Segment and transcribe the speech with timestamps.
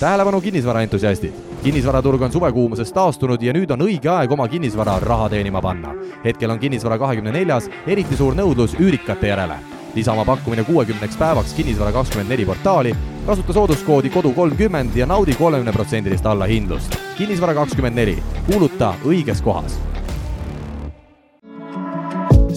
[0.00, 1.32] tähelepanu kinnisvaraentusiastid!
[1.62, 5.94] kinnisvaraturg on suvekuumusest taastunud ja nüüd on õige aeg oma kinnisvara raha teenima panna.
[6.24, 9.58] hetkel on kinnisvara kahekümne neljas eriti suur nõudlus üürikate järele.
[9.94, 12.94] lisa oma pakkumine kuuekümneks päevaks Kinnisvara kakskümmend neli portaali,
[13.26, 16.96] kasuta sooduskoodi kodu kolmkümmend ja naudi kolmekümneprotsendilist allahindlust.
[17.18, 19.80] kinnisvara kakskümmend neli, kuuluta õiges kohas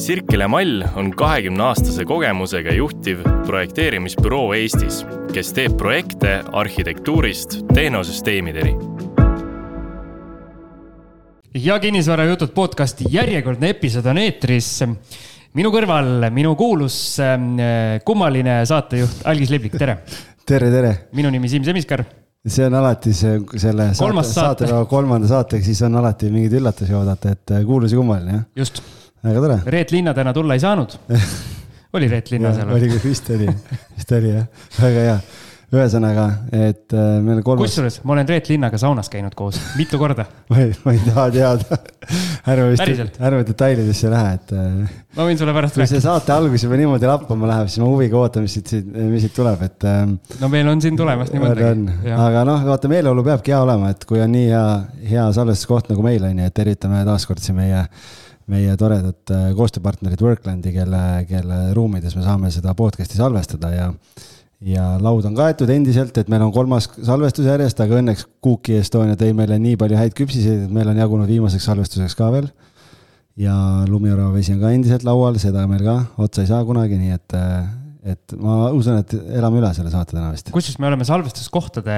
[0.02, 8.74] Sirkele Mall on kahekümne aastase kogemusega juhtiv projekteerimisbüroo Eestis, kes teeb projekte arhitektuurist tehnosüsteemideni.
[11.54, 14.70] ja kinnisvarajutud podcasti järjekordne episood on eetris.
[15.54, 17.38] minu kõrval minu kuulus äh,
[18.06, 20.00] kummaline saatejuht Algis Liblik, tere.
[20.50, 20.96] tere, tere.
[21.14, 22.04] minu nimi Siim Semiskar
[22.48, 24.66] see on alati see, selle Kolmas saate, saate.
[24.66, 28.50] saatepäeva kolmanda saatega, siis on alati mingeid üllatusi oodata, et äh, kuulus ja kummaline, jah.
[28.64, 28.82] just,
[29.24, 29.60] väga tore.
[29.78, 30.98] Reet Linna täna tulla ei saanud.
[31.98, 32.74] oli Reet Linna seal?
[32.74, 33.48] oli, vist oli,
[33.96, 35.22] vist oli jah, väga hea.
[35.72, 37.70] ühesõnaga, et äh, meil kolmas.
[37.70, 40.26] kusjuures ma olen Reet Linnaga saunas käinud koos mitu korda.
[40.52, 41.78] ma ei, ma ei taha teada.
[42.52, 46.08] ärme vist, ärme detailidesse lähe, et äh, ma võin sulle pärast kui see rääkida.
[46.08, 49.64] saate algus juba niimoodi lappama läheb, siis ma huviga ootan, mis siit, mis siit tuleb,
[49.68, 50.02] et äh,
[50.42, 51.86] no meil on siin tulemas nii on, on.
[51.86, 52.16] mõndagi.
[52.18, 54.66] aga noh, vaata meeleolu peabki hea olema, et kui on nii hea,
[55.14, 57.86] hea salvestuskoht nagu meil on ju, et tervitame taaskord siin meie,
[58.52, 63.90] meie toredat äh, koostööpartnerit Worklandi, kelle, kelle ruumides me saame seda podcast'i salvestada ja
[64.62, 69.18] ja laud on kaetud endiselt, et meil on kolmas salvestus järjest, aga õnneks Cookie Estonia
[69.18, 72.52] tõi meile nii palju häid küpsiseid, et meil on jagunud viimaseks salvestuseks ka veel.
[73.42, 73.56] ja
[73.90, 77.38] lumiorava vesi on ka endiselt laual, seda meil ka otsa ei saa kunagi, nii et,
[78.02, 80.50] et ma usun, et elame üle selle saate täna vist.
[80.54, 81.96] kusjuures me oleme salvestuskohtade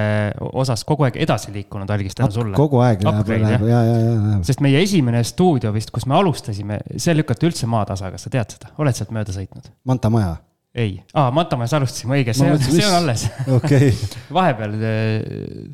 [0.60, 2.56] osas kogu aeg edasi liikunud, Algis, tänu sulle.
[2.58, 4.42] kogu aeg läheb, läheb ja, ja, ja, läheb.
[4.44, 8.56] sest meie esimene stuudio vist, kus me alustasime, see lükati üldse maatasa, kas sa tead
[8.58, 9.70] seda, oled sealt mööda sõitnud?
[9.88, 10.36] Manta maja,
[10.76, 13.24] ei ah,, Matamäes alustasime, õige, see on, see on alles.
[13.56, 13.88] okei
[14.34, 15.26] vahepeal eh,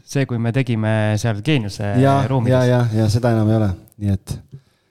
[0.06, 2.70] see, kui me tegime seal Geeniuse ja, ja, ruumides.
[2.70, 3.72] ja, ja seda enam ei ole,
[4.04, 4.38] nii et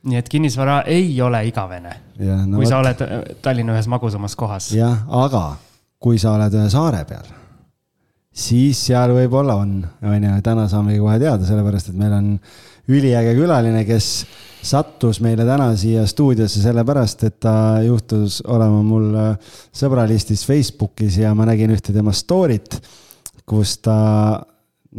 [0.09, 1.95] nii et kinnisvara ei ole igavene.
[2.19, 4.71] No kui sa oled eh, Tallinna ühes magusamas kohas.
[4.75, 5.53] jah, aga
[5.99, 7.29] kui sa oled ühe saare peal,
[8.31, 12.29] siis seal võib-olla on, on ju, täna saamegi kohe teada, sellepärast et meil on
[12.89, 14.07] üliäge külaline, kes
[14.65, 17.53] sattus meile täna siia stuudiosse sellepärast, et ta
[17.85, 22.79] juhtus olema mul äh, sõbralistis Facebookis ja ma nägin ühte tema story't,
[23.47, 23.99] kus ta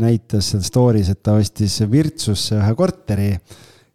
[0.00, 3.32] näitas seal story's, et ta ostis Virtsusse ühe korteri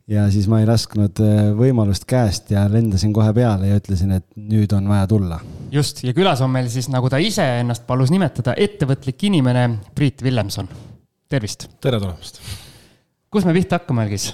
[0.08, 4.26] ja siis ma ei lasknud äh, võimalust käest ja lendasin kohe peale ja ütlesin, et
[4.38, 5.40] nüüd on vaja tulla
[5.74, 9.68] just, ja külas on meil siis, nagu ta ise ennast palus nimetada, ettevõtlik inimene
[9.98, 10.70] Priit Villemson.
[11.30, 11.70] tervist.
[11.82, 12.42] tere tulemast!
[13.34, 14.30] kus me pihta hakkame, Algis?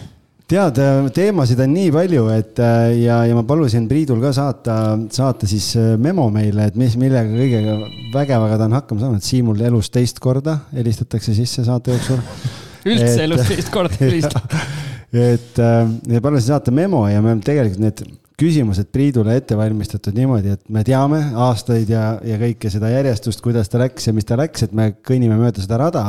[0.52, 0.76] tead,
[1.16, 4.76] teemasid on nii palju, et äh, ja, ja ma palusin Priidul ka saata,
[5.09, 7.78] saata siis äh, memo meile, et mis, millega kõigega
[8.14, 12.20] vägevaga ta on hakkama saanud, Siimul elus teist korda helistatakse sisse saate jooksul.
[12.92, 14.52] üldse Et- elus teist korda helistad.
[15.12, 18.04] et äh, ja palusin saata memo ja me oleme tegelikult need
[18.42, 23.70] küsimused Priidule ette valmistatud niimoodi, et me teame aastaid ja, ja kõike seda järjestust, kuidas
[23.70, 26.06] ta läks ja mis ta läks, et me kõnnime mööda seda rada.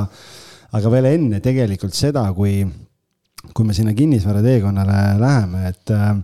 [0.73, 2.63] aga veel enne tegelikult seda, kui,
[3.53, 6.15] kui me sinna kinnisvara teekonnale läheme, et äh,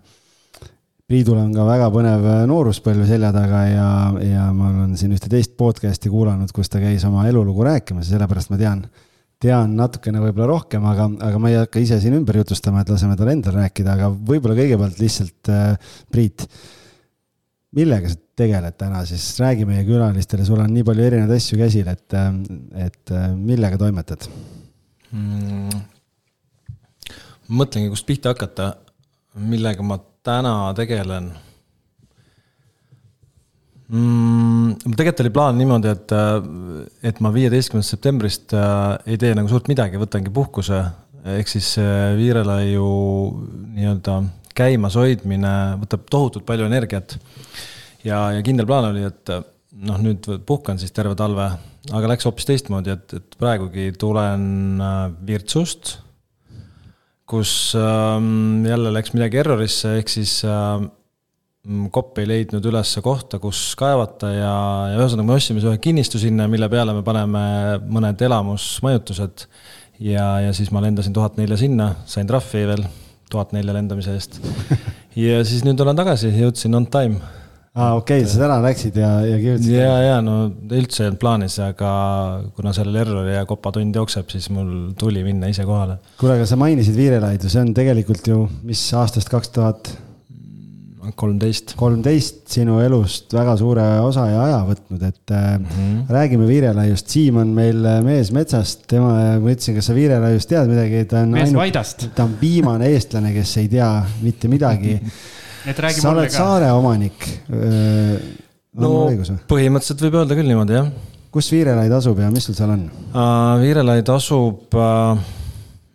[1.09, 3.91] Priidul on ka väga põnev nooruspõlv selja taga ja,
[4.21, 8.19] ja ma olen siin ühte teist podcast'i kuulanud, kus ta käis oma elulugu rääkimas ja
[8.19, 8.83] sellepärast ma tean,
[9.43, 13.15] tean natukene võib-olla rohkem, aga, aga ma ei hakka ise siin ümber jutustama, et laseme
[13.19, 16.47] tal endal rääkida, aga võib-olla kõigepealt lihtsalt äh, Priit,
[17.79, 21.91] millega sa tegeled täna siis, räägi meie külalistele, sul on nii palju erinevaid asju käsil,
[21.93, 22.19] et,
[22.89, 24.27] et äh, millega toimetad?
[25.13, 25.83] mm..
[27.49, 28.73] mõtlengi, kust pihta hakata,
[29.39, 31.31] millega ma täna tegelen
[33.89, 34.95] mm,.
[34.97, 36.15] tegelikult oli plaan niimoodi, et,
[37.11, 40.83] et ma viieteistkümnendast septembrist äh, ei tee nagu suurt midagi, võtangi puhkuse.
[41.39, 42.89] ehk siis äh, Viirelaiu
[43.77, 44.23] nii-öelda
[44.59, 47.19] käimas hoidmine võtab tohutult palju energiat.
[48.05, 49.45] ja, ja kindel plaan oli, et äh,
[49.85, 51.51] noh, nüüd puhkan siis terve talve,
[51.93, 54.45] aga läks hoopis teistmoodi, et, et praegugi tulen
[54.83, 55.99] äh, Virtsust
[57.29, 60.81] kus ähm, jälle läks midagi errorisse, ehk siis äh,
[61.93, 64.53] kopp ei leidnud üles kohta, kus kaevata ja,
[64.93, 67.43] ja ühesõnaga me ostsime ühe kinnistu sinna, mille peale me paneme
[67.85, 69.45] mõned elamusmajutused.
[70.01, 72.87] ja, ja siis ma lendasin tuhat nelja sinna, sain trahvi veel
[73.29, 74.41] tuhat nelja lendamise eest.
[75.29, 77.21] ja siis nüüd olen tagasi, jõudsin on time.
[77.75, 79.77] aa, okei okay,, sa täna läksid ja, ja kirjutasid.
[79.77, 80.41] ja, ja no
[80.73, 81.93] üldse ei olnud plaanis, aga
[82.57, 86.01] kuna sellel errori ja kopatund jookseb, siis mul tuli minna ise kohale.
[86.17, 89.93] kuule, aga sa mainisid Viirelaidu, see on tegelikult ju, mis aastast kaks tuhat,
[91.17, 91.75] kolmteist.
[91.79, 96.05] kolmteist sinu elust väga suure osa ja aja võtnud, et mm -hmm.
[96.19, 97.09] räägime Viirelaiust.
[97.09, 101.35] Siim on meil mees metsast, tema, ma ütlesin, kas sa Viirelaiust tead midagi, ta on
[101.37, 102.09] mees Vaidast.
[102.15, 103.91] ta on viimane eestlane, kes ei tea
[104.23, 105.01] mitte midagi
[105.75, 107.27] sa oled saare omanik.
[108.79, 108.93] no
[109.51, 110.91] põhimõtteliselt võib öelda küll niimoodi, jah.
[111.35, 113.59] kus Viirelaid asub ja mis sul seal on uh,?
[113.63, 115.19] Viirelaid asub uh,,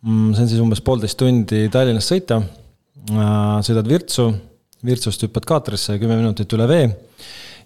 [0.03, 3.61] see on siis umbes poolteist tundi Tallinnast sõita uh,.
[3.65, 4.29] sõidad Virtsu,
[4.83, 6.87] Virtsust hüppad kaatrisse kümme minutit üle vee.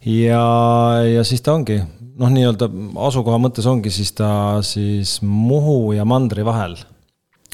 [0.05, 0.43] ja,
[1.07, 1.79] ja siis ta ongi,
[2.17, 2.69] noh, nii-öelda
[3.07, 4.29] asukoha mõttes ongi siis ta
[4.65, 6.77] siis Muhu ja mandri vahel.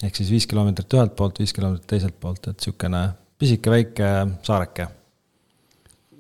[0.04, 3.06] ehk siis viis kilomeetrit ühelt poolt, viis kilomeetrit teiselt poolt, et sihukene
[3.40, 4.10] pisike väike
[4.44, 4.88] saareke.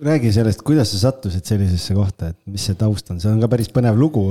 [0.03, 3.47] räägi sellest, kuidas sa sattusid sellisesse kohta, et mis see taust on, see on ka
[3.51, 4.23] päris põnev lugu.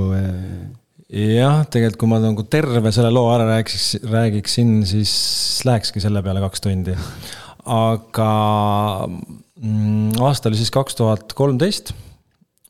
[1.13, 5.13] jah, tegelikult kui ma nagu terve selle loo ära rääkiks, räägiksin, siis
[5.65, 6.97] lähekski selle peale kaks tundi.
[7.69, 8.31] Aga
[9.07, 11.93] mm, aasta oli siis kaks tuhat kolmteist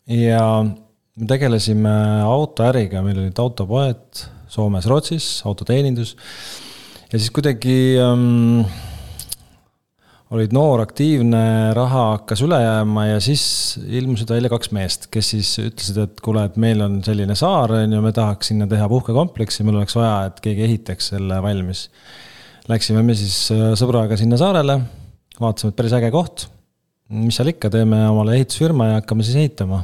[0.09, 1.93] ja me tegelesime
[2.25, 4.23] autoäriga, meil olid autopoed
[4.53, 6.15] Soomes, Rootsis, autoteenindus.
[7.11, 8.65] ja siis kuidagi ähm,
[10.33, 13.43] olid noor, aktiivne, raha hakkas üle jääma ja siis
[13.85, 17.93] ilmusid välja kaks meest, kes siis ütlesid, et kuule, et meil on selline saar, on
[17.93, 21.85] ju, me tahaks sinna teha puhkekompleksi, meil oleks vaja, et keegi ehitaks selle valmis.
[22.71, 24.77] Läksime me siis äh, sõbraga sinna saarele,
[25.39, 26.47] vaatasime, et päris äge koht.
[27.13, 29.83] mis seal ikka, teeme omale ehitusfirma ja hakkame siis ehitama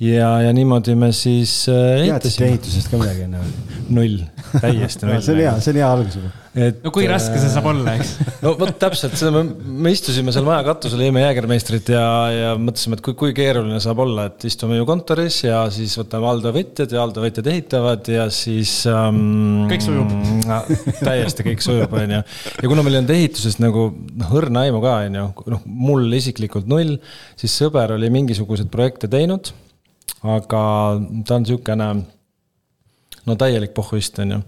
[0.00, 3.52] ja, ja niimoodi me siis äh, teadsite ehitusest ka midagi enne või?
[3.98, 4.20] null,
[4.56, 6.32] täiesti null see on hea, see on hea algus juba.
[6.54, 6.80] Et.
[6.84, 8.12] no kui raske see saab olla, eks
[8.44, 12.04] no vot täpselt, seda me, me istusime seal maja katusel, jõime jäägermeistrit ja,
[12.34, 16.30] ja mõtlesime, et kui, kui keeruline saab olla, et istume ju kontoris ja siis võtame
[16.32, 19.70] alltöövõtjad ja alltöövõtjad ehitavad ja siis ähm,.
[19.70, 20.14] kõik sujub
[20.50, 20.60] no,.
[21.00, 22.22] täiesti kõik sujub, on ju.
[22.24, 25.26] ja kuna meil ei olnud ehitusest nagu noh, õrna aimu ka, on ju,
[25.56, 26.96] noh, mul isiklikult null,
[27.40, 29.52] siis sõber oli mingisuguseid projekte teinud
[30.20, 30.62] aga
[31.24, 31.90] ta on niisugune
[33.28, 34.38] no täielik pohhuist, on ju.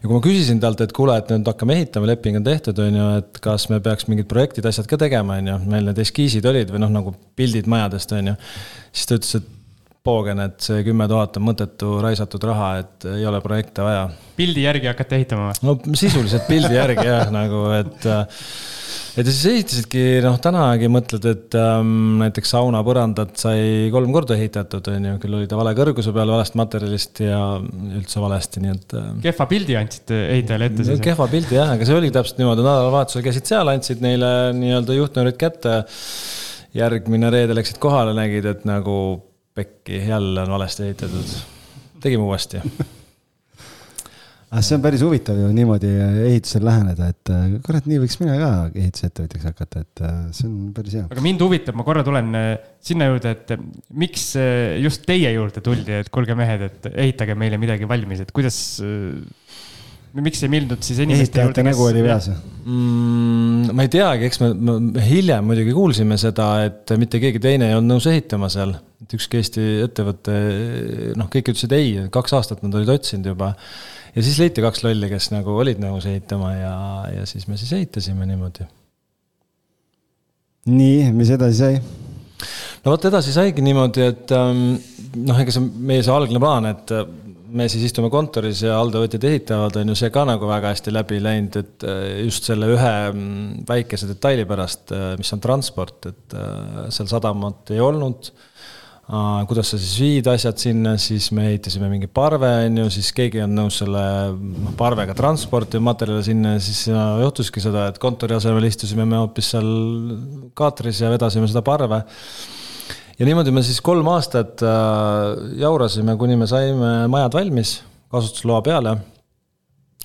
[0.00, 2.98] ja kui ma küsisin talt, et kuule, et nüüd hakkame ehitama, leping on tehtud, on
[3.00, 6.46] ju, et kas me peaks mingid projektid, asjad ka tegema, on ju, meil need eskiisid
[6.50, 8.36] olid või noh, nagu pildid majadest, on ju.
[8.92, 9.56] siis ta ütles, et
[10.04, 14.06] poogen, et see kümme tuhat on mõttetu raisatud raha, et ei ole projekte vaja.
[14.36, 15.64] pildi järgi hakata ehitama või?
[15.68, 18.46] no sisuliselt pildi järgi jah, nagu et et
[19.16, 24.90] ja siis ehitasidki, noh, tänagi mõtled, et ähm, näiteks sauna põrandat sai kolm korda ehitatud,
[24.92, 28.94] on ju, küll oli ta vale kõrguse peal, valest materjalist ja üldse valesti, nii et
[28.98, 29.08] äh,.
[29.28, 31.02] kehva pildi andsid ehitajale ette siis?
[31.04, 35.40] kehva pildi jah, aga see oli täpselt niimoodi, nädalavahetusel käisid seal, andsid neile nii-öelda juhtnöörid
[35.40, 35.82] kätte.
[36.74, 38.94] järgmine reede läksid kohale, nägid, et nagu
[39.58, 41.36] pekki, jälle on valesti ehitatud.
[42.00, 42.62] tegime uuesti
[44.50, 45.90] aga see on päris huvitav ju niimoodi
[46.26, 50.72] ehitusel läheneda, et äh, kurat, nii võiks mina ka ehitusettevõtjaks hakata, et äh, see on
[50.74, 51.06] päris hea.
[51.06, 52.48] aga mind huvitab, ma korra tulen äh,
[52.82, 53.52] sinna juurde, et
[54.02, 54.32] miks
[54.82, 58.58] just teie juurde tuldi, et kuulge mehed, et ehitage meile midagi valmis, et kuidas
[60.18, 63.70] miks ei mindud siis inimeste juurde, nägu oli peas mm,?
[63.76, 64.50] ma ei teagi, eks me,
[64.82, 68.74] me hiljem muidugi kuulsime seda, et mitte keegi teine ei olnud nõus ehitama seal.
[69.04, 70.34] et ükski Eesti ettevõte,
[71.14, 73.54] noh, kõik ütlesid ei, kaks aastat nad olid otsinud juba
[74.14, 76.76] ja siis leiti kaks lolli, kes nagu olid nõus ehitama ja,
[77.20, 78.66] ja siis me siis ehitasime niimoodi.
[80.70, 81.80] nii, mis edasi sai?
[82.84, 84.64] no vot edasi saigi niimoodi, et ähm,
[85.20, 87.06] noh, ega see meie see algne plaan, et äh,
[87.50, 91.18] me siis istume kontoris ja alltöövõtjad ehitavad, on ju see ka nagu väga hästi läbi
[91.22, 96.38] läinud, et äh, just selle ühe mm, väikese detaili pärast, äh, mis on transport, et
[96.94, 98.32] seal sadamat ei olnud
[99.10, 103.42] kuidas sa siis viid asjad sinna, siis me ehitasime mingi parve, on ju, siis keegi
[103.42, 104.02] on nõus selle
[104.78, 109.70] parvega transportima materjale sinna ja siis juhtuski seda, et kontori asemel istusime me hoopis seal
[110.58, 112.04] kaatris ja vedasime seda parve.
[113.18, 117.80] ja niimoodi me siis kolm aastat äh, jaurasime, kuni me saime majad valmis,
[118.14, 118.94] kasutusloa peale.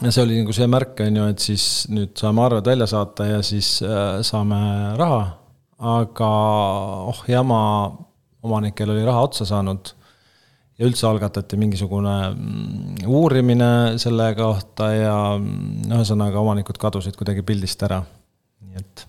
[0.02, 3.30] ja see oli nagu see märk, on ju, et siis nüüd saame arved välja saata
[3.36, 5.22] ja siis äh, saame raha.
[5.78, 6.34] aga
[7.12, 7.62] oh jama
[8.46, 9.92] omanikel oli raha otsa saanud
[10.76, 13.70] ja üldse algatati mingisugune mm, uurimine
[14.02, 18.02] selle kohta ja mm, ühesõnaga omanikud kadusid kuidagi pildist ära,
[18.66, 19.06] nii et.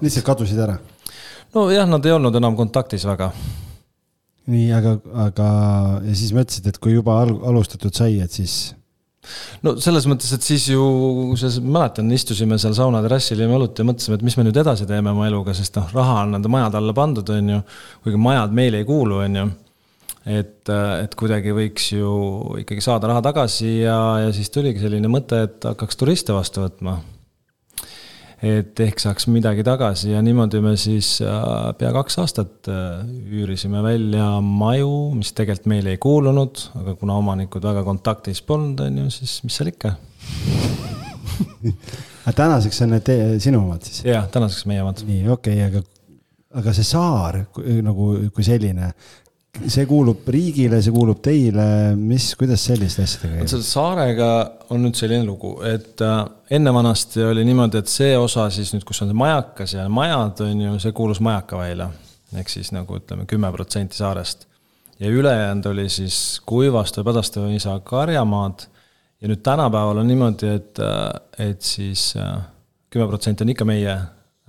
[0.00, 0.78] lihtsalt kadusid ära?
[1.56, 3.30] nojah, nad ei olnud enam kontaktis väga.
[4.52, 5.46] nii, aga, aga
[6.04, 8.74] ja siis mõtlesid, et kui juba al alustatud sai, et siis
[9.66, 10.86] no selles mõttes, et siis ju,
[11.66, 15.12] mäletan, istusime seal sauna terrassil, jõime õlut ja mõtlesime, et mis me nüüd edasi teeme
[15.14, 17.62] oma eluga, sest noh, raha on nende majade alla pandud, on ju.
[18.06, 19.48] kuigi majad meile ei kuulu, on ju.
[20.38, 22.14] et, et kuidagi võiks ju
[22.62, 27.00] ikkagi saada raha tagasi ja, ja siis tuligi selline mõte, et hakkaks turiste vastu võtma.
[28.44, 31.38] Et ehk saaks midagi tagasi ja niimoodi me siis äh,
[31.78, 33.00] pea kaks aastat äh,
[33.32, 39.02] üürisime välja maju, mis tegelikult meile ei kuulunud, aga kuna omanikud väga kontaktis polnud, on
[39.04, 39.94] ju, siis mis seal ikka.
[42.26, 43.12] aga tänaseks on need
[43.42, 44.02] sinu omad siis?
[44.04, 45.00] jah, tänaseks meie omad.
[45.08, 45.84] nii, okei okay,, aga,
[46.60, 47.40] aga see saar
[47.86, 48.92] nagu, kui selline,
[49.70, 51.66] see kuulub riigile, see kuulub teile,
[51.98, 53.50] mis, kuidas selliste asjadega käib?
[53.50, 54.30] selle saarega
[54.74, 56.18] on nüüd selline lugu, et äh,
[56.58, 60.42] enne vanasti oli niimoodi, et see osa siis nüüd, kus on see majakas ja majad,
[60.46, 61.90] on ju, see kuulus Majakaväila.
[62.36, 64.46] ehk siis nagu ütleme, kümme protsenti saarest.
[65.00, 68.66] ja ülejäänud oli siis Kuivastu ja Padastava isa karjamaad.
[69.20, 72.14] ja nüüd tänapäeval on niimoodi, et, äh, et siis
[72.90, 73.96] kümme protsenti on ikka meie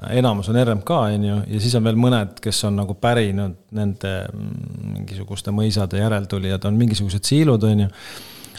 [0.05, 4.13] enamus on RMK, on ju, ja siis on veel mõned, kes on nagu pärinud nende
[4.29, 7.89] mm, mingisuguste mõisade järeltulijad, on mingisugused siilud, on ju.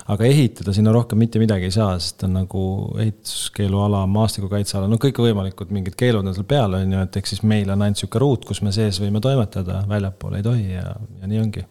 [0.08, 2.62] aga ehitada sinna rohkem mitte midagi ei saa, sest on nagu
[3.04, 7.70] ehituskeeluala, maastikukaitseala, no kõikvõimalikud mingid keelud on seal peal, on ju, et ehk siis meil
[7.70, 11.42] on ainult sihuke ruut, kus me sees võime toimetada, väljapoole ei tohi ja, ja nii
[11.44, 11.66] ongi.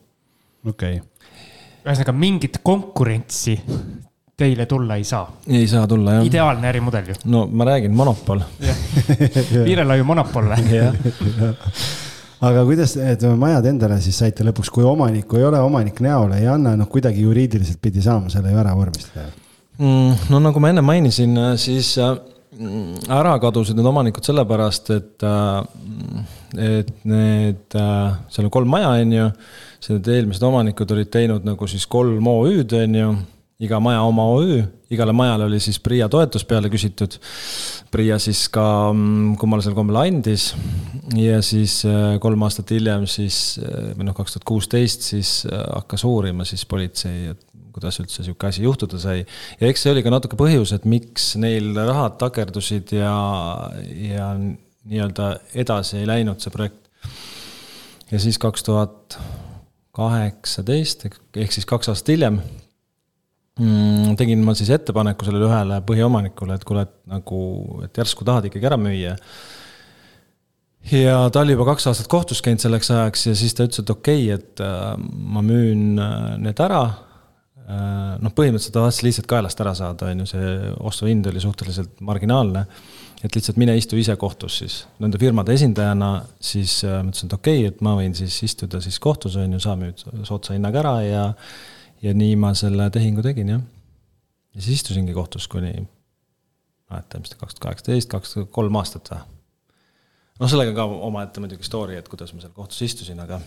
[0.64, 1.34] okei okay.,
[1.88, 3.58] ühesõnaga mingit konkurentsi
[4.38, 5.32] teile tulla ei saa.
[5.48, 6.26] ei saa tulla, jah.
[6.26, 7.14] ideaalne ärimudel ju.
[7.26, 8.40] no ma räägin, monopol.
[9.66, 10.52] Viirelaiu monopol.
[12.48, 16.46] aga kuidas need majad endale siis saite lõpuks, kui omanikku ei ole, omanik näole ei
[16.54, 19.26] anna, noh, kuidagi juriidiliselt pidi saama selle ju ära vormistada
[19.80, 20.28] mm,?
[20.30, 25.26] no nagu ma enne mainisin, siis mm, ära kadusid need omanikud sellepärast, et,
[26.62, 29.32] et need, seal on kolm maja, on ju.
[29.88, 33.10] Need eelmised omanikud olid teinud nagu siis kolm OÜ-d, on ju
[33.58, 34.60] iga maja oma OÜ,
[34.94, 37.18] igale majale oli siis PRIA toetus peale küsitud.
[37.92, 40.52] PRIA siis ka mm, kummalisel kombel andis
[41.18, 41.80] ja siis
[42.22, 43.58] kolm aastat hiljem siis
[43.98, 47.42] või noh, kaks tuhat kuusteist siis hakkas uurima siis politsei, et
[47.78, 49.24] kuidas üldse sihuke asi juhtuda sai.
[49.60, 53.16] ja eks see oli ka natuke põhjus, et miks neil rahad takerdusid ja,
[54.02, 56.86] ja nii-öelda edasi ei läinud see projekt.
[58.12, 59.18] ja siis kaks tuhat
[59.98, 62.42] kaheksateist ehk siis kaks aastat hiljem
[63.60, 67.40] mm, tegin ma siis ettepaneku sellele ühele põhiomanikule, et kuule, et nagu,
[67.88, 69.16] et järsku tahad ikkagi ära müüa.
[70.92, 73.90] ja ta oli juba kaks aastat kohtus käinud selleks ajaks ja siis ta ütles, et
[73.92, 74.94] okei okay,, et äh,
[75.36, 78.14] ma müün äh, need ära äh,.
[78.24, 82.66] noh, põhimõtteliselt ta tahtis lihtsalt kaelast ära saada, on ju, see ostuhind oli suhteliselt marginaalne.
[83.24, 87.40] et lihtsalt mine istu ise kohtus siis nende firmade esindajana, siis äh, ma ütlesin, et
[87.42, 90.86] okei okay,, et ma võin siis istuda siis kohtus, on ju, sa müüd soodsa hinnaga
[90.86, 91.26] ära ja
[92.02, 93.62] ja nii ma selle tehingu tegin, jah.
[94.56, 95.74] ja siis istusingi kohtus kuni,
[96.92, 99.22] mäleta, mis ta kaks tuhat kaheksateist, kaks tuhat kolm aastat või.
[100.40, 103.40] noh, sellega ka omaette muidugi story, et kuidas ma seal kohtus istusin, aga,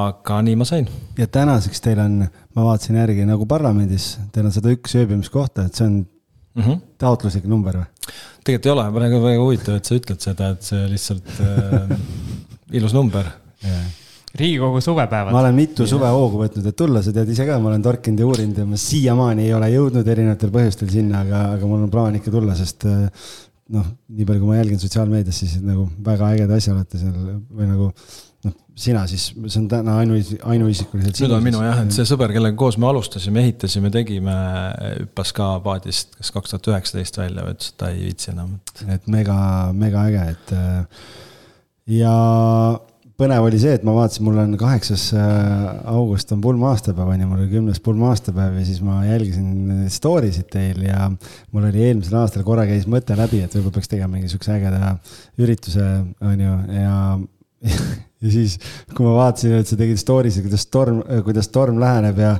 [0.00, 0.88] aga nii ma sain.
[1.18, 2.24] ja tänaseks teil on,
[2.56, 6.82] ma vaatasin järgi nagu parlamendis, teil on sada üks ööbimiskohta, et see on mm -hmm.
[6.98, 7.88] taotluslik number või?
[8.44, 11.98] tegelikult ei ole, praegu väga huvitav, et sa ütled seda, et see lihtsalt äh,
[12.78, 13.26] ilus number
[13.64, 13.90] yeah
[14.38, 15.34] riigikogu suvepäevad.
[15.34, 18.30] ma olen mitu suvehoogu võtnud, et tulla, sa tead ise ka, ma olen torkinud ja
[18.30, 22.18] uurinud ja ma siiamaani ei ole jõudnud erinevatel põhjustel sinna, aga, aga mul on plaan
[22.20, 22.86] ikka tulla, sest
[23.70, 27.68] noh, nii palju, kui ma jälgin sotsiaalmeedias, siis nagu väga ägeda asja olete seal või
[27.68, 27.88] nagu
[28.46, 31.20] noh, sina siis, see on täna ainuis-, ainuisikuliselt.
[31.22, 34.36] nüüd on minu jah, et see sõber, kellega koos me alustasime, ehitasime, tegime,
[35.04, 38.58] hüppas ka paadist kas kaks tuhat üheksateist välja, ütles, et ta ei viitsi enam.
[38.86, 39.40] et mega,
[39.76, 40.54] mega äge, et
[42.00, 42.14] ja
[43.20, 45.10] põnev oli see, et ma vaatasin, mul on kaheksas
[45.92, 49.88] august on pulma aastapäev on ju, mul oli kümnes pulma aastapäev ja siis ma jälgisin
[49.92, 53.92] story sid teil ja mul oli eelmisel aastal korra käis mõte läbi, et võib-olla peaks
[53.92, 54.94] tegema mingi siukse ägeda
[55.40, 55.90] ürituse,
[56.24, 56.96] on ju, ja
[58.24, 58.56] ja siis,
[58.94, 62.34] kui ma vaatasin, et sa tegid story sid, kuidas torm, kuidas torm läheneb ja,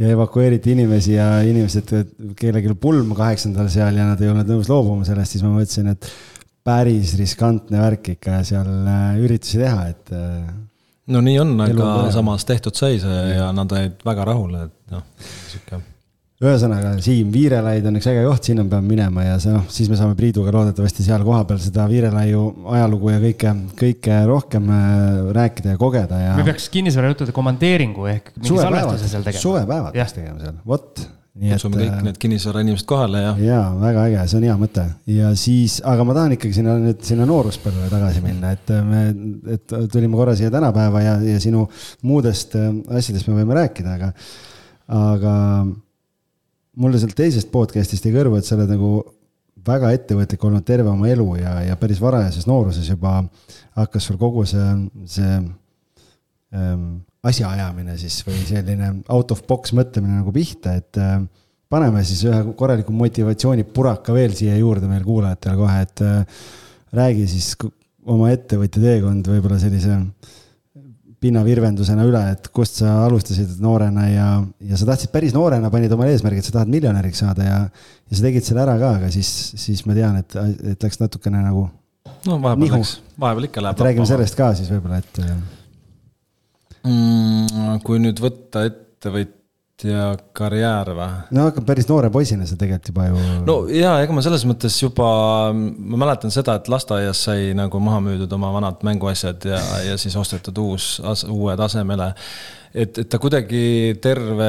[0.00, 1.92] ja evakueeriti inimesi ja inimesed,
[2.38, 6.10] kellelgi pulm kaheksandal seal ja nad ei olnud nõus loobuma sellest, siis ma mõtlesin, et
[6.66, 8.70] päris riskantne värk ikka seal
[9.22, 10.14] üritusi teha, et.
[11.12, 15.04] no nii on, aga samas tehtud sai see ja, nad olid väga rahul, et noh,
[15.50, 15.80] sihuke.
[16.42, 19.88] ühesõnaga, Siim, Viirelaid on üks äge koht, sinna me peame minema ja see noh, siis
[19.88, 22.42] me saame Priiduga loodetavasti seal kohapeal seda Viirelaiu
[22.76, 24.72] ajalugu ja kõike, kõike rohkem
[25.36, 26.34] rääkida ja kogeda ja.
[26.36, 29.46] me peaks kinnisvarajuttude komandeeringu ehk mingi salvestuse seal tegema.
[29.46, 31.06] suvepäevad peaks tegema seal, vot
[31.36, 33.32] kutsume kõik need kinnisvarainimesed kohale ja.
[33.42, 37.02] ja väga äge, see on hea mõte ja siis, aga ma tahan ikkagi sinna nüüd
[37.06, 39.02] sinna nooruspõlve tagasi minna, et me,
[39.56, 41.66] et tulime korra siia tänapäeva ja, ja sinu
[42.06, 44.12] muudest asjadest me võime rääkida, aga,
[45.00, 45.34] aga
[46.76, 48.94] mulle sealt teisest podcast'ist jäi kõrvu, et sa oled nagu
[49.66, 53.18] väga ettevõtlik olnud terve oma elu ja, ja päris varajases nooruses juba
[53.76, 54.66] hakkas sul kogu see,
[55.10, 55.38] see
[57.26, 61.00] asjaajamine siis või selline out of box mõtlemine nagu pihta, et,
[61.72, 66.42] paneme siis ühe korraliku motivatsioonipuraka veel siia juurde meil kuulajatele kohe, et äh,
[66.94, 67.52] räägi siis
[68.06, 69.98] oma ettevõtja teekond võib-olla sellise
[71.26, 74.26] pinnavirvendusena üle, et kust sa alustasid noorena ja,
[74.62, 77.58] ja sa tahtsid päris noorena, panid omale eesmärgi, et sa tahad miljonäriks saada ja,
[78.06, 80.38] ja sa tegid selle ära ka, aga siis, siis ma tean, et,
[80.74, 81.66] et läks natukene nagu.
[82.28, 83.86] no vahepeal läks, vahepeal ikka läheb.
[83.88, 85.22] räägime sellest ka siis võib-olla, et
[86.86, 87.82] mm,.
[87.86, 89.34] kui nüüd võtta ettevõtja
[89.84, 90.04] ja
[90.36, 91.08] karjäär või?
[91.36, 93.24] no aga päris noore poisina sa tegelikult juba ju.
[93.44, 95.08] no ja, ega ma selles mõttes juba,
[95.52, 100.16] ma mäletan seda, et lasteaias sai nagu maha müüdud oma vanad mänguasjad ja, ja siis
[100.16, 100.94] ostetud uus,
[101.28, 102.14] uue tasemele.
[102.76, 104.48] Et, et ta kuidagi terve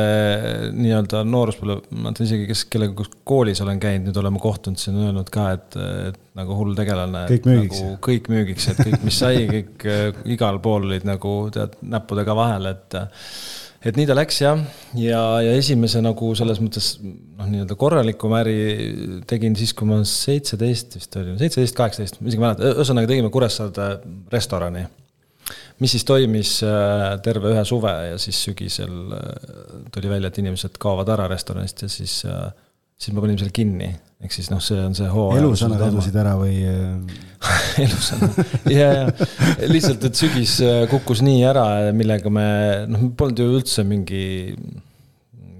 [0.75, 5.31] nii-öelda nooruspõlve, ma mõtlen isegi, kes, kellega koolis olen käinud, nüüd oleme kohtunud, siin öelnud
[5.33, 5.77] ka, et,
[6.11, 7.25] et nagu hull tegelane.
[7.31, 8.01] kõik müügiks nagu,.
[8.09, 9.87] kõik müügiks, et kõik, mis sai, kõik
[10.37, 12.99] igal pool olid nagu tead näppudega vahel, et
[13.87, 14.61] et nii ta läks jah,
[14.97, 18.57] ja, ja esimese nagu selles mõttes noh, nii-öelda korraliku äri
[19.29, 23.31] tegin siis, kui ma seitseteist vist oli, seitseteist, kaheksateist, ma isegi ei mäleta, ühesõnaga tegime
[23.31, 23.91] Kuressaarde
[24.33, 24.87] restorani.
[25.83, 29.27] Mis siis toimis äh, terve ühe suve ja siis sügisel äh,
[29.93, 32.49] tuli välja, et inimesed kaovad ära restoranist ja siis, äh,
[32.97, 33.91] siis me panime selle kinni.
[34.17, 35.43] Ehk siis noh, see on see hooaja.
[35.43, 36.55] elusana kadusid ära või
[37.83, 38.31] elusana,
[38.73, 39.27] ja, ja.
[39.69, 40.55] Lihtsalt, et sügis
[40.89, 42.47] kukkus nii ära, millega me,
[42.89, 44.23] noh, polnud ju üldse mingi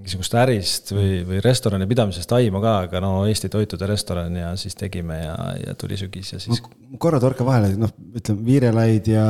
[0.08, 4.76] mingisugust ärist või, või restorani pidamisest aimu ka, aga no Eesti toitude restoran ja siis
[4.78, 6.62] tegime ja, ja tuli sügis ja siis.
[6.98, 9.26] korra torka vahele, noh, ütleme Viirelaid ja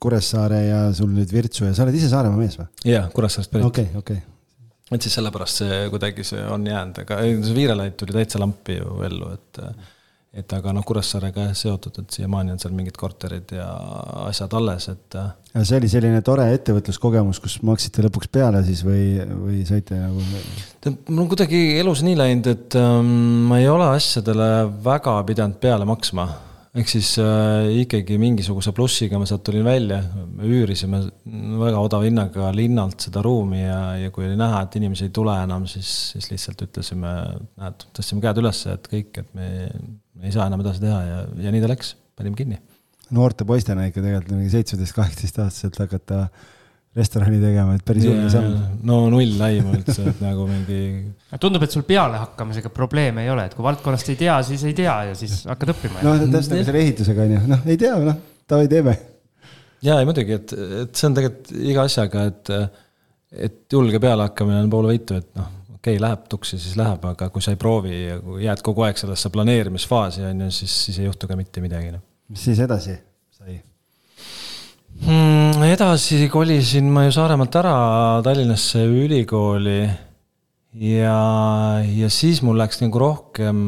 [0.00, 2.70] Kuressaare ja sul nüüd Virtsu ja sa oled ise Saaremaa mees või?
[2.88, 3.68] jah, Kuressaarest pärit.
[3.68, 7.98] okei okay,, okei okay et siis sellepärast see kuidagi see on jäänud, aga see Viirelaid
[8.00, 9.60] tuli täitsa lampi ju ellu, et
[10.36, 13.66] et aga noh, Kuressaarega jah seotud, et siiamaani on seal mingid korterid ja
[14.26, 15.16] asjad alles, et.
[15.54, 20.24] ja see oli selline tore ettevõtluskogemus, kus maksite lõpuks peale siis või, või saite nagu?
[21.08, 24.50] mul on kuidagi elus nii läinud, et ähm, ma ei ole asjadele
[24.84, 26.28] väga pidanud peale maksma
[26.78, 29.98] ehk siis äh, ikkagi mingisuguse plussiga ma sealt tulin välja,
[30.36, 31.00] me üürisime
[31.62, 35.34] väga odava hinnaga linnalt seda ruumi ja, ja kui oli näha, et inimesi ei tule
[35.42, 37.14] enam, siis, siis lihtsalt ütlesime,
[37.58, 39.48] näed, tõstsime käed üles, et kõik, et me
[40.24, 42.60] ei saa enam edasi teha ja, ja nii ta läks, panime kinni.
[43.14, 46.22] noorte poistena ikka tegelikult mingi seitsmeteist, kaheksateist aastaselt hakata
[46.98, 48.54] restorani tegema, et päris julge samm.
[48.88, 50.80] no null aimu üldse, et nagu mingi.
[51.42, 54.96] tundub, et sul pealehakkamisega probleeme ei ole, et kui valdkonnast ei tea, siis ei tea
[55.10, 56.02] ja siis hakkad õppima.
[56.06, 58.18] no täpselt nagu selle ehitusega on ju, noh, ei tea, noh,
[58.50, 58.96] davai, teeme.
[59.84, 62.52] ja ei muidugi, et, et see on tegelikult iga asjaga, et,
[63.48, 65.52] et julge pealehakkamine on pool võitu, et noh,
[65.88, 68.84] okei okay,, läheb tuksi, siis läheb, aga kui sa ei proovi ja kui jääd kogu
[68.84, 72.02] aeg sellesse planeerimisfaasi, on ju, siis, siis ei juhtu ka mitte midagi, noh.
[72.28, 72.98] mis siis edasi
[73.38, 73.56] sai?
[75.06, 75.64] mm,?
[75.70, 77.76] edasi kolisin ma ju Saaremaalt ära
[78.26, 79.80] Tallinnasse ülikooli
[80.84, 81.18] ja,
[81.88, 83.62] ja siis mul läks nagu rohkem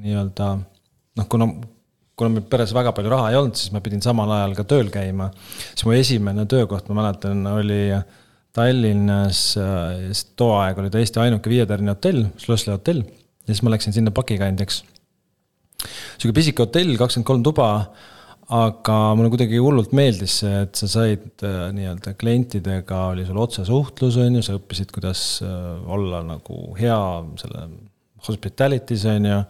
[0.00, 1.50] nii-öelda noh, kuna,
[2.16, 4.88] kuna meil peres väga palju raha ei olnud, siis ma pidin samal ajal ka tööl
[4.94, 5.28] käima.
[5.74, 7.82] siis mu esimene töökoht, ma mäletan, oli
[8.56, 9.40] Tallinnas,
[10.38, 13.02] too aeg oli ta Eesti ainuke viietärni hotell, Schlossli hotell.
[13.04, 14.82] ja siis ma läksin sinna pakikandjaks.
[16.18, 17.68] sihuke pisike hotell, kakskümmend kolm tuba
[18.54, 24.16] aga mulle kuidagi hullult meeldis see, et sa said äh, nii-öelda klientidega, oli sul otsesuhtlus,
[24.22, 27.00] on ju, sa õppisid, kuidas äh, olla nagu hea
[27.42, 27.66] selle
[28.28, 29.42] hospitality's, on ju.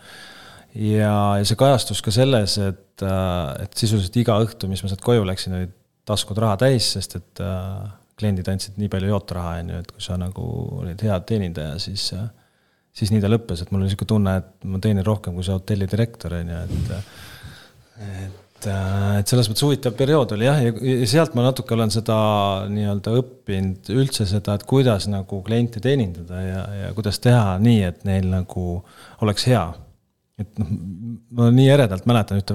[0.89, 5.07] ja, ja see kajastus ka selles, et, äh, et sisuliselt iga õhtu, mis ma sealt
[5.07, 5.77] koju läksin, olid
[6.09, 7.43] taskud raha täis, sest et
[8.19, 10.45] kliendid andsid nii palju jootraha, on ju, et kui sa nagu
[10.83, 12.11] olid hea teenindaja, siis
[12.99, 15.55] siis nii ta lõppes, et mul oli niisugune tunne, et ma teenin rohkem kui see
[15.55, 16.93] hotelli direktor, on ju, et
[17.99, 22.19] et äh, et selles mõttes huvitav periood oli jah, ja sealt ma natuke olen seda
[22.71, 28.03] nii-öelda õppinud üldse seda, et kuidas nagu kliente teenindada ja, ja kuidas teha nii, et
[28.09, 28.65] neil nagu
[29.23, 29.67] oleks hea.
[30.39, 30.75] et noh,
[31.39, 32.55] ma nii eredalt mäletan ühte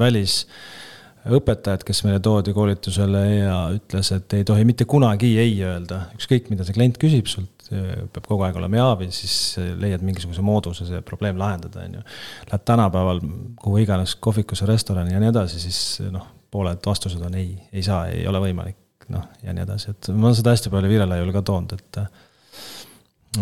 [1.24, 6.50] välisõpetajat, kes meile toodi koolitusele ja ütles, et ei tohi mitte kunagi ei öelda, ükskõik
[6.52, 10.88] mida see klient küsib sult, peab kogu aeg olema jaa või siis leiad mingisuguse mooduse
[10.90, 12.04] see probleem lahendada, on ju.
[12.52, 13.24] Lähed tänapäeval
[13.62, 15.80] kuhu iganes kohvikusse, restorani ja nii edasi, siis
[16.12, 20.12] noh, pooled vastused on ei, ei saa, ei ole võimalik, noh, ja nii edasi, et
[20.12, 22.04] ma olen seda hästi palju Virelaiule ka toonud, et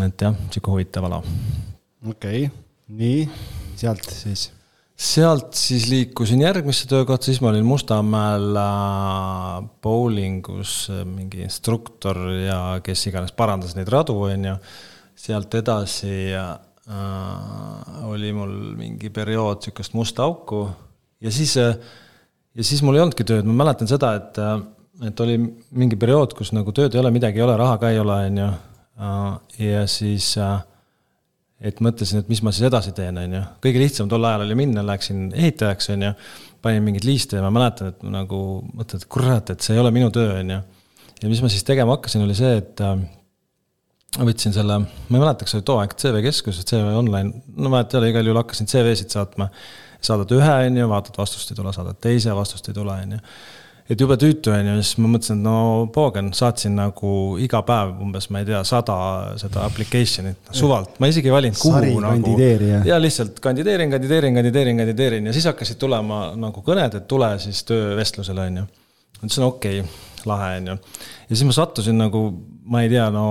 [0.05, 1.23] et jah, sihuke huvitav ala.
[2.07, 2.49] okei okay.,
[3.01, 3.25] nii,
[3.79, 4.51] sealt siis
[5.01, 12.59] sealt siis liikusin järgmisse töökohta, siis ma olin Mustamäel äh, bowlingus äh, mingi instruktor ja
[12.85, 14.55] kes iganes parandas neid radu, on ju.
[15.21, 16.53] sealt edasi äh,
[18.09, 20.67] oli mul mingi periood sihukest musta auku
[21.21, 21.75] ja siis äh,,
[22.55, 24.37] ja siis mul ei olnudki tööd, ma mäletan seda, et,
[25.07, 25.37] et oli
[25.77, 28.41] mingi periood, kus nagu tööd ei ole, midagi ei ole, raha ka ei ole, on
[28.41, 28.49] ju.
[29.65, 30.59] ja siis äh,
[31.61, 33.41] et mõtlesin, et mis ma siis edasi teen, on ju.
[33.63, 36.11] kõige lihtsam tol ajal oli minna, läksin ehitajaks, on ju.
[36.61, 38.41] panin mingeid liiste ja ma mäletan, et nagu
[38.73, 40.59] mõtlen, et kurat, et see ei ole minu töö, on ju.
[41.21, 42.95] ja mis ma siis tegema hakkasin, oli see, et äh,
[44.25, 47.73] võtsin selle, ma ei mäleta, kas see oli too aeg CV Keskus, CV Online, no
[47.73, 49.51] vahet ei ole, igal juhul hakkasin CV-sid saatma.
[50.01, 53.25] saadad ühe, on ju, vaatad, vastust ei tule, saadad teise, vastust ei tule, on ju
[53.91, 55.55] et jube tüütu on ju, siis ma mõtlesin, et no
[55.93, 58.95] poogen, saatsin nagu iga päev umbes, ma ei tea, sada
[59.41, 62.35] seda application'it suvalt, ma isegi ei valinud, kuhu nagu.
[62.87, 67.63] ja lihtsalt kandideerin, kandideerin, kandideerin, kandideerin ja siis hakkasid tulema nagu kõned, et tule siis
[67.67, 68.67] töövestlusele, on ju.
[69.19, 70.01] ütlesin okei okay,,
[70.31, 70.77] lahe on ju.
[71.27, 72.25] ja siis ma sattusin nagu,
[72.71, 73.25] ma ei tea, no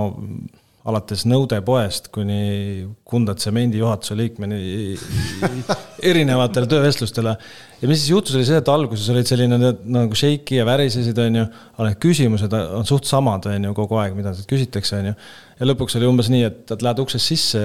[0.89, 4.95] alates nõudepoest kuni Kunda tsemendi juhatuse liikmeni
[6.11, 7.35] erinevatele töövestlustele.
[7.81, 11.37] ja mis siis juhtus, oli see, et alguses olid selline nagu shaky ja värisesid, on
[11.41, 11.43] ju,
[11.75, 15.13] aga need küsimused on suht samad, on ju, kogu aeg, mida küsitakse, on ju.
[15.59, 17.61] ja lõpuks oli umbes nii, et, et lähed uksest sisse,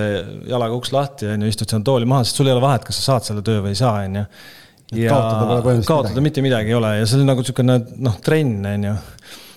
[0.50, 3.00] jalaga uks lahti, on ju, istud seal tooli maha, sest sul ei ole vahet, kas
[3.00, 4.26] sa saad selle töö või ei saa, on ju.
[5.06, 8.86] ja kaotada, kaotada mitte midagi ei ole ja see oli nagu niisugune noh, trenn, on
[8.90, 8.94] ju.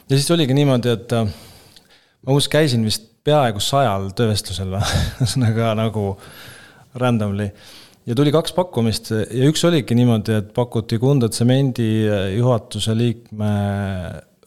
[0.08, 1.28] ja siis oligi niimoodi, et äh,
[2.24, 4.82] ma umbes käisin vist peaaegu sajal töövestlusel või
[5.20, 6.06] ühesõnaga nagu
[7.00, 7.50] randomly.
[8.10, 11.89] ja tuli kaks pakkumist ja üks oligi niimoodi, et pakuti Kunda tsemendi
[12.38, 13.52] juhatuse liikme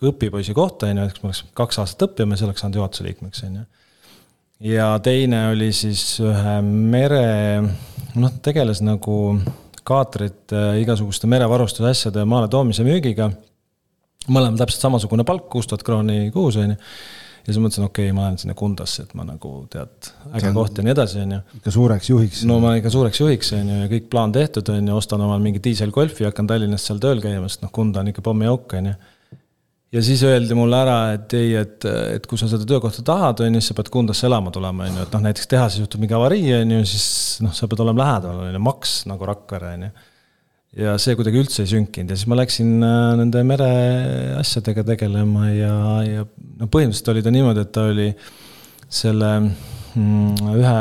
[0.02, 3.44] õpipoisi kohta, on ju, eks ma oleks kaks aastat õppima, siis oleks saanud juhatuse liikmeks,
[3.46, 3.64] on ju.
[4.72, 7.24] ja teine oli siis ühe mere,
[8.18, 9.16] noh, tegeles nagu
[9.86, 13.30] kaatrite, igasuguste merevarustuse asjade maale toomise müügiga.
[14.26, 16.80] mõlemad täpselt samasugune palk, kuus tuhat krooni kuus, on ju
[17.42, 20.78] ja siis mõtlesin, okei okay,, ma lähen sinna Kundasse, et ma nagu tead, äge koht
[20.78, 21.40] ja nii edasi, on ju.
[21.58, 22.42] ikka suureks juhiks.
[22.48, 25.42] no ma ikka suureks juhiks, on ju, ja kõik plaan tehtud, on ju, ostan omal
[25.42, 28.92] mingi diiselgolfi ja hakkan Tallinnas seal tööl käima, sest noh, Kunda on ikka pommiauk, on
[28.92, 28.94] ju.
[29.98, 33.58] ja siis öeldi mulle ära, et ei, et, et kui sa seda töökohta tahad, on
[33.58, 36.18] ju, siis sa pead Kundasse elama tulema, on ju, et noh, näiteks tehases juhtub mingi
[36.18, 37.10] avarii, on ju, siis
[37.42, 39.94] noh, sa pead olema lähedal, on ju, maks nagu Rakvere, on ju
[40.78, 45.74] ja see kuidagi üldse ei sünkinud ja siis ma läksin äh, nende mereasjadega tegelema ja,
[46.06, 48.08] ja no põhimõtteliselt oli ta niimoodi, et ta oli
[48.92, 50.78] selle mm, ühe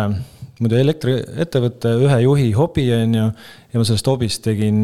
[0.62, 3.27] muidu elektriettevõtte ühe juhi hobi, on ju,
[3.73, 4.80] ja ma sellest hobist tegin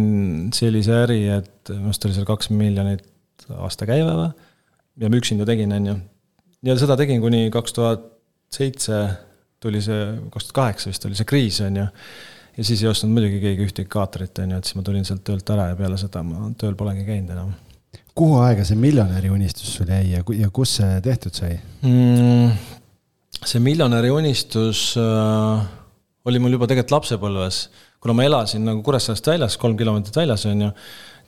[0.55, 4.31] sellise äri, et minu arust oli seal kaks miljonit aastakäive või,
[5.03, 5.97] ja ma üksinda tegin, on ju.
[6.67, 8.07] ja seda tegin kuni kaks tuhat
[8.53, 9.03] seitse
[9.63, 10.01] tuli see,
[10.33, 11.85] kaks tuhat kaheksa vist oli see kriis, on ju
[12.57, 15.23] ja siis ei ostnud muidugi keegi ühtegi kaatrit, on ju, et siis ma tulin sealt
[15.27, 17.53] töölt ära ja peale seda ma tööl polegi käinud enam.
[18.17, 22.55] kuhu aega see miljonäri unistus sul jäi ja, ja kus see tehtud sai mm,?
[23.45, 25.67] see miljonäri unistus äh,
[26.27, 27.61] oli mul juba tegelikult lapsepõlves,
[28.03, 30.71] kuna ma elasin nagu Kuressaarest väljas, kolm kilomeetrit väljas, on ju.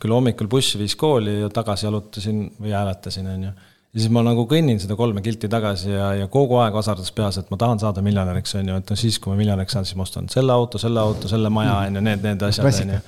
[0.00, 3.50] küll hommikul buss viis kooli ja tagasi jalutasin või hääletasin, on ju
[3.90, 7.40] ja siis ma nagu kõnnin seda kolme kilti tagasi ja, ja kogu aeg vasardas peas,
[7.40, 9.98] et ma tahan saada miljonäriks, on ju, et no siis, kui ma miljonäriks saan, siis
[9.98, 13.00] ma ostan selle auto, selle auto, selle maja, on ju, need, need asjad, on ju.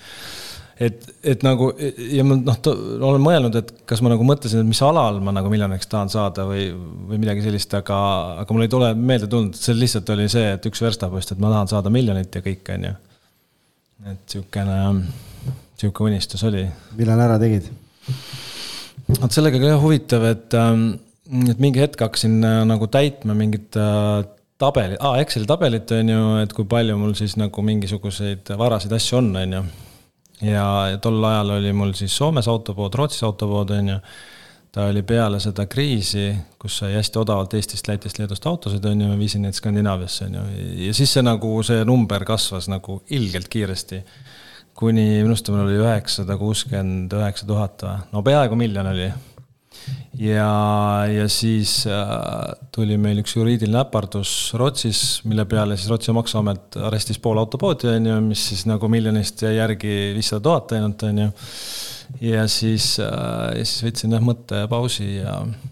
[0.88, 1.70] et, et nagu
[2.16, 2.58] ja ma noh,
[3.12, 6.48] olen mõelnud, et kas ma nagu mõtlesin, et mis alal ma nagu miljonäriks tahan saada
[6.50, 7.98] või, või midagi sellist, aga,
[8.42, 11.52] aga mul ei tule meelde tulnud, see lihtsalt oli see, et üks verstapost, et ma
[11.54, 12.96] tahan saada miljonit ja kõik, on ju.
[14.16, 14.80] et sihukene,
[15.78, 16.66] sihuke unistus oli.
[16.98, 17.70] millal ära tegid?
[19.20, 20.86] Vot sellega ka huvitav, et, ähm,
[21.50, 24.24] et mingi hetk hakkasin äh, nagu täitma mingit äh,
[24.62, 29.18] tabeli ah,, Exceli tabelit, on ju, et kui palju mul siis nagu mingisuguseid varasid asju
[29.18, 29.62] on, on ju.
[30.52, 30.66] ja
[31.02, 33.98] tol ajal oli mul siis Soomes autopood, Rootsis autopood, on ju.
[34.72, 39.08] ta oli peale seda kriisi, kus sai hästi odavalt Eestist, Lätist, Leedust autosid, on ju,
[39.10, 40.46] ma viisin neid Skandinaaviasse, on ju,
[40.86, 44.00] ja siis see nagu, see number kasvas nagu ilgelt kiiresti
[44.82, 49.08] kuni minu arust mul oli üheksasada kuuskümmend üheksa tuhat või, no peaaegu miljon oli.
[50.18, 50.48] ja,
[51.10, 57.20] ja siis äh, tuli meil üks juriidiline äpardus Rootsis, mille peale siis Rootsi maksuamet arestis
[57.22, 61.30] pool autopoodi, on ju, mis siis nagu miljonist jäi järgi viissada tuhat ainult, on ju.
[62.32, 65.71] ja siis äh,, ja siis võtsin jah mõttepausi ja ja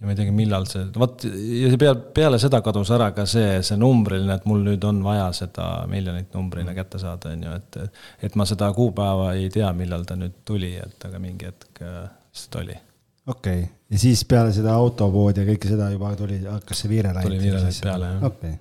[0.00, 3.76] ma ei teagi, millal see, vot ja peale, peale seda kadus ära ka see, see
[3.80, 8.00] numbriline, et mul nüüd on vaja seda miljonit numbrina kätte saada, on ju, et.
[8.28, 11.84] et ma seda kuupäeva ei tea, millal ta nüüd tuli, et aga mingi hetk
[12.32, 12.78] seda oli.
[13.26, 17.12] okei okay., ja siis peale seda autopoodi ja kõike seda juba tuli, hakkas see viire
[17.20, 18.28] tuli viirelaid peale, jah.
[18.32, 18.58] okei okay.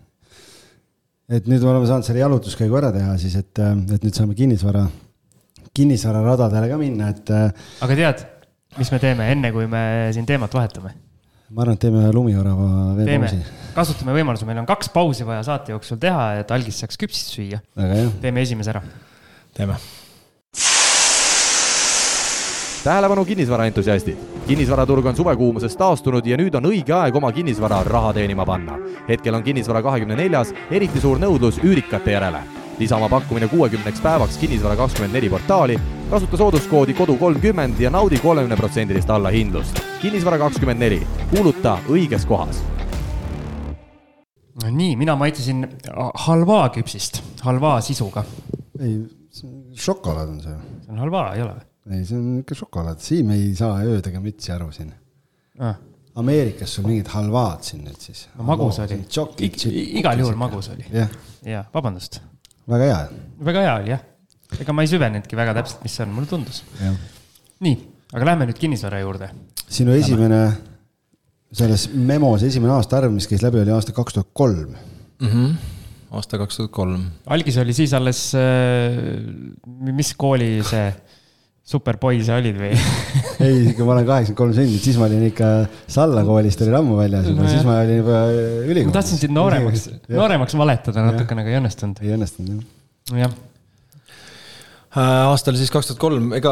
[1.40, 4.90] et nüüd me oleme saanud selle jalutuskäigu ära teha siis, et, et nüüd saame kinnisvara,
[5.72, 7.38] kinnisvararadadele ka minna, et.
[7.88, 8.32] aga tead,
[8.76, 11.00] mis me teeme enne, kui me siin teemat vahetame?
[11.50, 13.40] Ma arvan, et teeme ühe lumiorava veepausi.
[13.76, 17.62] kasutame võimaluse, meil on kaks pausi vaja saate jooksul teha, et algis saaks küpsist süüa.
[18.22, 18.84] teeme esimese ära.
[19.58, 19.80] teeme.
[22.84, 24.30] tähelepanu kinnisvaraentusiastid!
[24.50, 28.78] kinnisvaraturg on suvekuumusest taastunud ja nüüd on õige aeg oma kinnisvara raha teenima panna.
[29.10, 32.46] hetkel on kinnisvara kahekümne neljas eriti suur nõudlus üürikate järele.
[32.80, 35.80] lisa oma pakkumine kuuekümneks päevaks Kinnisvara kakskümmend neli portaali,
[36.10, 39.80] kasuta sooduskoodi kodu kolmkümmend ja naudi kolmekümneprotsendilist allahindlust.
[40.02, 42.62] kinnisvara kakskümmend neli, kuuluta õiges kohas
[44.68, 45.68] nii, mina maitsesin
[46.26, 48.24] halvaa küpsist, halvaa sisuga.
[48.80, 48.98] ei,
[49.74, 50.56] šokolaad on see.
[50.86, 51.68] see on halvaa, ei ole või?
[51.96, 54.92] ei, see on ikka šokolaad, Siim ei saa ööd ega mütsi aru siin
[55.60, 55.78] ah..
[56.20, 58.26] Ameerikas sul mingid halvaad siin nüüd siis.
[58.36, 58.98] no magus oli.
[60.02, 60.88] igal juhul magus oli.
[60.92, 61.14] jah
[61.46, 62.20] ja, vabandust.
[62.68, 63.02] väga hea.
[63.52, 64.09] väga hea oli jah.
[64.58, 66.64] Ega ma ei süvenenudki väga täpselt, mis see on, mulle tundus.
[67.64, 67.76] nii,
[68.16, 69.30] aga lähme nüüd kinnisvara juurde.
[69.70, 70.42] sinu esimene,
[71.54, 74.74] selles memos esimene aastaarv, mis käis läbi, oli aasta kaks tuhat kolm.
[75.22, 75.54] Mhm.
[76.18, 77.06] aasta kaks tuhat kolm.
[77.38, 78.98] algis oli siis alles, äh,
[79.94, 80.90] mis kooli see
[81.70, 82.72] superboy sa olid või
[83.46, 85.50] ei, ikka ma olen kaheksakümmend kolm sündinud, siis ma olin ikka
[85.86, 88.90] Salla koolist olin ammu väljas juba no,, siis ma olin juba ülikoolis.
[88.90, 89.86] ma tahtsin sind nooremaks,
[90.22, 92.02] nooremaks valetada natukene, aga ei õnnestunud.
[92.02, 93.28] ei õnnestunud jah.
[93.28, 93.38] jah
[94.90, 96.52] Äh, aasta oli siis kaks tuhat kolm, ega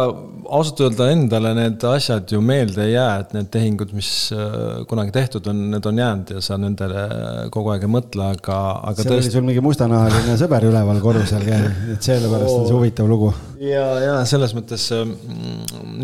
[0.53, 5.15] ausalt öelda endale need asjad ju meelde ei jää, et need tehingud, mis äh, kunagi
[5.15, 7.07] tehtud on, need on jäänud ja sa nendele
[7.55, 8.59] kogu aeg ei mõtle, aga,
[8.91, 9.31] aga seal tõesti...
[9.31, 11.59] oli sul mingi mustanahaline sõber üleval korrusel ka,
[11.95, 13.33] et sellepärast on see huvitav lugu.
[13.57, 14.85] ja, ja selles mõttes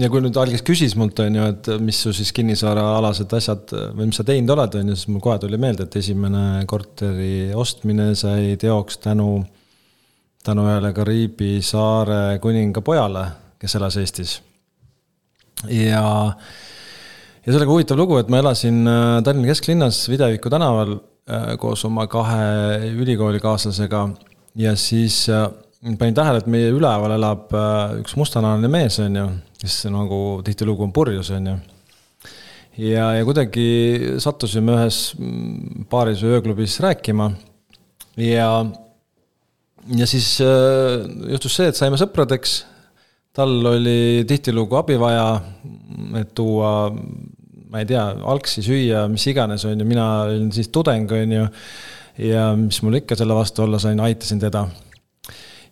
[0.02, 4.10] ja kui nüüd algis küsis mult, on ju, et mis su siis kinnisvaraalased asjad või
[4.10, 8.16] mis sa teinud oled, on ju, siis mul kohe tuli meelde, et esimene korteri ostmine
[8.18, 9.44] sai teoks tänu
[10.44, 13.24] tänu ühele Kariibi saare kuninga pojale,
[13.62, 14.36] kes elas Eestis.
[15.72, 16.04] ja,
[17.46, 22.08] ja sellega huvitav lugu, et ma elasin äh, Tallinna kesklinnas Videviku tänaval äh, koos oma
[22.12, 24.04] kahe ülikoolikaaslasega
[24.60, 25.48] ja siis äh,
[26.00, 27.56] panin tähele, et meie üleval elab
[28.02, 29.28] üks mustanahaline mees, on ju,
[29.64, 31.58] kes nagu tihtilugu on purjus, on ju.
[32.90, 33.68] ja, ja kuidagi
[34.24, 35.04] sattusime ühes
[35.92, 37.32] baaris või ööklubis rääkima
[38.20, 38.50] ja
[39.92, 42.64] ja siis äh, juhtus see, et saime sõpradeks.
[43.34, 45.42] tal oli tihtilugu abi vaja,
[46.20, 46.92] et tuua,
[47.74, 51.48] ma ei tea, algsi süüa, mis iganes, on ju, mina olin siis tudeng, on ju.
[52.30, 54.68] ja mis mul ikka selle vastu olla sain, aitasin teda.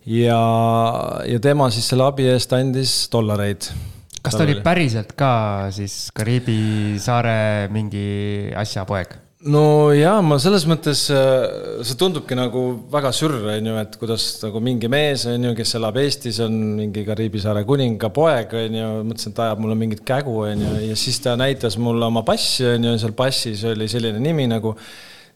[0.06, 0.42] ja,
[1.28, 3.70] ja tema siis selle abi eest andis dollareid
[4.22, 5.32] kas ta oli päriselt ka
[5.74, 9.14] siis Kariibi saare mingi asja poeg?
[9.50, 14.26] No jaa, ma selles mõttes, äh, see tundubki nagu väga sürr, on ju, et kuidas
[14.44, 18.78] nagu mingi mees, on ju, kes elab Eestis, on mingi Kariibi saare kuninga poeg, on
[18.78, 22.22] ju, mõtlesin, et ajab mulle mingit kägu, on ju, ja siis ta näitas mulle oma
[22.26, 24.76] passi, on ju, seal passis oli selline nimi nagu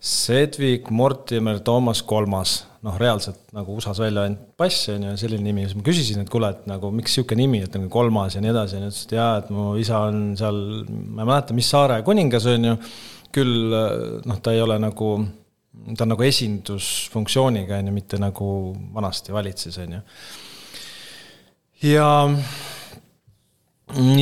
[0.07, 2.63] Sedvik Mortimer Toomas Kolmas.
[2.87, 6.29] noh, reaalselt nagu USA-s välja ainult pass, on ju, selline nimi, siis ma küsisin, et
[6.31, 9.01] kuule, et nagu miks niisugune nimi, et nagu Kolmas ja nii edasi, ja ta ütles,
[9.09, 12.77] et jaa, et mu isa on seal, ma ei mäleta, mis saare kuningas, on ju
[13.37, 13.75] küll
[14.27, 15.13] noh, ta ei ole nagu,
[15.93, 18.49] ta on nagu esindusfunktsiooniga, on ju, mitte nagu
[18.97, 20.05] vanasti valitses, on ju.
[21.93, 22.11] ja,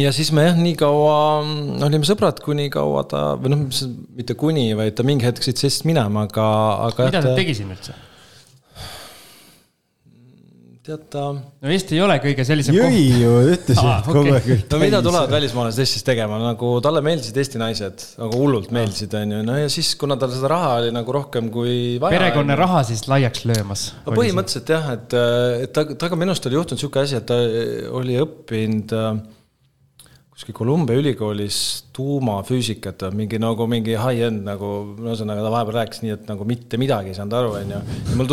[0.03, 1.18] ja siis me jah, nii kaua
[1.87, 3.68] olime sõbrad, kuni kaua ta, või noh,
[4.18, 6.48] mitte kuni, vaid ta mingi hetk sõitis Eestist minema, aga,
[6.90, 7.09] aga.
[7.12, 7.96] mida te tegisime üldse?
[10.85, 11.20] Tead ta.
[11.33, 13.20] no Eesti ei ole kõige sellisem jõi koht.
[13.23, 14.57] ju, ütlesin ah, kogu aeg okay..
[14.68, 19.33] no mida tulevad välismaalased Eestis tegema, nagu talle meeldisid Eesti naised, nagu hullult meeldisid, on
[19.33, 22.18] ju, no ja siis, kuna tal seda raha oli nagu rohkem kui vaja.
[22.18, 23.87] perekonna raha siis laiaks löömas.
[24.05, 25.16] no põhimõtteliselt jah, et,
[25.64, 27.40] et ta, temaga minu arust oli juhtunud niisugune asi, et ta
[27.97, 29.11] oli õppinud äh,
[30.35, 31.57] kuskil Columbia ülikoolis
[31.94, 37.12] tuumafüüsikat mingi nagu mingi high-end nagu, ühesõnaga ta vahepeal rääkis nii, et nagu mitte midagi
[37.12, 37.83] ei saanud aru, onju.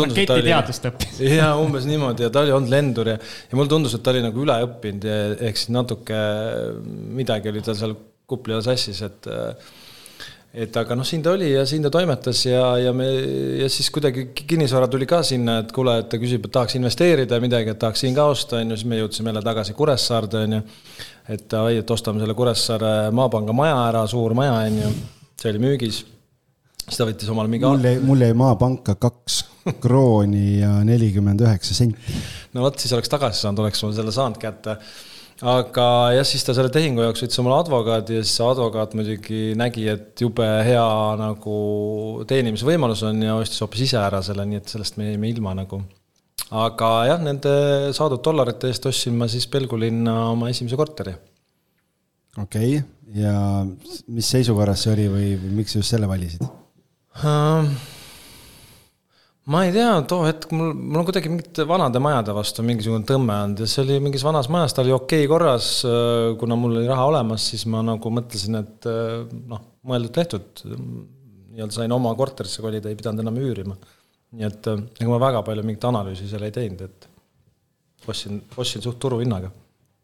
[0.00, 1.20] raketiteadust õppis.
[1.38, 4.24] jaa, umbes niimoodi ja ta oli olnud lendur ja, ja mulle tundus, et ta oli
[4.24, 6.18] nagu üle õppinud ja ehk siis natuke
[7.20, 7.94] midagi oli tal seal
[8.32, 9.30] kupli all sassis, et
[10.52, 13.06] et aga noh, siin ta oli ja siin ta toimetas ja, ja me
[13.62, 17.38] ja siis kuidagi kinnisvara tuli ka sinna, et kuule, et ta küsib, et tahaks investeerida
[17.40, 20.56] midagi, et tahaks siin ka osta, on ju, siis me jõudsime jälle tagasi Kuressaarde, on
[20.58, 20.64] ju.
[21.32, 24.90] et davai, et ostame selle Kuressaare Maapanga maja ära, suur maja, on ju,
[25.40, 26.02] see oli müügis.
[26.82, 27.64] siis ta võttis omale mingi.
[27.64, 29.40] mul jäi, mul jäi Maapanka kaks
[29.80, 32.20] krooni ja nelikümmend üheksa senti.
[32.52, 34.76] no vot, siis oleks tagasi saanud, oleks mul selle saanud kätte
[35.42, 39.40] aga jah, siis ta selle tehingu jaoks võttis omale advokaadi ja siis see advokaat muidugi
[39.58, 40.84] nägi, et jube hea
[41.18, 41.56] nagu
[42.30, 45.82] teenimisvõimalus on ja ostis hoopis ise ära selle, nii et sellest me jäime ilma nagu.
[46.62, 47.54] aga jah, nende
[47.96, 51.16] saadud dollarite eest ostsin ma siis Pelgulinna oma esimese korteri.
[52.38, 53.34] okei okay., ja
[54.08, 57.66] mis seisukorras see oli või, miks sa just selle valisid uh,?
[59.50, 63.34] Ma ei tea, too hetk mul, mul on kuidagi mingite vanade majade vastu mingisugune tõmme
[63.42, 65.70] olnud ja see oli mingis vanas majas, ta oli okei okay korras.
[66.38, 68.86] kuna mul oli raha olemas, siis ma nagu mõtlesin, et
[69.50, 70.62] noh, mõeldud-tehtud.
[71.52, 73.74] nii-öelda sain oma korterisse kolida, ei pidanud enam üürima.
[74.32, 77.08] nii et ega ma väga palju mingit analüüsi seal ei teinud, et
[78.08, 79.50] ostsin, ostsin suht turuhinnaga.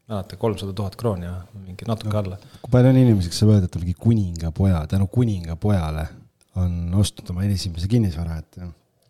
[0.09, 2.37] mäletan, kolmsada tuhat krooni ja mingi natuke alla.
[2.59, 6.07] kui palju on inimesi, kes saab öelda, et mingi kuningapoja, tänu kuningapojale
[6.59, 8.59] on ostnud oma esimese kinnisvara, et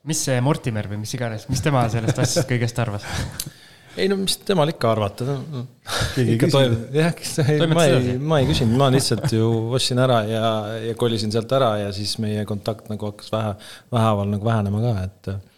[0.10, 3.08] mis see Mortimer või mis iganes, mis tema sellest asjast kõigest arvas?
[4.00, 5.66] ei no mis temal ikka arvata no..
[6.22, 7.14] ikka toimub, jah,
[7.74, 10.50] ma ei, ma ei küsinud, ma lihtsalt ju ostsin ära ja,
[10.90, 13.56] ja kolisin sealt ära ja siis meie kontakt nagu hakkas vähe,
[13.92, 15.49] vähehaaval nagu vähenema ka, et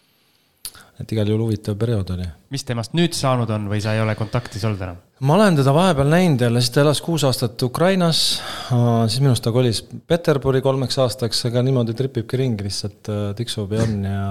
[1.02, 2.26] et igal juhul huvitav periood oli.
[2.54, 5.00] mis temast nüüd saanud on või sa ei ole kontaktis olnud enam?
[5.26, 8.22] ma olen teda vahepeal näinud jälle, siis ta elas kuus aastat Ukrainas,
[8.70, 13.86] siis minu arust ta kolis Peterburi kolmeks aastaks, aga niimoodi tripibki ringi, lihtsalt tiksub ja
[13.86, 14.26] on ja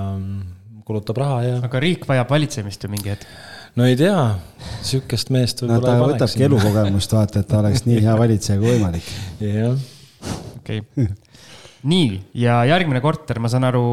[0.88, 1.58] kulutab raha ja.
[1.68, 3.28] aga riik vajab valitsemist ju mingi hetk
[3.80, 4.16] no ei tea,
[4.84, 8.74] sihukest meest võib-olla no, ta võtabki elukogemust, vaata, et ta oleks nii hea valitseja kui
[8.76, 9.12] võimalik.
[9.48, 9.76] jah.
[10.60, 11.12] okei okay
[11.88, 12.14] nii,
[12.44, 13.84] ja järgmine korter, ma saan aru,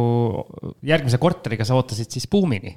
[0.86, 2.74] järgmise korteriga sa ootasid siis buumini,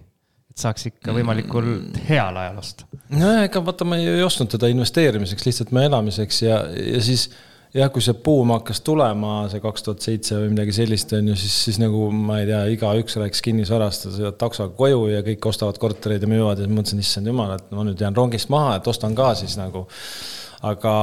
[0.51, 2.89] et saaks ikka võimalikult heal ajal osta.
[3.13, 7.29] no ega vaata, ma ei ostnud teda investeerimiseks, lihtsalt me elamiseks ja, ja siis
[7.75, 11.37] jah, kui see buum hakkas tulema, see kaks tuhat seitse või midagi sellist, on ju,
[11.39, 15.79] siis, siis nagu ma ei tea, igaüks rääkis kinnisvarast, sõidad taksoga koju ja kõik ostavad
[15.81, 18.91] kortereid ja müüvad ja siis mõtlesin, issand jumal, et ma nüüd jään rongist maha, et
[18.91, 19.85] ostan ka siis nagu
[20.67, 20.93] aga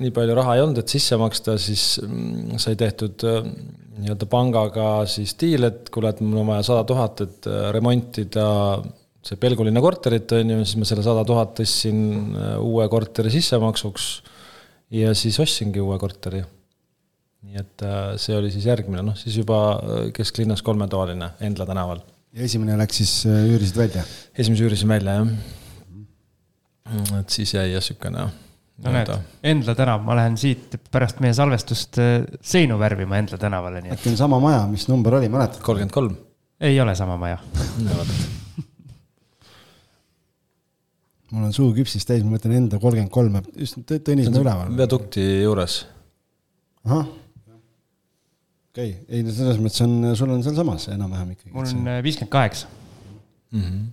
[0.00, 3.44] nii palju raha ei olnud, et sisse maksta, siis mm, sai tehtud äh,
[4.00, 8.48] nii-öelda pangaga siis diil, et kuule, et mul on vaja sada tuhat, et äh, remontida
[9.26, 12.00] see Pelgulinna korterit, on ju, siis ma selle sada tuhat tõstsin
[12.34, 14.08] äh, uue korteri sissemaksuks
[14.96, 16.42] ja siis ostsingi uue korteri.
[17.46, 17.82] nii et
[18.20, 19.78] see oli siis järgmine, noh siis juba
[20.12, 22.02] kesklinnas kolmetoaline Endla tänaval.
[22.34, 24.02] ja esimene läks siis, üürisid välja?
[24.34, 27.16] esimese üürisin välja, jah.
[27.22, 28.49] et siis jäi jah, niisugune
[28.84, 29.10] no näed,
[29.52, 33.98] Endla tänav, ma lähen siit pärast meie salvestust äh, seinu värvima Endla tänavale, nii et.
[33.98, 35.60] äkki on sama maja, mis number oli, mäletad?
[35.64, 36.14] kolmkümmend kolm.
[36.60, 37.38] ei ole sama maja
[41.30, 44.72] mul on suu küpsist täis, ma mõtlen enda kolmkümmend kolm, just Tõnismäe üleval.
[44.80, 45.74] viadukti juures.
[46.88, 47.06] ahah,
[48.72, 51.54] okei okay., ei no selles mõttes on, sul on sealsamas enam-vähem ikkagi.
[51.54, 52.76] mul on äh, viiskümmend kaheksa.
[53.50, 53.88] Mhm.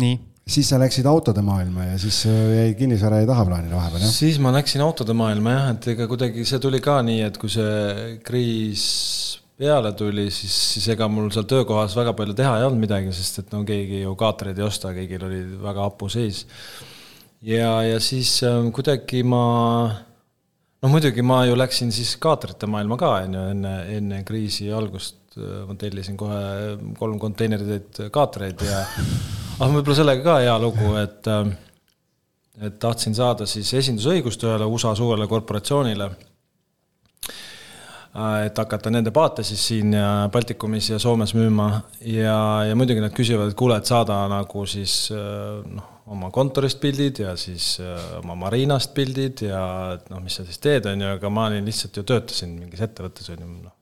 [0.00, 4.12] nii siis sa läksid autode maailma ja siis äh, jäi kinnisvara jäi tahaplaanile vahepeal, jah?
[4.12, 7.52] siis ma läksin autode maailma jah, et ega kuidagi see tuli ka nii, et kui
[7.52, 8.84] see kriis
[9.56, 13.40] peale tuli, siis, siis ega mul seal töökohas väga palju teha ei olnud midagi, sest
[13.40, 16.44] et no keegi ju kaatreid ei osta, kõigil oli väga hapu seis.
[17.40, 19.44] ja, ja siis äh, kuidagi ma,
[20.84, 25.38] noh muidugi ma ju läksin siis kaatrite maailma ka, on ju, enne, enne kriisi algust
[25.38, 28.84] äh, ma tellisin kohe kolm konteinerit kaatreid ja
[29.58, 31.50] aga võib-olla sellega ka hea lugu, et, äh,
[32.68, 36.10] et tahtsin saada siis esindusõigust ühele USA suurele korporatsioonile.
[38.14, 41.68] Äh, et hakata nende paate siis siin ja Baltikumis ja Soomes müüma
[42.00, 42.38] ja,
[42.68, 47.22] ja muidugi nad küsivad, et kuule, et saada nagu siis äh, noh, oma kontorist pildid
[47.24, 47.78] ja siis
[48.20, 49.62] oma marinast pildid ja
[49.94, 52.84] et noh, mis sa siis teed, on ju, aga ma olin lihtsalt ju töötasin mingis
[52.84, 53.73] ettevõttes, on ju, noh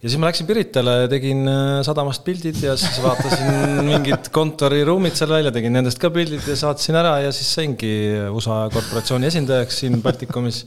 [0.00, 3.50] ja siis ma läksin Piritale, tegin äh, sadamast pildid ja siis vaatasin
[3.90, 7.92] mingid kontoriruumid seal välja, tegin nendest ka pildid ja saatsin ära ja siis saingi
[8.32, 10.64] USA korporatsiooni esindajaks siin Baltikumis.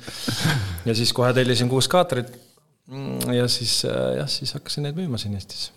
[0.86, 2.34] ja siis kohe tellisin kuus kaatrit.
[3.34, 5.72] ja siis äh, jah, siis hakkasin neid müüma siin Eestis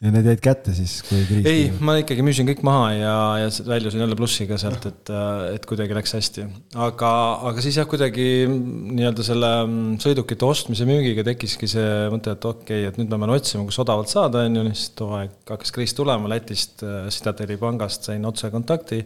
[0.00, 3.48] ja need jäid kätte siis, kui kriis ei, ma ikkagi müüsin kõik maha ja, ja
[3.68, 5.10] väljusin jälle plussiga sealt, et,
[5.52, 6.46] et kuidagi läks hästi.
[6.86, 7.10] aga,
[7.50, 12.86] aga siis jah, kuidagi nii-öelda selle mm, sõidukite ostmise müügiga tekkiski see mõte, et okei
[12.86, 15.74] okay,, et nüüd ma pean otsima, kus odavalt saada, on ju, siis too aeg hakkas
[15.76, 19.02] kriis tulema Lätist, Citadeli pangast sain otsekontakti,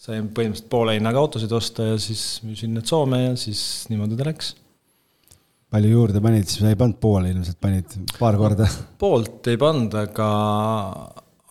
[0.00, 3.60] sain põhimõtteliselt poole hinnaga autosid osta ja siis müüsin need Soome ja siis
[3.92, 4.54] niimoodi ta läks
[5.72, 8.68] palju juurde panid, siis ei pannud poole ilmselt, panid paar korda?
[9.00, 10.28] poolt ei pannud, aga,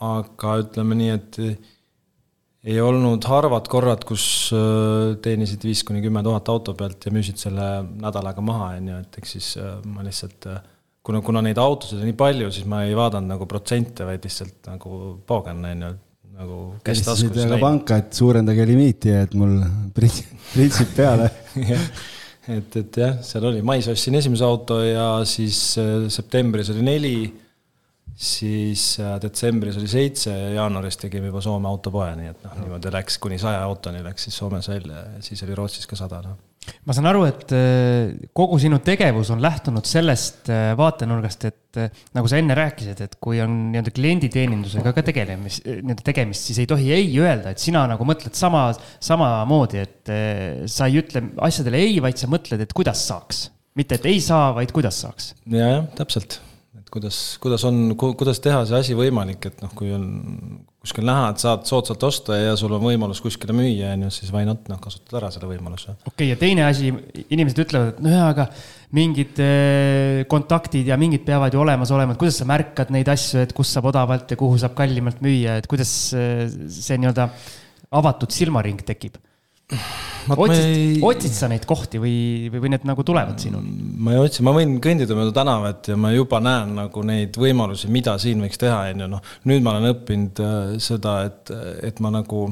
[0.07, 1.41] aga ütleme nii, et
[2.67, 4.23] ei olnud harvad korrad, kus
[4.55, 7.67] äh, teenisid viis kuni kümme tuhat auto pealt ja müüsid selle
[8.01, 10.59] nädalaga maha, on ju, et eks siis äh, ma lihtsalt äh,
[11.07, 14.67] kuna, kuna neid autosid on nii palju, siis ma ei vaadanud nagu protsente, vaid lihtsalt
[14.73, 14.99] nagu
[15.29, 15.93] poogen, on ju,
[16.41, 19.61] nagu kes taskus panka, et suurendage limiiti, et mul
[19.95, 21.31] printsib peale
[22.53, 27.15] et, et jah, seal oli, mais ostsin esimese auto ja siis äh, septembris oli neli,
[28.17, 32.93] siis äh, detsembris oli seitse ja jaanuaris tegime juba Soome autopoe, nii et noh, niimoodi
[32.97, 36.46] läks kuni saja autoni läks siis Soomes välja ja siis oli Rootsis ka sada, noh
[36.87, 41.91] ma saan aru, et äh, kogu sinu tegevus on lähtunud sellest äh, vaatenurgast, et äh,
[42.17, 46.69] nagu sa enne rääkisid, et kui on nii-öelda klienditeenindusega ka tegelemist, nii-öelda tegemist, siis ei
[46.69, 48.69] tohi ei öelda, et sina nagu mõtled sama,
[49.03, 50.15] samamoodi, et
[50.71, 53.47] sa ei ütle asjadele ei, vaid sa mõtled, et kuidas saaks.
[53.77, 55.33] mitte, et ei saa, vaid kuidas saaks.
[55.45, 56.41] ja, jah, täpselt
[56.97, 60.07] kuidas, kuidas on, kuidas teha see asi võimalik, et noh, kui on
[60.81, 64.31] kuskil näha, et saad soodsalt osta ja sul on võimalus kuskile müüa, on ju, siis
[64.33, 65.93] why not, noh, kasutad ära selle võimaluse.
[65.99, 66.91] okei okay,, ja teine asi,
[67.27, 68.47] inimesed ütlevad, et nojah, aga
[68.97, 73.43] mingid eh, kontaktid ja mingid peavad ju olemas olema, et kuidas sa märkad neid asju,
[73.43, 77.29] et kus saab odavalt ja kuhu saab kallimalt müüa, et kuidas eh, see nii-öelda
[77.97, 79.19] avatud silmaring tekib?
[80.35, 80.99] Otsid, ei...
[81.03, 82.17] otsid sa neid kohti või,
[82.51, 83.65] või, või need nagu tulevad sinul?
[84.03, 87.91] ma ei otsi, ma võin kõndida mööda tänavat ja ma juba näen nagu neid võimalusi,
[87.91, 89.33] mida siin võiks teha, on ju, noh.
[89.49, 91.51] nüüd ma olen õppinud äh, seda, et,
[91.87, 92.47] et ma nagu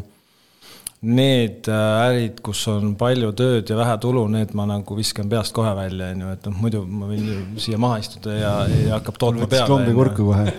[1.06, 5.54] need äh, ärid, kus on palju tööd ja vähe tulu, need ma nagu viskan peast
[5.56, 8.98] kohe välja, on ju, et noh, muidu ma võin ju siia maha istuda ja, ja
[8.98, 9.70] hakkab tootma peale.
[9.70, 10.50] klombi kurku kohe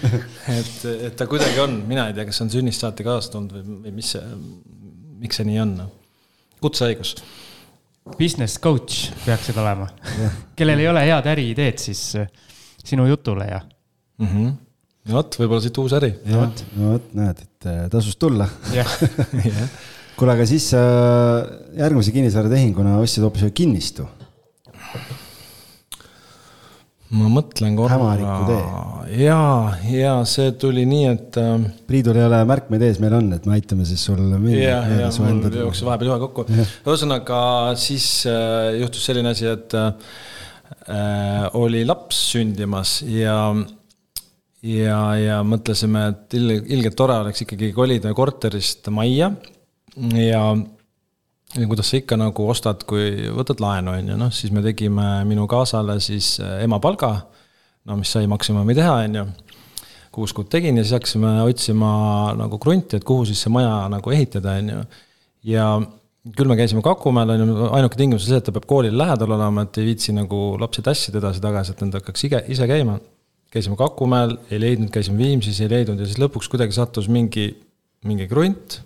[0.58, 0.74] et,
[1.10, 3.80] et ta kuidagi on, mina ei tea, kas see on sünnist saati kaasa tulnud või,
[3.86, 4.24] või mis see,
[5.20, 5.96] miks see nii on noh
[6.62, 7.14] kutseõigus.
[8.16, 9.86] Business coach peaksid olema
[10.58, 12.30] kellel ei ole head äriideed, siis äh,
[12.84, 13.60] sinu jutule ja
[14.18, 14.26] mm.
[14.26, 14.52] -hmm.
[15.08, 16.14] no vot, võib-olla siit uus äri.
[16.26, 18.48] no vot, no vot, näed, et äh, tasus tulla
[20.16, 20.80] kuule, aga siis äh,
[21.78, 24.08] järgmise kinnisvaratehinguna ostsid hoopis ühe kinnistu
[27.16, 27.96] ma mõtlen korra.
[29.18, 29.40] ja,
[29.90, 31.64] ja see tuli nii, et äh....
[31.90, 34.20] Priidul ei ole märkmeid ees, meil on, et me aitame siis sul.
[34.54, 36.46] ja, ja mul jooksis vahepeal juhe kokku.
[36.86, 37.40] ühesõnaga
[37.80, 39.92] siis äh, juhtus selline asi, et äh,
[41.58, 43.38] oli laps sündimas ja,
[44.62, 49.32] ja, ja mõtlesime, et ilgelt tore oleks ikkagi kolida korterist majja
[50.14, 50.44] ja
[51.56, 55.06] ja kuidas sa ikka nagu ostad, kui võtad laenu, on ju, noh, siis me tegime
[55.28, 57.14] minu kaasale siis äh, emapalga,
[57.88, 59.24] no mis sai maksimumi teha, on ju.
[60.14, 61.90] kuus kuud tegin ja siis hakkasime otsima
[62.38, 64.84] nagu krunti, et kuhu siis see maja nagu ehitada, on ju.
[65.54, 65.66] ja
[66.36, 69.34] küll me käisime Kakumäel, on ju, ainuke tingimus on see, et ta peab koolile lähedal
[69.34, 73.00] olema, et ei viitsi nagu lapsi tassida edasi-tagasi, et nad hakkaks ise, ise käima.
[73.50, 77.50] käisime Kakumäel, ei leidnud, käisime Viimsis, ei leidnud ja siis lõpuks kuidagi sattus mingi,
[78.06, 78.82] mingi krunt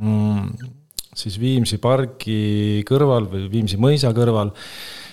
[0.00, 0.80] mm
[1.16, 4.52] siis Viimsi pargi kõrval või Viimsi mõisa kõrval.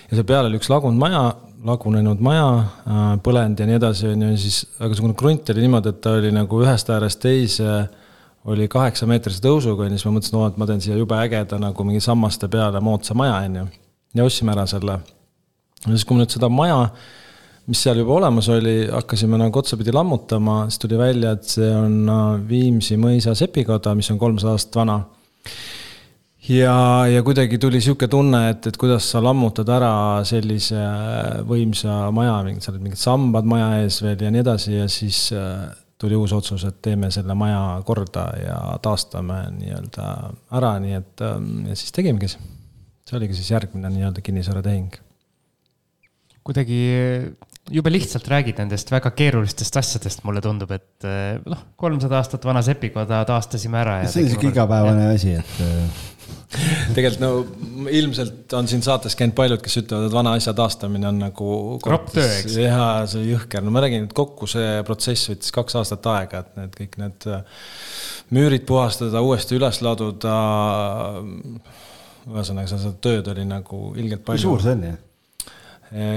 [0.08, 1.22] ja seal peal oli üks lagunud maja,
[1.64, 2.48] lagunenud maja,
[2.88, 6.16] äh, põlend ja nii edasi, on ju, siis, aga see krunt oli niimoodi, et ta
[6.16, 7.88] oli nagu ühest äärest teise
[8.48, 11.84] oli kaheksameetrise tõusuga, on ju, siis ma mõtlesin, et ma teen siia jube ägeda nagu
[11.84, 13.64] mingi sammaste peale moodsa maja, on ju.
[14.16, 15.00] ja ostsime ära selle.
[15.84, 16.86] ja siis, kui me nüüd seda maja,
[17.68, 22.00] mis seal juba olemas oli, hakkasime nagu otsapidi lammutama, siis tuli välja, et see on
[22.08, 25.02] äh, Viimsi mõisa sepikoda, mis on kolmsada aastat vana
[26.50, 29.92] ja, ja kuidagi tuli sihuke tunne, et, et kuidas sa lammutad ära
[30.28, 30.80] sellise
[31.48, 35.28] võimsa maja, mingid, seal olid mingid sambad maja ees veel ja nii edasi ja siis
[35.36, 35.68] äh,
[36.00, 40.06] tuli uus otsus, et teeme selle maja korda ja taastame nii-öelda
[40.56, 42.30] ära, nii et ähm, ja siis tegimegi.
[42.30, 44.96] see oligi siis järgmine nii-öelda kinnisvaratehing.
[46.46, 46.80] kuidagi
[47.70, 52.62] jube lihtsalt räägid nendest väga keerulistest asjadest, mulle tundub, et äh, noh, kolmsada aastat vana
[52.64, 54.00] sepikoda taastasime ära.
[54.08, 56.08] see on sihuke igapäevane asi, et äh,
[56.94, 61.20] tegelikult no ilmselt on siin saates käinud paljud, kes ütlevad, et vana asja taastamine on
[61.22, 61.50] nagu.
[61.84, 62.56] kropp töö, eks.
[62.64, 66.58] jaa, see jõhker, no ma räägin, et kokku see protsess võttis kaks aastat aega, et
[66.58, 67.62] need kõik need äh,
[68.34, 70.34] müürid puhastada, uuesti üles laduda.
[72.30, 74.42] ühesõnaga, seda tööd oli nagu ilgelt palju.
[74.42, 75.06] kui suur see on, jah?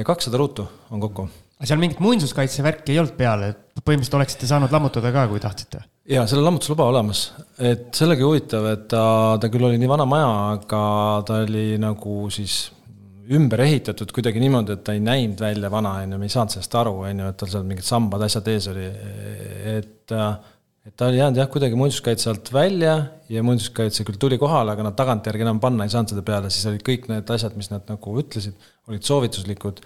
[0.05, 1.29] kakssada ruutu on kokku
[1.63, 5.79] aga seal mingit muinsuskaitsevärki ei olnud peal, et põhimõtteliselt oleksite saanud lammutada ka, kui tahtsite?
[6.11, 7.21] jaa, seal on lammutusluba olemas,
[7.63, 9.03] et sellega huvitav, et ta,
[9.39, 10.81] ta küll oli nii vana maja, aga
[11.23, 12.65] ta oli nagu siis
[13.31, 16.51] ümber ehitatud kuidagi niimoodi, et ta ei näinud välja vana, on ju, me ei saanud
[16.51, 18.89] sellest aru, on ju, et tal seal mingid sambad, asjad ees oli,
[19.77, 20.17] et
[20.83, 22.97] et ta oli jäänud jah, kuidagi muinsuskaitse alt välja
[23.31, 26.67] ja muinsuskaitse küll tuli kohale, aga nad tagantjärgi enam panna ei saanud seda peale, siis
[26.67, 28.59] olid kõik need asjad, mis nad nagu ütlesid,
[28.91, 29.79] olid soovituslikud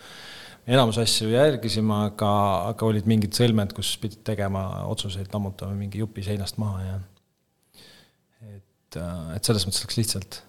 [0.68, 2.32] enamus asju järgisime, aga,
[2.74, 6.97] aga olid mingid sõlmed, kus pidid tegema otsuseid, lammutama mingi jupi seinast maha ja
[8.49, 8.99] et,
[9.38, 10.41] et selles mõttes läks lihtsalt.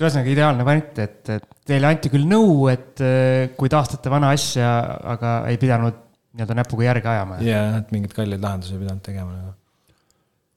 [0.00, 3.04] ühesõnaga ideaalne variant, et, et teile anti küll nõu, et
[3.58, 4.72] kui taastate vana asja,
[5.14, 6.02] aga ei pidanud
[6.36, 7.38] nii-öelda näpuga järge ajama.
[7.46, 9.54] jah, et mingeid kalleid lahendusi ei pidanud tegema nagu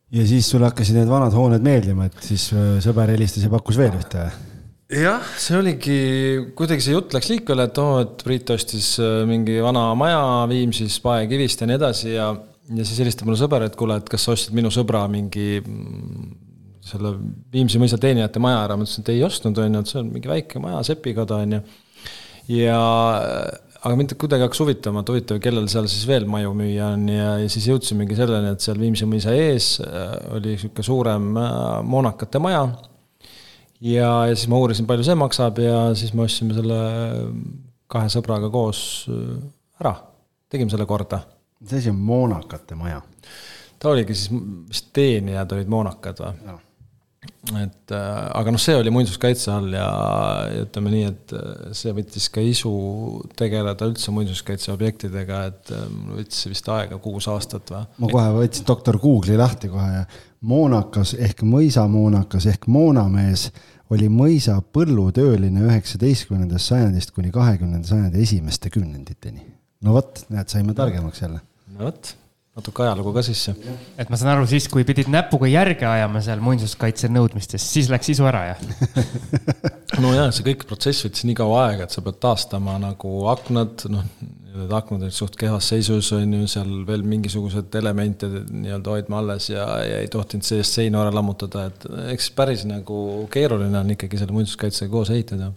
[0.10, 2.50] ja siis sulle hakkasid need vanad hooned meeldima, et siis
[2.82, 4.26] sõber helistas ja pakkus veel ühte
[4.90, 5.98] jah, see oligi,
[6.58, 10.22] kuidagi see jutt läks liikvele, et oo oh,, et Priit ostis äh, mingi vana maja
[10.50, 12.32] Viimsis paekivist ja nii edasi ja,
[12.74, 16.28] ja siis helistab mulle sõber, et kuule, et kas sa ostsid minu sõbra mingi mm,
[16.90, 17.14] selle
[17.54, 20.12] Viimsi mõisa teenijate maja ära, ma ütlesin, et ei ostnud, on ju, et see on
[20.16, 21.64] mingi väike maja, sepikoda, on ju.
[22.58, 22.80] ja
[23.80, 27.32] aga mind kuidagi hakkas huvitama, et huvitav, kellel seal siis veel maju müüa on ja,
[27.44, 32.42] ja siis jõudsimegi selleni, et seal Viimsi mõisa ees äh, oli niisugune suurem äh, moonakate
[32.44, 32.66] maja.
[33.82, 36.80] Ja, ja siis ma uurisin, palju see maksab ja siis me ostsime selle
[37.90, 39.36] kahe sõbraga koos äh,
[39.82, 39.96] ära,
[40.52, 41.24] tegime selle korda.
[41.60, 43.02] mis asi on moonakate maja?
[43.80, 46.60] ta oligi siis, vist teenijad olid moonakad või?
[47.58, 49.88] Et äh, aga noh, see oli muinsuskaitse all ja,
[50.62, 52.72] ütleme nii, et äh, see võttis ka isu
[53.40, 57.84] tegeleda üldse muinsuskaitseobjektidega, et äh, mul võttis vist aega kuus aastat või.
[58.04, 60.06] ma kohe võtsin doktor Google'i lahti kohe ja
[60.46, 63.50] moonakas ehk mõisamoonakas ehk moonamees
[63.90, 69.46] oli mõisa põllutööline üheksateistkümnendast sajandist kuni kahekümnenda sajandi esimeste kümnenditeni.
[69.86, 71.42] no vot, näed, saime targemaks jälle.
[71.74, 72.14] no vot
[72.60, 73.56] natuke ajalugu ka sisse.
[73.98, 78.12] et ma saan aru, siis kui pidid näpuga järge ajama seal muinsuskaitse nõudmistes, siis läks
[78.14, 78.66] isu ära, jah?
[80.04, 83.86] no jaa, see kõik protsess võttis nii kaua aega, et sa pead taastama nagu aknad,
[83.92, 84.06] noh,
[84.50, 89.50] need aknad olid suht kehvas seisus, on ju, seal veel mingisugused elemente nii-öelda hoidma alles
[89.52, 94.20] ja, ja ei tohtinud seest seina ära lammutada, et eks päris nagu keeruline on ikkagi
[94.20, 95.52] selle muinsuskaitsega koos ehitada.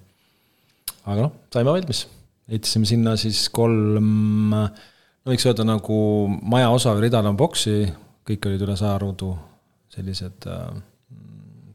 [1.03, 2.07] aga noh, saime valmis,
[2.51, 4.89] ehitasime sinna siis kolm äh,
[5.23, 5.99] no võiks öelda nagu
[6.43, 7.87] majaosa või ridala on boksi,
[8.29, 9.31] kõik olid üle sajaruudu,
[9.93, 10.67] sellised äh,,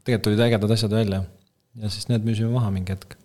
[0.04, 1.22] tegelikult olid ägedad asjad välja
[1.78, 3.16] ja siis need müüsime maha mingi hetk.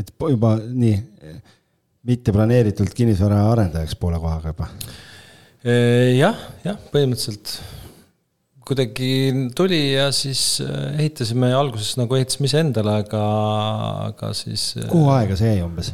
[0.00, 0.96] et juba nii,
[2.08, 4.68] mitte planeeritult kinnisvara arendajaks poole kohaga juba?
[5.62, 7.56] jah, jah, põhimõtteliselt
[8.66, 13.22] kuidagi tuli ja siis äh, ehitasime ja alguses nagu ehitasime iseendale, aga,
[14.08, 14.72] aga siis.
[14.78, 15.92] Äh, kuhu aega see jäi umbes?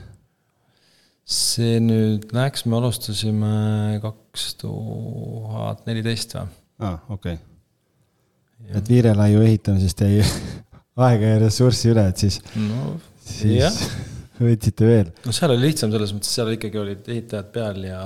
[1.28, 6.46] See nüüd läks, me alustasime kaks tuhat neliteist või?
[6.80, 8.76] aa ah,, okei okay..
[8.78, 10.22] et Viirelaiu ehitamisest jäi
[11.08, 13.82] aega ja ressurssi üle, et siis no,, siis
[14.40, 15.10] võtsite veel.
[15.26, 18.02] no seal oli lihtsam selles mõttes, seal ikkagi olid ehitajad peal ja,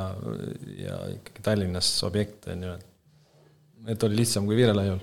[0.81, 2.89] ja ikkagi Tallinnas objekt on ju, et,
[3.95, 4.99] et oli lihtsam kui Viirelaiul.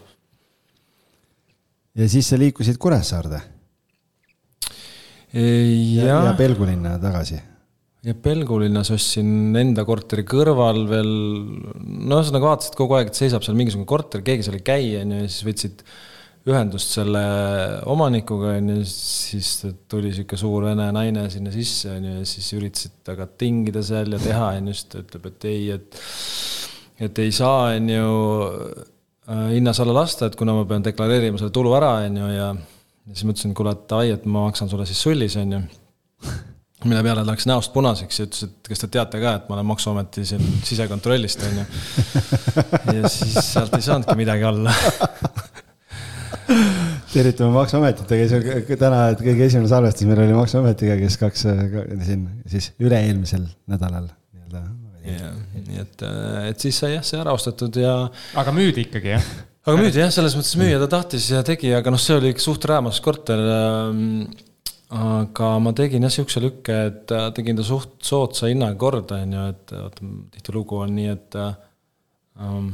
[2.04, 3.40] ja siis sa liikusid Kuressaarde?
[5.32, 7.40] ja, ja, ja Pelgulinna tagasi
[8.06, 11.10] ja Pelgulinnas ostsin enda korteri kõrval veel,
[11.84, 15.16] no ühesõnaga vaatasid kogu aeg, et seisab seal mingisugune korter, keegi seal ei käi, on
[15.16, 15.84] ju, ja siis võtsid
[16.50, 17.24] ühendust selle
[17.92, 19.52] omanikuga, on ju, siis
[19.92, 24.16] tuli niisugune suur vene naine sinna sisse, on ju, ja siis üritasid temaga tingida seal
[24.16, 26.02] ja teha, on ju, siis ta ütleb, et ei, et
[27.00, 28.16] et ei saa, on ju,
[29.28, 32.50] äh, hinnas alla lasta, et kuna ma pean deklareerima selle tulu ära, on ju, ja
[33.10, 35.62] ja siis mõtlesin, et kuule, et davai, et ma maksan sulle siis sullis, on ju
[36.86, 39.58] mille peale ta läks näost punaseks ja ütles, et kas te teate ka, et ma
[39.58, 41.66] olen Maksuameti siin sisekontrollist, on ju.
[43.00, 44.76] ja siis sealt ei saanudki midagi olla
[47.14, 51.46] tervitame Maksuametit, aga täna, et kõige esimene salvestus meil oli Maksuametiga, kes kaks
[52.06, 54.64] siin siis üle-eelmisel nädalal nii-öelda.
[55.10, 56.08] jah, nii et,
[56.52, 57.96] et siis sai jah, see ära ostetud ja.
[58.40, 59.32] aga müüdi ikkagi jah?
[59.66, 62.46] aga müüdi jah, selles mõttes müüa ta tahtis ja tegi, aga noh, see oli ikka
[62.46, 64.30] suht räämas korter ähm,
[64.90, 69.36] aga ma tegin jah sihukese lükke, et äh, tegin ta suht soodsa hinnaga korda, on
[69.36, 72.72] ju, et vaata, tihtilugu on nii, et ähm,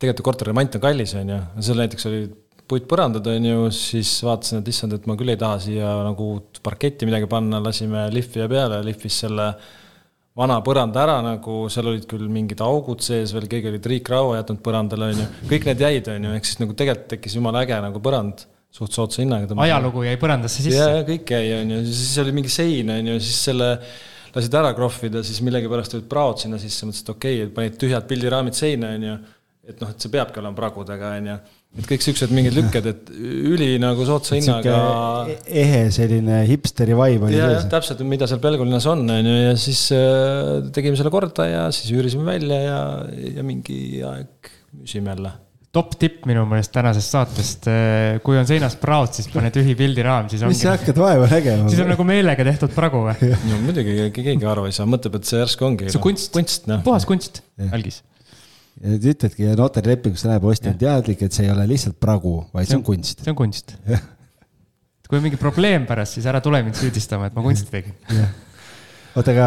[0.00, 2.22] tegelikult korteri remont on kallis, on ju, seal näiteks oli
[2.70, 6.62] puitpõrandad, on ju, siis vaatasin, et issand, et ma küll ei taha siia nagu uut
[6.64, 9.50] parketti midagi panna, lasime lihvija peale, lihvis selle
[10.40, 14.62] vana põranda ära nagu, seal olid küll mingid augud sees veel, keegi oli triikraua jätnud
[14.64, 17.82] põrandale, on ju, kõik need jäid, on ju, ehk siis nagu tegelikult tekkis jumala äge
[17.84, 19.56] nagu põrand suht soodsa hinnaga.
[19.66, 20.78] ajalugu jäi põrandasse sisse.
[20.78, 23.72] ja, ja kõik jäi, on ju, siis oli mingi sein, on ju, siis selle
[24.30, 28.06] lasid ära krohvida, siis millegipärast olid praod sinna sisse, mõtlesid, et okei okay,, panid tühjad
[28.10, 29.16] pildiraamid seina, on ju.
[29.70, 31.36] et noh, et see peabki olema pragudega, on ju.
[31.82, 33.10] et kõik siuksed mingid lükked, et
[33.50, 34.78] üli nagu soodsa hinnaga.
[35.50, 37.66] Ehe selline hipsteri vibe oli sees.
[37.74, 41.90] täpselt, mida seal Pelgulinnas on, on ju, ja siis äh, tegime selle korda ja siis
[41.98, 42.82] üürisime välja ja,
[43.34, 45.38] ja mingi aeg müüsime jälle
[45.74, 47.66] top tipp minu meelest tänasest saatest.
[47.70, 50.56] Eh, kui on seinas praod, siis pane tühi pildiraam, siis ongi.
[50.56, 51.70] mis sa hakkad vaeva nägema?
[51.70, 53.32] siis on nagu meelega tehtud pragu või?
[53.50, 55.90] no muidugi, keegi aru ei saa, mõtleb, et see järsku ongi.
[55.90, 56.82] see on kunst, kunst, noh.
[56.86, 58.00] puhas kunst, algis.
[58.82, 62.40] ja sa ütledki notari lepingus läheb ostja on teadlik, et see ei ole lihtsalt pragu,
[62.56, 63.22] vaid see on kunst.
[63.22, 63.76] see on kunst.
[65.10, 67.94] kui on mingi probleem pärast, siis ära tule mind süüdistama, et ma kunsti tegin.
[69.14, 69.46] oota, aga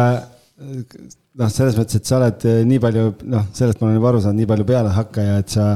[1.40, 4.40] noh, selles mõttes, et sa oled nii palju, noh, sellest ma olen juba aru saanud,
[4.40, 5.68] nii palju pealehakkaja, et sa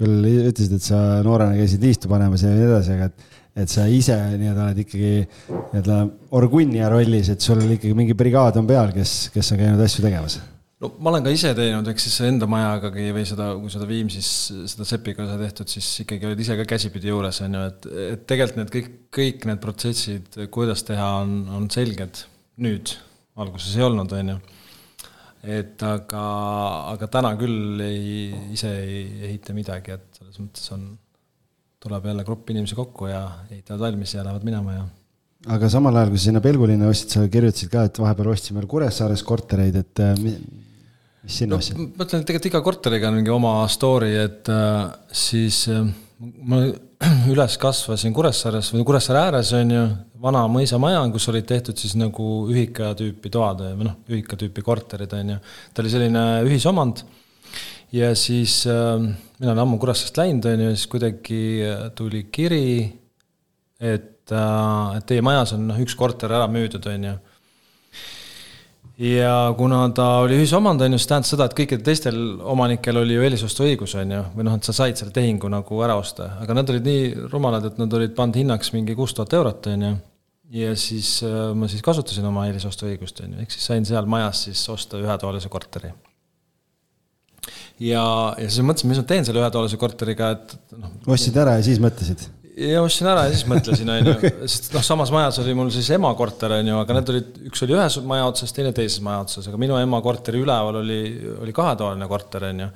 [0.00, 3.26] küll ütlesid, et sa noorena käisid liistu panemas ja nii edasi, aga et,
[3.64, 5.98] et sa ise nii-öelda oled ikkagi nii-öelda
[6.38, 10.40] orgunnia rollis, et sul ikkagi mingi brigaad on peal, kes, kes on käinud asju tegemas?
[10.82, 14.30] no ma olen ka ise teinud, eks siis enda majagagi või seda, kui seda Viimsis
[14.72, 18.24] seda Sepiga sai tehtud, siis ikkagi olid ise ka käsipidi juures, on ju, et, et
[18.28, 22.24] tegelikult need kõik, kõik need protsessid, kuidas teha, on, on selged
[22.62, 22.96] nüüd,
[23.38, 24.40] alguses ei olnud, on ju.
[25.42, 26.24] Et aga,
[26.92, 30.90] aga täna küll ei, ise ei ehita midagi, et selles mõttes on,
[31.82, 34.84] tuleb jälle grupp inimesi kokku ja ehitavad valmis ja lähevad minema ja
[35.50, 38.68] aga samal ajal, kui sa sinna Pelgulinna ostsid, sa kirjutasid ka, et vahepeal ostsime veel
[38.70, 40.36] Kuressaares kortereid, et mis
[41.26, 41.76] sinu no, asja?
[41.78, 45.84] ma ütlen, et tegelikult iga korteriga on mingi oma story, et äh, siis äh,
[46.46, 46.62] ma
[47.32, 49.82] üles kasvasin Kuressaares või Kuressaare ääres on ju,
[50.22, 55.12] vana mõisamaja, kus olid tehtud siis nagu ühika tüüpi toad või noh, ühika tüüpi korterid
[55.18, 55.40] on ju.
[55.72, 57.02] ta oli selline ühisomand.
[57.92, 59.02] ja siis äh,
[59.40, 62.92] mina olen ammu Kuressaarest läinud on ju, siis kuidagi äh, tuli kiri,
[63.80, 67.18] et äh,, et teie majas on noh, üks korter ära müüdud, on ju
[69.02, 72.18] ja kuna ta oli ühisomand, on ju, see tähendas seda, et kõikidel teistel
[72.52, 75.96] omanikel oli ju eelisostuõigus, on ju, või noh, et sa said selle tehingu nagu ära
[75.98, 79.68] osta, aga nad olid nii rumalad, et nad olid pannud hinnaks mingi kuus tuhat eurot,
[79.72, 79.92] on ju.
[80.62, 84.46] ja siis äh, ma siis kasutasin oma eelisostuõigust, on ju, ehk siis sain seal majas
[84.48, 85.90] siis osta ühetoalise korteri.
[87.80, 88.04] ja,
[88.38, 90.94] ja siis mõtlesin, mis ma teen selle ühetoalise korteriga, et noh.
[91.16, 92.28] ostsid ära ja siis mõtlesid?
[92.56, 95.88] Ja ostsin ära ja siis mõtlesin, on ju, sest noh, samas majas oli mul siis
[95.96, 99.24] ema korter, on ju, aga need olid, üks oli ühes maja otsas, teine teises maja
[99.24, 101.02] otsas, aga minu ema korteri üleval oli,
[101.40, 102.68] oli kahetoaline korter, on ju.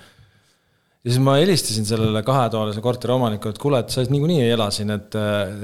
[1.07, 4.69] ja siis ma helistasin sellele kahetoalise korteri omanikule, et kuule, et sa niikuinii ei ela
[4.75, 5.19] siin, et,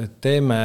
[0.05, 0.63] et teeme,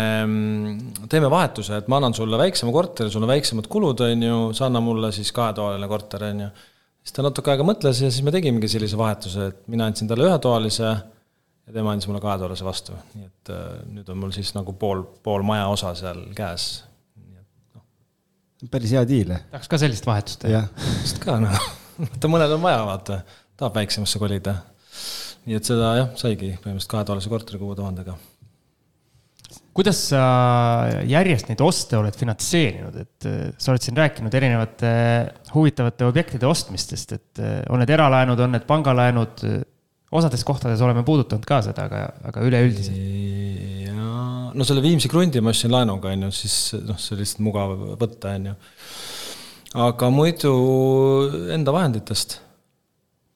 [1.09, 4.67] teeme vahetuse, et ma annan sulle väiksema korteri, sul on väiksemad kulud, on ju, sa
[4.67, 6.55] anna mulle siis kahetoaline korter, on ju.
[7.03, 10.27] siis ta natuke aega mõtles ja siis me tegimegi sellise vahetuse, et mina andsin talle
[10.27, 10.97] ühetoalise
[11.67, 15.03] ja tema andis mulle kahetoalase vastu, nii et äh, nüüd on mul siis nagu pool,
[15.23, 16.69] pool maja osa seal käes.
[17.75, 17.83] No.
[18.71, 19.35] päris hea diil.
[19.51, 20.63] tahaks ka sellist vahetust teha.
[21.01, 21.67] just ka noh,
[21.99, 23.19] vaata mõnel on vaja, vaata,
[23.59, 24.55] tahab väiksemasse kolida.
[25.47, 28.15] nii et seda jah, saigi põhimõtteliselt kahetoalase korteri kuue tuhandega.
[29.75, 30.23] kuidas sa
[31.03, 34.91] järjest neid oste oled finantseerinud, et äh, sa oled siin rääkinud erinevate
[35.51, 39.49] huvitavate objektide ostmistest, et äh, on need eralaenud, on need pangalaenud
[40.11, 42.97] osades kohtades oleme puudutanud ka seda, aga, aga üleüldiselt.
[43.87, 47.43] jaa, no selle Viimsi krundi ma ostsin laenuga, on ju, siis noh, see oli lihtsalt
[47.47, 48.57] mugav võtta, on ju.
[49.87, 50.53] aga muidu
[51.55, 52.39] enda vahenditest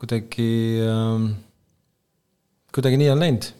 [0.01, 0.51] kuidagi
[0.87, 1.27] äh,,
[2.73, 3.51] kuidagi nii on läinud.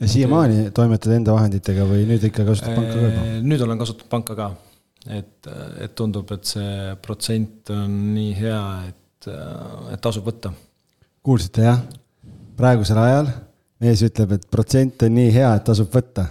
[0.00, 3.26] ja siiamaani toimetad enda vahenditega või nüüd ikka kasutad panka ka juba?
[3.48, 4.52] nüüd olen kasutanud panka ka,
[5.08, 9.30] et, et tundub, et see protsent on nii hea, et,
[9.96, 10.52] et tasub võtta.
[11.24, 11.80] kuulsite jah?
[12.56, 13.28] Praegusel ajal
[13.82, 16.26] mees ütleb, et protsent on nii hea, et tasub võtta.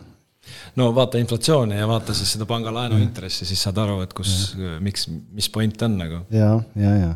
[0.80, 5.08] no vaata inflatsiooni ja vaata siis seda pangalaenu intressi, siis saad aru, et kus, miks,
[5.10, 6.24] mis point on nagu.
[6.34, 7.14] ja, ja, ja.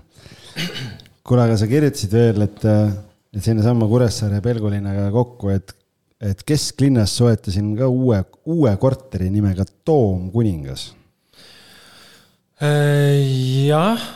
[1.24, 2.64] kuule, aga sa kirjutasid veel, et,
[3.34, 5.74] et sinnasamma Kuressaare ja Pelgulinnaga kokku, et,
[6.22, 10.92] et kesklinnas soetasin ka uue, uue korteri nimega Toom kuningas.
[12.60, 14.10] jah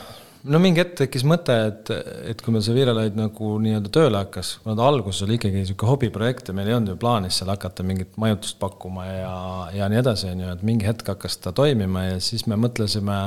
[0.43, 1.91] no mingi hetk tekkis mõte, et,
[2.31, 5.93] et kui meil see Virelight nagu nii-öelda tööle hakkas, kuna ta alguses oli ikkagi niisugune
[5.93, 9.33] hobiprojekt ja meil ei olnud ju plaanis seal hakata mingit majutust pakkuma ja,
[9.77, 13.19] ja nii edasi, on ju, et mingi hetk hakkas ta toimima ja siis me mõtlesime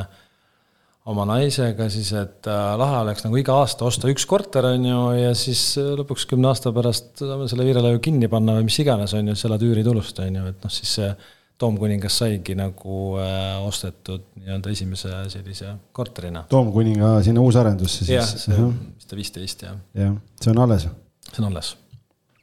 [1.06, 5.00] oma naisega siis, et äh, lahe oleks nagu iga aasta osta üks korter, on ju,
[5.20, 9.30] ja siis lõpuks kümne aasta pärast saame selle Virelaiu kinni panna või mis iganes, on
[9.30, 11.10] ju, selle tüüritulust, on ju, et noh, siis see
[11.56, 16.42] Toomkuningas saigi nagu äh, ostetud nii-öelda esimese sellise korterina.
[16.50, 18.10] Toomkuninga sinna uusarendusse siis?
[18.12, 19.78] jah, see on vist viisteist jah.
[19.96, 20.84] jah, see on alles?
[21.30, 21.70] see on alles.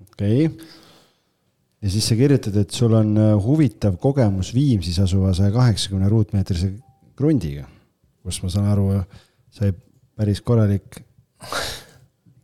[0.01, 0.71] okei okay.
[1.85, 6.71] ja siis sa kirjutad, et sul on äh, huvitav kogemus Viimsis asuva saja kaheksakümne ruutmeetrise
[7.19, 7.67] krundiga,
[8.25, 8.87] kus ma saan aru,
[9.53, 9.75] sai
[10.17, 11.03] päris korralik,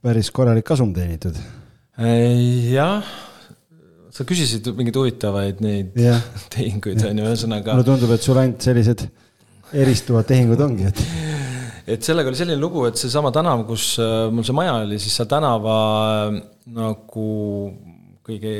[0.06, 1.42] päris korralik kasum teenitud.
[2.70, 3.10] jah
[4.14, 6.22] sa küsisid mingeid huvitavaid neid yeah.
[6.56, 7.76] tehinguid, on ju, ühesõnaga.
[7.76, 9.06] mulle tundub, et sul ainult sellised
[9.80, 11.04] eristuvad tehingud ongi, et.
[11.96, 15.18] et sellega oli selline lugu, et seesama tänav, kus äh, mul see maja oli, siis
[15.20, 15.78] seal tänava
[16.30, 16.40] äh,
[16.74, 17.32] nagu
[18.26, 18.54] kõige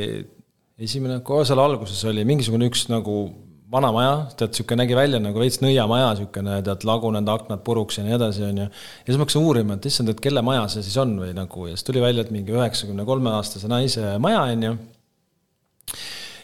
[0.80, 3.24] esimene, kohe seal alguses oli mingisugune üks nagu
[3.70, 8.06] vana maja, tead, niisugune nägi välja nagu veits nõiamaja, niisugune tead, lagunenud aknad puruks ja
[8.06, 8.70] nii edasi, on ju.
[8.70, 11.68] ja siis ma hakkasin uurima, et issand, et kelle maja see siis on või nagu
[11.70, 14.78] ja siis tuli välja, et mingi üheksakümne kolme aastase naise maja, on ju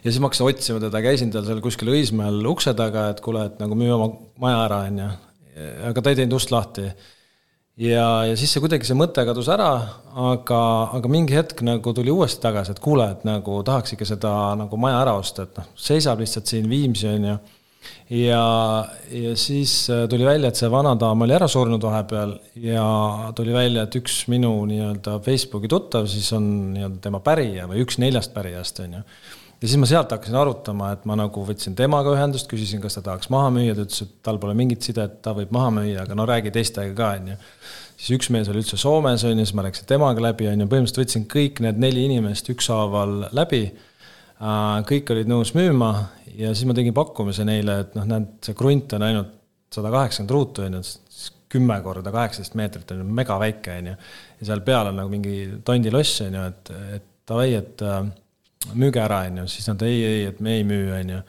[0.05, 3.47] ja siis ma hakkasin otsima teda, käisin tal seal kuskil Õismäel ukse taga, et kuule,
[3.49, 5.11] et nagu müü oma maja ära, on ju.
[5.89, 6.85] aga ta ei teinud ust lahti.
[7.81, 9.71] ja, ja siis see kuidagi, see mõte kadus ära,
[10.29, 10.61] aga,
[10.99, 14.79] aga mingi hetk nagu tuli uuesti tagasi, et kuule, et nagu tahaks ikka seda nagu
[14.79, 17.37] maja ära osta, et noh, seisab lihtsalt siin Viimsi, on ju
[18.09, 22.85] ja, ja siis äh, tuli välja, et see vanadaam oli ära surnud vahepeal ja
[23.37, 27.97] tuli välja, et üks minu nii-öelda Facebooki tuttav siis on nii-öelda tema pärija või üks
[28.01, 29.01] neljast pärijast, on ju.
[29.61, 33.07] ja siis ma sealt hakkasin arutama, et ma nagu võtsin temaga ühendust, küsisin, kas ta
[33.09, 36.19] tahaks maha müüa, ta ütles, et tal pole mingit sidet, ta võib maha müüa, aga
[36.19, 37.39] no räägi teistega ka, on ju.
[37.95, 40.69] siis üks mees oli üldse Soomes, on ju, siis ma rääkisin temaga läbi, on ju,
[40.69, 43.65] põhimõtteliselt võtsin kõik need neli inimest ükshaaval läbi
[44.89, 45.91] kõik olid nõus müüma
[46.35, 49.33] ja siis ma tegin pakkumise neile, et noh, näed, see krunt on ainult
[49.73, 50.83] sada kaheksakümmend ruutu, on ju,
[51.55, 53.95] kümme korda kaheksateist meetrit on ju mega väike, on ju.
[54.41, 58.01] ja seal peal on nagu mingi tondiloss, on ju, et, et davai, et äh,
[58.75, 61.21] müüge ära, on ju, siis nad ei, ei, et me ei müü, on ju.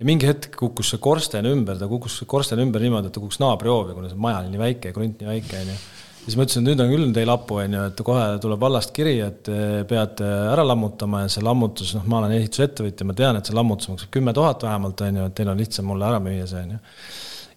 [0.00, 3.42] ja mingi hetk kukkus see korsten ümber, ta kukkus korsten ümber niimoodi, et ta kukkus
[3.42, 5.80] naabrihoovi, kuna see maja oli nii väike ja krunt nii väike, on ju
[6.22, 8.92] siis ma ütlesin, et nüüd on küll teil hapu, on ju, et kohe tuleb vallast
[8.94, 9.50] kiri, et
[9.90, 13.90] peate ära lammutama ja see lammutus, noh, ma olen ehitusettevõtja, ma tean, et see lammutus
[13.90, 16.76] maksab kümme tuhat vähemalt, on ju, et teil on lihtsam mulle ära müüa see, on
[16.76, 16.82] ju.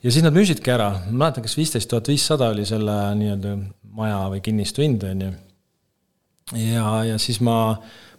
[0.07, 3.57] ja siis nad müüsidki ära, ma mäletan, kas viisteist tuhat viissada oli selle nii-öelda
[3.95, 5.35] maja või kinnistu hind, on ju.
[6.63, 7.59] ja, ja siis ma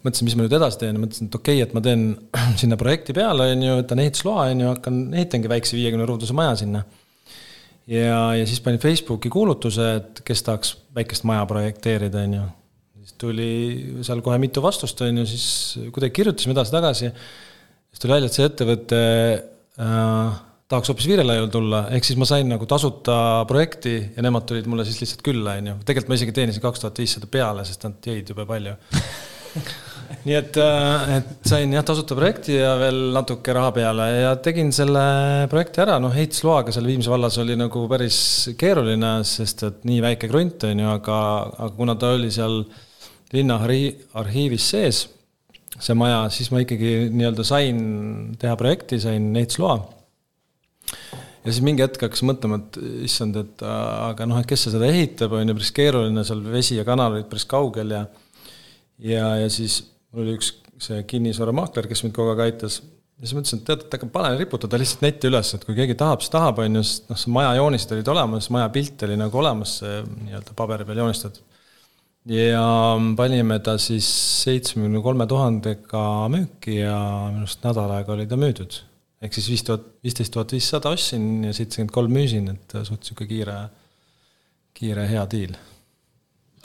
[0.06, 2.06] mõtlesin, mis ma nüüd edasi teen, mõtlesin, et okei okay,, et ma teen
[2.60, 6.54] sinna projekti peale, on ju, võtan ehitusloa, on ju, hakkan, ehitangi väikse viiekümne ruuduse maja
[6.62, 6.84] sinna
[7.90, 12.46] ja, ja siis panin Facebooki kuulutuse, et kes tahaks väikest maja projekteerida, on ju.
[13.02, 13.50] siis tuli
[14.06, 15.46] seal kohe mitu vastust, on ju, siis
[15.94, 17.12] kuidagi kirjutasime edasi-tagasi.
[17.90, 19.00] siis tuli välja, et see ettevõte
[19.78, 23.18] äh, tahaks hoopis Viirelaiule tulla, ehk siis ma sain nagu tasuta
[23.48, 25.80] projekti ja nemad tulid mulle siis lihtsalt külla, on ju.
[25.86, 28.74] tegelikult ma isegi teenisin kaks tuhat viissada peale, sest nad jõid jube palju
[30.26, 34.72] nii et, äh, et sain jah, tasuta projekti ja veel natuke raha peale ja tegin
[34.74, 35.02] selle
[35.50, 38.18] projekti ära, noh, ehitusloaga seal Viimsi vallas oli nagu päris
[38.58, 41.18] keeruline, sest et nii väike krunt on ju, aga,
[41.56, 42.62] aga kuna ta oli seal
[43.34, 45.02] linna arhiivis sees,
[45.76, 47.80] see maja, siis ma ikkagi nii-öelda sain
[48.40, 49.80] teha projekti, sain ehitusloa.
[51.46, 52.78] ja siis mingi hetk hakkasin mõtlema, et
[53.08, 56.86] issand, et aga noh, et kes seda ehitab, on ju päris keeruline, seal vesi ja
[56.86, 58.06] kanal olid päris kaugel ja
[59.02, 59.82] ja, ja siis
[60.16, 62.80] mul oli üks see kinnisvaramaakler, kes mind kogu aeg aitas.
[63.16, 65.96] ja siis mõtlesin, et tead, et aga pane, riputada lihtsalt netti üles, et kui keegi
[65.96, 69.16] tahab, siis tahab, on ju, sest noh, see maja joonised olid olemas, maja pilt oli
[69.20, 71.54] nagu olemas, see nii-öelda paberi peal joonistatud.
[72.32, 72.64] ja
[73.16, 74.08] panime ta siis
[74.42, 76.02] seitsmekümne kolme tuhandega
[76.32, 76.98] müüki ja
[77.30, 78.80] minu arust nädal aega oli ta müüdud.
[79.22, 83.32] ehk siis viis tuhat, viisteist tuhat viissada ostsin ja seitsekümmend kolm müüsin, et suht niisugune
[83.32, 83.56] kiire,
[84.76, 85.56] kiire hea diil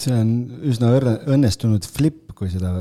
[0.02, 0.32] see on
[0.66, 0.92] üsna
[1.30, 2.74] õnnestunud flip, kui seda,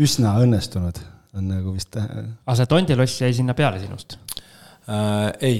[0.00, 1.02] üsna õnnestunud
[1.36, 1.98] on nagu vist.
[1.98, 4.16] aga see tondiloss jäi sinna peale sinust
[4.88, 5.28] äh,?
[5.44, 5.58] ei,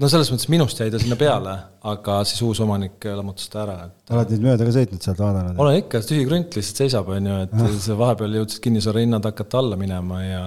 [0.00, 1.56] no selles mõttes minust jäi ta sinna peale,
[1.92, 4.14] aga siis uus omanik lammutas ta ära, et.
[4.14, 5.60] oled nüüd mööda ka sõitnud sealt vaadanud?
[5.60, 7.76] olen ikka, tühi krunt lihtsalt seisab, on ju, et ah.
[7.88, 10.46] see vahepeal jõudsid kinnisvara hinnad hakata alla minema ja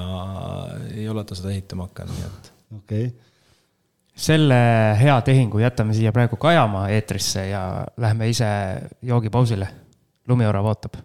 [0.95, 2.51] ei ole ta seda ehitama hakanud, nii et.
[2.79, 3.13] okei okay
[4.15, 4.55] selle
[4.95, 7.63] hea tehingu jätame siia praegu kajama eetrisse ja
[7.99, 8.47] lähme ise
[9.03, 9.67] joogipausile.
[10.27, 10.97] Lumiora ootab.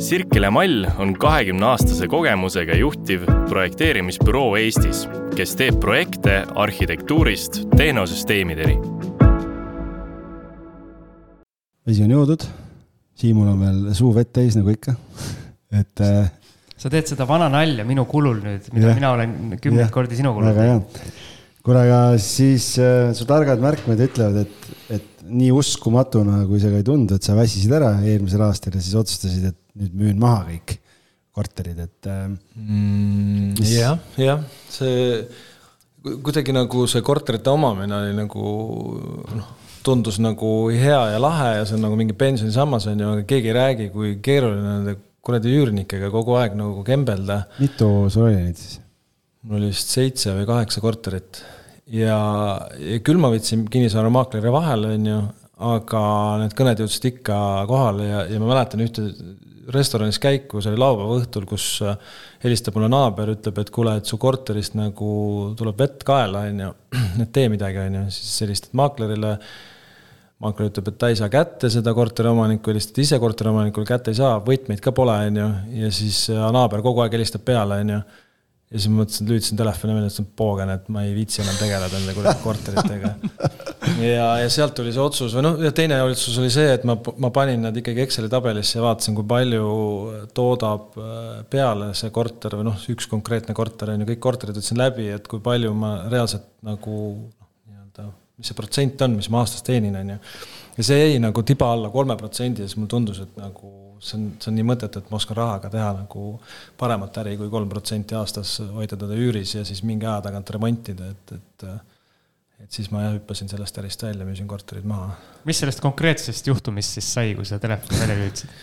[0.00, 5.04] Sirkele Mall on kahekümne aastase kogemusega juhtiv projekteerimisbüroo Eestis,
[5.36, 8.78] kes teeb projekte arhitektuurist tehnosüsteemideni.
[11.90, 12.44] vesi on joodud,
[13.20, 14.94] Siimul on veel suu vett täis nagu ikka,
[15.76, 16.30] et äh,
[16.78, 20.32] sa teed seda vana nalja minu kulul nüüd, mida ja, mina olen kümneid kordi sinu
[20.36, 21.00] kulul teinud.
[21.66, 26.80] kuule, aga siis äh, su targad märkmed ütlevad, et, et nii uskumatuna, kui see ka
[26.80, 30.44] ei tundu, et sa väsisid ära eelmisel aastal ja siis otsustasid, et nüüd müün maha
[30.48, 30.76] kõik
[31.36, 32.26] korterid, et äh,
[32.58, 33.62] mm,.
[33.70, 35.22] jah, jah, see
[36.00, 38.44] kuidagi nagu see korterite omamine oli nagu
[39.36, 39.52] noh,
[39.84, 43.52] tundus nagu hea ja lahe ja see on nagu mingi pensionisammas on ju, aga keegi
[43.52, 47.42] ei räägi, kui keeruline nende kuradi üürnikega kogu aeg nagu kembelda.
[47.60, 48.80] mitu sul oli neid siis?
[49.44, 51.42] mul oli vist seitse või kaheksa korterit
[51.94, 52.16] ja,
[52.78, 55.20] ja küll ma võtsin kinnisvaramaakleri vahele, on ju,
[55.70, 56.02] aga
[56.40, 57.38] need kõned jõudsid ikka
[57.68, 59.10] kohale ja, ja ma mäletan ühte
[59.70, 61.98] restoranis käiku, see oli laupäeva õhtul, kus äh,
[62.44, 65.10] helistab mulle naaber, ütleb, et kuule, et su korterist nagu
[65.58, 66.70] tuleb vett kaela, on ju,
[67.24, 69.36] et tee midagi, on ju, siis helistad maaklerile.
[70.40, 74.38] maakler ütleb, et ta ei saa kätte seda korteriomanikku, helistad ise korteriomanikule, kätte ei saa,
[74.44, 75.48] võtmeid ka pole, on ju,
[75.82, 78.02] ja siis äh, naaber kogu aeg helistab peale, on ju
[78.70, 81.98] ja siis ma mõtlesin, lülitasin telefoni välja, ütlesin poogen, et ma ei viitsi enam tegeleda
[81.98, 83.10] nende kuradi korteritega.
[84.12, 86.94] ja, ja sealt tuli see otsus või noh, ja teine otsus oli see, et ma,
[87.24, 89.66] ma panin nad ikkagi Exceli tabelisse ja vaatasin, kui palju
[90.36, 91.18] toodab äh,
[91.50, 95.26] peale see korter või noh, üks konkreetne korter on ju, kõik korterid võtsin läbi, et
[95.30, 96.96] kui palju ma reaalselt nagu
[97.26, 98.06] noh, nii-öelda
[98.38, 100.22] mis see protsent on, mis ma aastas teenin, on ju.
[100.78, 104.16] ja see jäi nagu tiba alla kolme protsendi ja siis mulle tundus, et nagu see
[104.18, 106.32] on, see on nii mõttetu, et ma oskan rahaga teha nagu
[106.80, 111.12] paremat äri kui kolm protsenti aastas, hoida teda üüris ja siis mingi aja tagant remontida,
[111.14, 111.70] et, et
[112.60, 115.14] et siis ma jah hüppasin sellest ärist välja, müüsin korterid maha.
[115.48, 118.60] mis sellest konkreetsest juhtumist siis sai, kui sa telefoni välja lülitasid?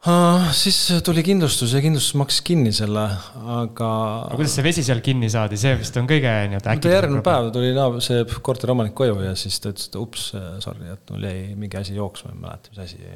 [0.00, 3.02] Uh, siis tuli kindlustus ja kindlustus maksis kinni selle,
[3.36, 3.88] aga.
[4.24, 6.92] aga kuidas see vesi seal kinni saadi, see vist on kõige nii-öelda äkki.
[6.94, 10.30] järgmine päev tuli naaber, see korteriomanik koju ja siis ta ütles, et ups,
[10.64, 13.12] sorry, et mul jäi mingi asi jooksma, ei mäleta, mis asi.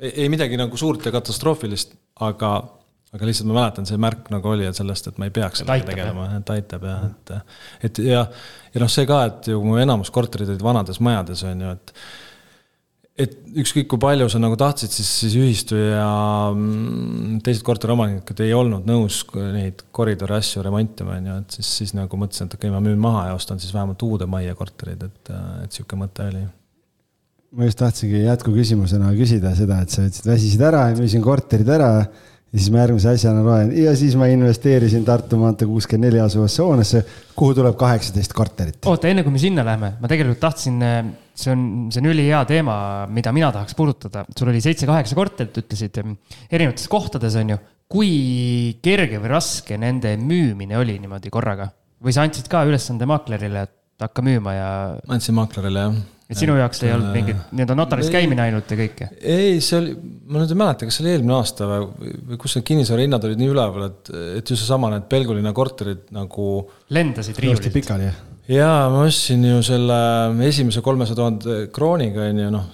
[0.00, 2.52] Ei, ei midagi nagu suurt ja katastroofilist, aga,
[3.14, 5.90] aga lihtsalt ma mäletan, see märk nagu oli, et sellest, et ma ei peaks sellega
[5.92, 7.34] tegelema, et aitab jah, et.
[7.88, 8.22] et ja,
[8.74, 11.98] ja noh, see ka, et ju mu enamus korterid olid vanades majades, on ju, et
[13.16, 13.32] et
[13.62, 16.08] ükskõik kui palju sa nagu tahtsid, siis, siis ühistu ja
[16.52, 19.22] mm, teised korteriomanikud ei olnud nõus
[19.54, 22.82] neid koridori asju remontima, on ju, et siis, siis nagu mõtlesin, et okei okay,, ma
[22.84, 25.32] müün maha ja ostan siis vähemalt uude majja korterid, et,
[25.64, 26.44] et sihuke mõte oli.
[27.54, 31.90] Ma just tahtsingi jätkuküsimusena küsida seda, et sa ütlesid, väsisid ära ja müüsin korterid ära
[32.56, 36.62] ja siis ma järgmise asjana loen ja siis ma investeerisin Tartu maantee kuuskümmend neli asuvasse
[36.62, 37.02] hoonesse,
[37.36, 38.80] kuhu tuleb kaheksateist korterit.
[38.86, 40.98] oota, enne kui me sinna läheme, ma tegelikult tahtsin, äh,
[41.36, 42.78] see on, see on ülihea teema,
[43.12, 44.24] mida mina tahaks puudutada.
[44.38, 46.18] sul oli seitse-kaheksa korterit, ütlesid ähm,
[46.50, 47.62] erinevates kohtades, on ju.
[47.90, 48.10] kui
[48.82, 51.70] kerge või raske nende müümine oli niimoodi korraga
[52.02, 54.68] või sa andsid ka ülesande maaklerile, et hakka müüma ja?
[55.06, 59.10] andsin maaklerile, jah et sinu jaoks ei olnud mingit nii-öelda notaris käimine ainult ja kõike?
[59.20, 59.96] ei, see oli,
[60.26, 63.26] ma nüüd ei mäleta, kas see oli eelmine aasta või, või kus need kinnisvara hinnad
[63.28, 66.48] olid nii üleval, et, et just seesama, need Pelgulinna korterid nagu.
[66.94, 67.70] lendasid riiulilt.
[67.74, 68.24] pikali, jah?
[68.50, 69.98] jaa, ma ostsin ju selle
[70.46, 72.66] esimese kolmesaja tuhande krooniga, on ju, noh,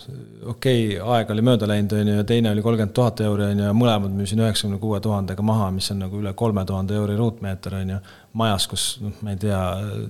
[0.55, 3.63] okei okay,, aeg oli mööda läinud, on ju, ja teine oli kolmkümmend tuhat euri, on
[3.63, 7.17] ju, ja mõlemad müüsin üheksakümne kuue tuhandega maha, mis on nagu üle kolme tuhande euri
[7.21, 8.01] ruutmeeter, on ju,
[8.41, 9.63] majas, kus noh, ma ei tea,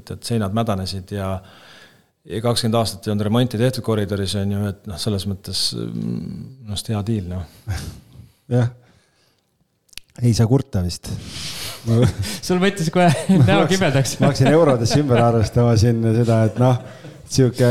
[0.06, 1.36] tead, seinad mädanesid ja
[2.28, 6.70] ja kakskümmend aastat ei olnud remonti tehtud koridoris, on ju, et noh, selles mõttes minu
[6.70, 7.42] arust hea diil, noh.
[8.56, 8.70] jah,
[10.22, 11.10] ei saa kurta vist
[12.46, 13.08] sul võttis kohe
[13.48, 16.78] näo kibedaks ma hakkasin eurodesse ümber arvestama siin seda, et noh,
[17.32, 17.70] sihuke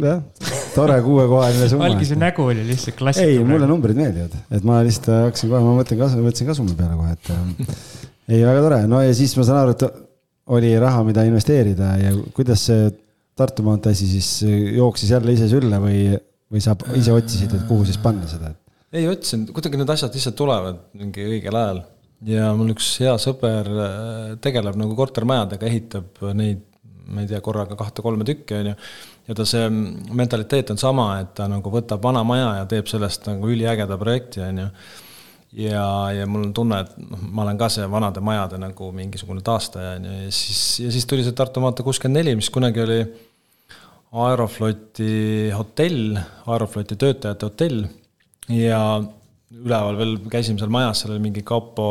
[0.00, 0.22] jah,
[0.72, 1.90] tore kuuekohaline summa.
[1.90, 3.42] algise nägu oli lihtsalt klassikaline.
[3.42, 6.96] ei, mulle numbrid meeldivad, et ma lihtsalt hakkasin kohe, ma mõtlen kasu, mõtlesin kasumi peale
[6.96, 7.54] kohe, et ähm,
[8.30, 9.88] ei, väga tore, no ja siis ma saan aru, et
[10.56, 12.86] oli raha, mida investeerida ja kuidas see
[13.36, 14.30] Tartu maantee asi siis
[14.76, 15.98] jooksis jälle ise sülle või,
[16.52, 18.54] või sa ise otsisid, et kuhu siis panna seda?
[18.96, 21.82] ei otsinud, kuidagi need asjad lihtsalt tulevad mingi õigel ajal.
[22.30, 26.62] ja mul üks hea sõber äh, tegeleb nagu kortermajadega, ehitab neid,
[27.06, 28.76] ma ei tea, korraga kahte-kolme tükki, on ju.
[29.28, 33.28] ja ta see mentaliteet on sama, et ta nagu võtab vana maja ja teeb sellest
[33.28, 34.70] nagu üliägeda projekti, on ju
[35.66, 39.44] ja, ja mul on tunne, et noh, ma olen ka see vanade majade nagu mingisugune
[39.44, 42.82] taastaja, on ju, ja siis, ja siis tuli see Tartu maantee kuuskümmend neli, mis kunagi
[42.82, 43.00] oli
[44.12, 47.86] Aerofloti hotell, Aerofloti töötajate hotell
[48.52, 48.80] ja
[49.56, 51.88] üleval veel käisime seal majas, seal oli mingi kapo,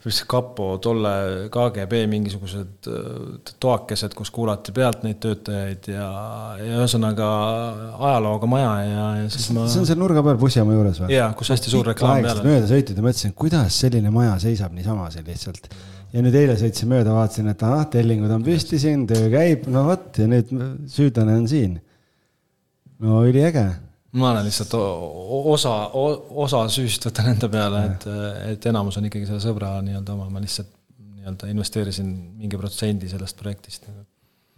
[0.00, 1.12] või see kapo, tolle
[1.52, 6.08] KGB mingisugused äh, toakesed, kus kuulati pealt neid töötajaid ja,
[6.60, 7.28] ja ühesõnaga
[7.98, 9.66] ajalooga maja ja, ja siis ma.
[9.68, 11.12] see on seal nurga peal bussijaama juures või?
[11.18, 12.48] jaa, kus hästi suur reklaam peal on.
[12.48, 15.68] mööda sõitnud ja mõtlesin, kuidas selline maja seisab niisama siin lihtsalt
[16.14, 19.86] ja nüüd eile sõitsin mööda, vaatasin, et ahah, tellingud on püsti siin, töö käib, no
[19.90, 20.50] vot ja nüüd
[20.90, 21.78] süüdlane on siin.
[23.00, 23.66] no üliäge.
[24.12, 28.06] ma olen lihtsalt osa, osa süüst võtan enda peale, et,
[28.54, 30.72] et enamus on ikkagi selle sõbra nii-öelda oma, ma lihtsalt
[31.20, 33.86] nii-öelda investeerisin mingi protsendi sellest projektist.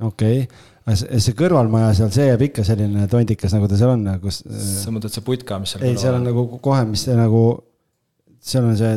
[0.01, 4.09] okei okay., aga see kõrvalmaja seal, see jääb ikka selline tondikas, nagu ta seal on,
[4.25, 4.41] kus.
[4.81, 7.45] sa mõtled see putka, mis seal ei, seal on nagu kohe, mis nagu,
[8.41, 8.97] seal on see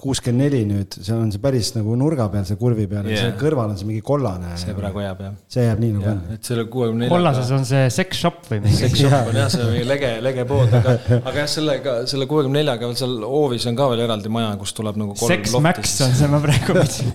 [0.00, 3.34] kuuskümmend neli nüüd, seal on see päris nagu nurga peal, see kurvi peal yeah., seal
[3.40, 4.52] kõrval on see mingi kollane.
[4.60, 5.36] see praegu jääb jah.
[5.52, 6.20] see jääb nii nagu on.
[6.34, 7.16] et selle kuuekümne neljaga.
[7.16, 8.80] kollases on see sex shop või mingi.
[8.82, 12.28] Sex shop on jah, see on mingi lege, lege pood, aga, aga jah, sellega, selle
[12.30, 15.96] kuuekümne neljaga seal hoovis on ka veel eraldi maja, kus tuleb nagu kolm Sex Max
[16.06, 17.12] on see, ma praegu mõtlesin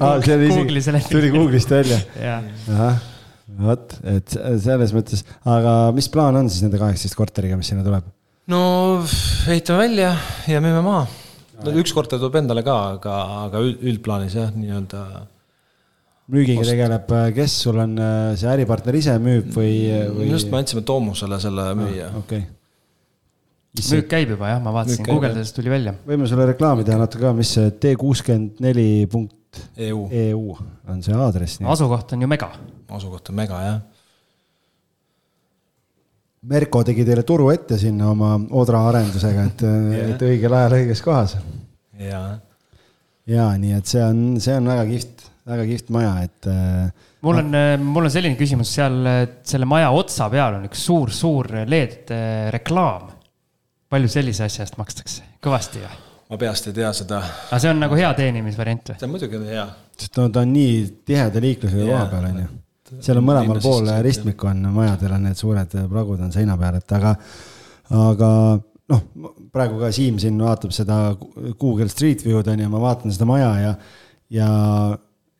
[0.52, 0.92] Google'is.
[1.12, 2.02] tuli Google'ist välja.
[2.74, 3.02] ahah,
[3.62, 8.10] vot, et selles mõttes, aga mis plaan on siis nende kaheksateist korteriga, mis sinna tuleb?
[8.52, 8.62] no
[9.48, 10.16] ehitame välja
[10.50, 11.06] ja müüme maha
[11.66, 15.04] no üks korter tuleb endale ka, aga, aga üldplaanis jah, nii-öelda.
[16.32, 19.76] müügiga tegeleb, äh, kes sul on, äh, see äripartner ise müüb või,
[20.16, 20.32] või...?
[20.32, 22.18] just, me andsime Toomusele selle müüa ah,.
[22.22, 23.88] okei okay.
[23.92, 25.96] müük käib juba jah, ma vaatasin, guugeldades tuli välja.
[26.08, 29.38] võime sulle reklaami teha natuke ka, mis see T kuuskümmend neli punkt
[29.84, 30.06] EU.
[30.16, 30.54] EU
[30.88, 31.60] on see aadress.
[31.60, 32.54] asukoht on ju mega.
[32.96, 33.82] asukoht on mega jah
[36.50, 41.04] Merko tegi teile turu ette sinna oma Odra arendusega, et yeah., et õigel ajal õiges
[41.06, 41.36] kohas.
[42.02, 42.40] jaa.
[43.30, 47.44] ja nii, et see on, see on väga kihvt, väga kihvt maja, et äh, mul
[47.44, 48.98] on, mul on selline küsimus, seal
[49.46, 52.16] selle maja otsa peal on üks suur-suur LED
[52.58, 53.12] reklaam.
[53.92, 56.00] palju sellise asja eest makstakse, kõvasti või?
[56.32, 57.22] ma peast ei tea seda.
[57.52, 58.98] aga see on nagu hea teenimisvariant või?
[58.98, 59.70] see on muidugi hea.
[59.94, 60.76] sest no ta on nii
[61.06, 62.52] tiheda liiklusega koha peal, on ju.
[63.00, 66.98] Seal on mõlemal pool ristmikku on majadel on need suured plagud on seina peal, et
[66.98, 67.14] aga,
[68.02, 68.32] aga
[68.92, 69.06] noh,
[69.54, 71.04] praegu ka Siim siin vaatab seda
[71.60, 73.72] Google Street View'd on ju, ma vaatan seda maja ja,
[74.34, 74.50] ja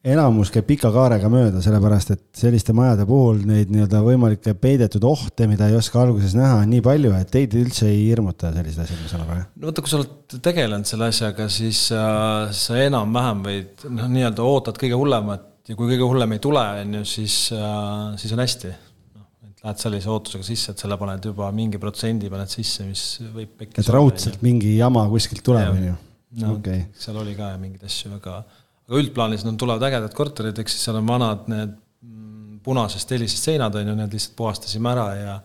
[0.02, 5.46] enamus käib pika kaarega mööda, sellepärast et selliste majade puhul neid nii-öelda võimalikke peidetud ohte,
[5.50, 9.04] mida ei oska alguses näha, on nii palju, et teid üldse ei hirmuta sellised asjad,
[9.04, 9.48] ma saan aru, jah?
[9.54, 14.48] no vaata, kui sa oled tegelenud selle asjaga, siis äh, sa enam-vähem võid noh, nii-öelda
[14.48, 18.44] ootad kõige hullemat ja kui kõige hullem ei tule, on ju, siis äh,, siis on
[18.44, 18.72] hästi.
[19.16, 23.06] noh, et lähed sellise ootusega sisse, et selle paned juba mingi protsendi paned sisse, mis
[23.32, 26.00] võib et raudselt mingi jama kuskilt tuleb, on ju?
[26.42, 26.86] no okay.
[27.00, 31.00] seal oli ka mingeid asju, aga aga üldplaanis nad tulevad ägedad korterid, eks siis seal
[31.00, 35.38] on vanad need mm, punasest helisest seinad on ju, need lihtsalt puhastasime ära ja,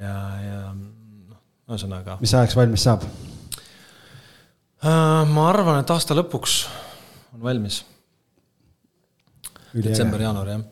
[0.00, 0.16] ja,
[0.46, 2.16] ja noh, ühesõnaga.
[2.24, 3.04] mis ajaks valmis saab?
[4.80, 6.62] Äh, ma arvan, et aasta lõpuks
[7.34, 7.82] on valmis.
[9.74, 10.62] Detsember-jaanuar, jah.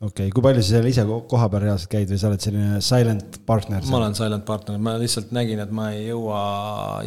[0.00, 2.82] okei okay., kui palju sa seal ise koha peal reaalselt käid või sa oled selline
[2.84, 3.86] silent partner?
[3.90, 6.42] ma olen silent partner, ma lihtsalt nägin, et ma ei jõua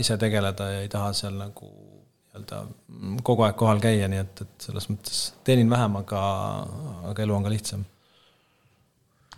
[0.01, 1.69] ise tegeleda ja ei taha seal nagu
[2.39, 6.23] nii-öelda kogu aeg kohal käia, nii et, et selles mõttes teenin vähem, aga,
[7.11, 7.85] aga elu on ka lihtsam.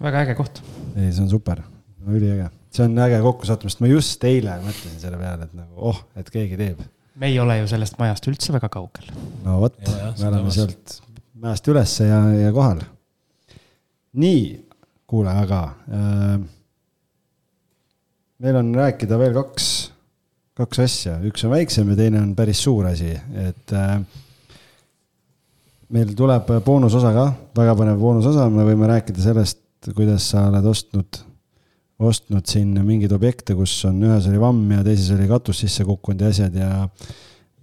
[0.01, 0.61] väga äge koht.
[0.95, 1.63] ei, see on super,
[2.07, 6.01] üliäge, see on äge kokkusattumine, sest ma just eile mõtlesin selle peale, et nagu oh,
[6.15, 6.81] et keegi teeb.
[7.15, 9.13] me ei ole ju sellest majast üldse väga kaugel.
[9.45, 10.99] no vot, me oleme sealt
[11.41, 12.81] mäest ülesse ja, ja kohal.
[14.21, 14.43] nii,
[15.09, 16.35] kuule, aga äh,
[18.41, 19.71] meil on rääkida veel kaks
[20.61, 23.97] kaks asja, üks on väiksem ja teine on päris suur asi, et äh,
[25.95, 27.25] meil tuleb boonusosa ka,
[27.57, 29.61] väga põnev boonusosa, me võime rääkida sellest,
[29.95, 31.21] kuidas sa oled ostnud,
[32.01, 36.21] ostnud siin mingeid objekte, kus on ühes oli vamm ja teises oli katus sisse kukkunud
[36.21, 36.71] ja asjad ja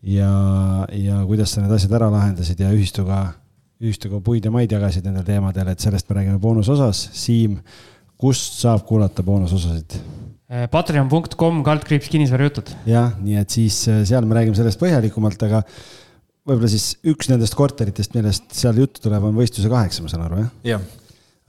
[0.03, 0.31] ja,
[0.95, 3.23] ja kuidas sa need asjad ära lahendasid ja ühistuga,
[3.79, 7.05] ühistuga puid ja maid jagasid nendel teemadel, et sellest me räägime boonusosas.
[7.15, 7.59] Siim,
[8.19, 9.99] kust saab kuulata boonusosasid?
[10.49, 12.73] Eh, Patreon.com kaldkriips kinnisvarajutud.
[12.89, 15.61] jah, nii et siis eh, seal me räägime sellest põhjalikumalt, aga
[16.49, 20.41] võib-olla siis üks nendest korteritest, millest seal juttu tuleb, on võistluse kaheksa, ma saan aru,
[20.41, 20.55] jah?
[20.71, 20.87] jah.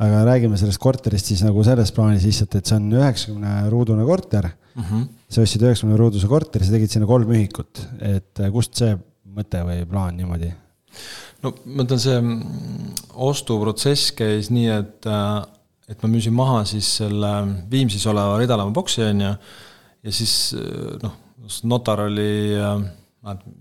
[0.04, 4.50] aga räägime sellest korterist siis nagu selles plaanis lihtsalt, et see on üheksakümne ruudune korter
[4.52, 4.84] mm.
[4.84, 5.08] -hmm.
[5.32, 8.98] sa ostsid üheksakümne ruuduse korteri, sa tegid sinna kolm ühikut, et eh, kust see
[9.32, 10.52] mõte või plaan niimoodi?
[11.44, 15.40] No ma ütlen, see mm, ostuprotsess käis nii, et äh,
[15.90, 17.32] et ma müüsin maha siis selle
[17.72, 19.32] Viimsis oleva Ridalamaa boksi, on ju,
[20.06, 20.34] ja siis
[21.02, 21.16] noh,
[21.66, 22.30] notar oli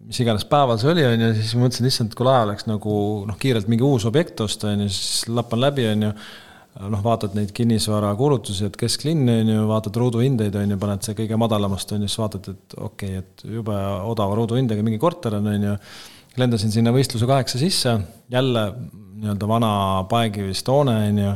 [0.07, 2.93] mis iganes päeval see oli, on ju, siis ma mõtlesin, issand, kui lahe oleks nagu
[3.27, 6.11] noh, kiirelt mingi uus objekt osta, on ju, siis lappan läbi, on ju,
[6.93, 11.41] noh, vaatad neid kinnisvarakuulutusi, et kesklinn, on ju, vaatad ruuduhindeid, on ju, paned see kõige
[11.43, 13.81] madalamast, on ju, siis vaatad, et okei okay,, et jube
[14.13, 15.75] odava ruuduhindega mingi korter on, on ju,
[16.41, 17.99] lendasin sinna võistluse kaheksa sisse,
[18.33, 18.65] jälle
[19.19, 19.73] nii-öelda vana
[20.11, 21.35] paegivist hoone, on ju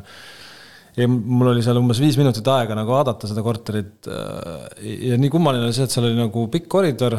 [0.97, 4.09] ja mul oli seal umbes viis minutit aega nagu vaadata seda korterit.
[4.09, 4.67] Äh,
[5.13, 7.17] ja nii kummaline oli see, et seal oli nagu pikk koridor,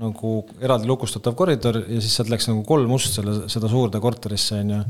[0.00, 4.60] nagu eraldi lukustatav koridor ja siis sealt läks nagu kolm ust selle, seda suurde korterisse,
[4.60, 4.82] on ju.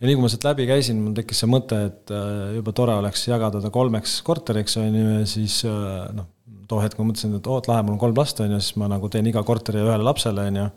[0.00, 2.96] ja nii kui ma sealt läbi käisin, mul tekkis see mõte, et äh, jube tore
[3.02, 6.30] oleks jagada ta kolmeks korteriks, on ju, ja siis äh, noh,
[6.70, 8.88] too hetk ma mõtlesin, et oot, lahe, mul on kolm last, on ju, siis ma
[8.90, 10.70] nagu teen iga korteri ühele lapsele, on ju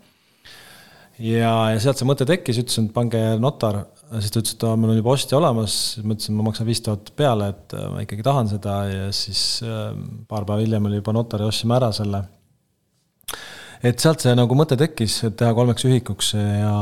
[1.20, 3.84] ja, ja sealt see mõte tekkis, ütlesin, et pange notar
[4.22, 7.12] siis ta ütles, et mul on juba ostja olemas, ma ütlesin, ma maksan viis tuhat
[7.18, 9.92] peale, et äh, ma ikkagi tahan seda ja siis äh,
[10.30, 12.24] paar päeva hiljem oli juba notari, ostsime ära selle.
[13.84, 16.76] et sealt see nagu mõte tekkis, et teha kolmeks ühikuks ja,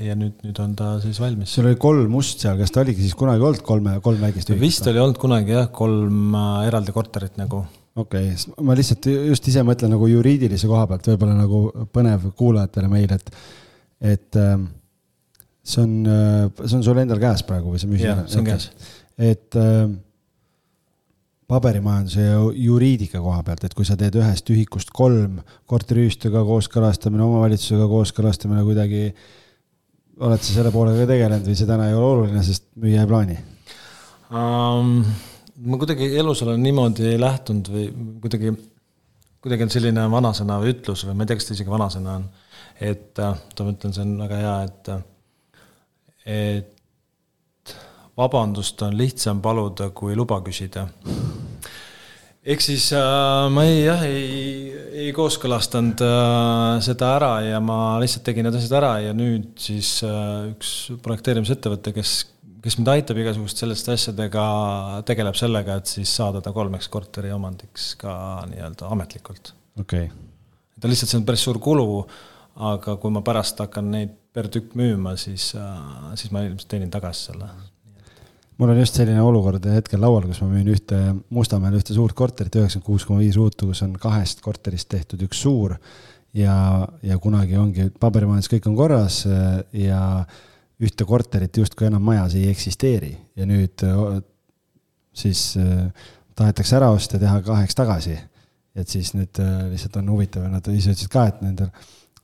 [0.00, 1.56] ja nüüd, nüüd on ta siis valmis.
[1.56, 4.64] sul oli kolm must seal, kas ta oligi siis kunagi olnud kolme, kolm väikest ühikut?
[4.68, 7.64] vist oli olnud kunagi jah, kolm äh, eraldi korterit nagu
[7.96, 11.62] okei okay., ma lihtsalt just ise mõtlen nagu juriidilise koha pealt, võib-olla nagu
[11.92, 13.32] põnev kuulajatele meil, et,
[14.12, 14.54] et äh,
[15.62, 18.04] see on, äh, see on sul endal käes praegu või see müüs?
[18.04, 18.70] jah, see on käes.
[19.18, 19.90] et äh,
[21.50, 27.88] paberimajanduse ja juriidika koha pealt, et kui sa teed ühest ühikust kolm, korteriühistega kooskõlastamine, omavalitsusega
[27.90, 29.08] kooskõlastamine kuidagi,
[30.20, 33.10] oled sa selle poolega ka tegelenud või see täna ei ole oluline, sest müüa ei
[33.10, 33.40] plaani
[34.30, 35.02] um,?
[35.60, 37.86] Ma kuidagi elus olen niimoodi lähtunud või
[38.22, 38.52] kuidagi,
[39.44, 42.28] kuidagi on selline vanasõna või ütlus või ma ei tea, kas ta isegi vanasõna on,
[42.80, 44.92] et, oota ma ütlen, see on väga hea, et
[46.30, 46.76] et
[48.20, 50.86] vabandust on lihtsam paluda, kui luba küsida.
[52.40, 54.70] ehk siis äh, ma ei, jah, ei,
[55.04, 59.98] ei kooskõlastanud äh, seda ära ja ma lihtsalt tegin need asjad ära ja nüüd siis
[60.08, 60.72] äh, üks
[61.04, 62.14] projekteerimisettevõte, kes,
[62.64, 64.44] kes mind aitab igasugust selliste asjadega,
[65.08, 68.12] tegeleb sellega, et siis saada ta kolmeks korteri omandiks ka
[68.50, 69.54] nii-öelda ametlikult.
[69.80, 70.28] okei okay..
[70.80, 72.04] ta lihtsalt, see on päris suur kulu,
[72.70, 76.92] aga kui ma pärast hakkan neid per tükk müüma, siis äh,, siis ma ilmselt teenin
[76.92, 77.50] tagasi selle
[78.60, 80.98] mul on just selline olukord hetkel laual, kus ma müün ühte
[81.32, 85.40] Mustamäel ühte suurt korterit, üheksakümmend kuus koma viis ruutu, kus on kahest korterist tehtud üks
[85.46, 85.78] suur.
[86.36, 89.24] ja, ja kunagi ongi paberimajandus, kõik on korras
[89.74, 90.02] ja
[90.80, 93.82] ühte korterit justkui enam majas ei eksisteeri ja nüüd
[95.12, 95.42] siis
[96.38, 98.18] tahetakse ära osta ja teha kaheks tagasi.
[98.74, 101.68] et siis nüüd lihtsalt on huvitav ja nad ise ütlesid ka, et nendel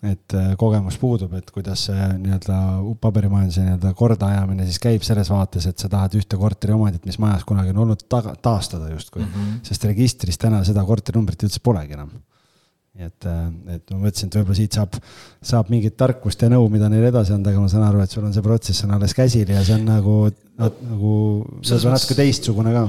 [0.04, 2.57] et äh, kogemus puudub, et kuidas see nii-öelda
[3.00, 7.72] paberimajanduse nii-öelda kordaajamine siis käib selles vaates, et sa tahad ühte korteriomandit, mis majas kunagi
[7.72, 9.30] on olnud, taga, taastada justkui mm.
[9.32, 9.61] -hmm.
[9.66, 12.12] sest registris täna seda korterinumbrit üldse polegi enam.
[12.97, 13.42] Nii et, äh,
[13.76, 14.97] et ma mõtlesin, et võib-olla siit saab,
[15.44, 18.24] saab mingit tarkust ja nõu, mida neile edasi anda, aga ma saan aru, et sul
[18.24, 20.16] on see protsess on alles käsil ja see on nagu,
[20.57, 21.12] nagu
[21.61, 22.88] võib-olla natuke teistsugune ka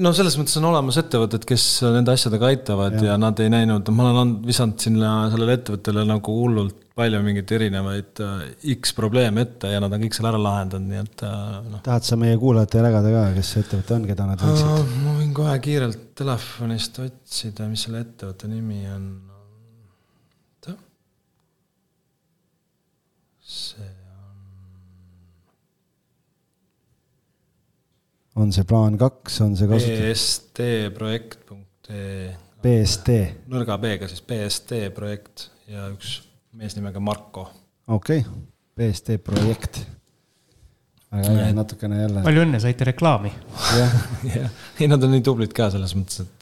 [0.00, 3.90] no selles mõttes on olemas ettevõtted, kes nende asjadega aitavad ja, ja nad ei näinud,
[3.94, 8.44] ma olen visanud sinna sellele ettevõttele nagu hullult palju mingeid erinevaid äh,
[8.76, 11.42] X probleeme ette ja nad on kõik selle ära lahendanud, nii et äh,
[11.72, 11.82] noh.
[11.86, 15.34] tahad sa meie kuulajatele jagada ka, kes see ettevõte on, keda nad võiksid ma võin
[15.36, 19.12] kohe kiirelt telefonist otsida, mis selle ettevõtte nimi on.
[23.54, 23.84] see
[28.36, 30.04] on see plaan kaks, on see kasutatud?
[30.10, 32.34] bstprojekt.ee.
[32.64, 33.08] BST.
[33.52, 36.08] nõrga B-ga siis BST projekt ja üks
[36.56, 37.42] mees nimega Marko.
[37.86, 38.42] okei okay.,
[38.74, 39.82] BST projekt.
[41.12, 42.22] väga äge, natukene jälle.
[42.24, 43.30] palju õnne, saite reklaami.
[43.78, 43.92] jah,
[44.34, 44.48] jah,
[44.80, 46.40] ei nad on nii tublid ka selles mõttes, et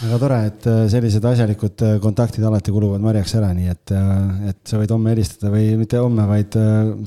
[0.00, 4.48] väga tore, et äh, sellised asjalikud äh, kontaktid alati kuluvad marjaks ära, nii et, äh,
[4.52, 6.56] et sa võid homme helistada või mitte homme, vaid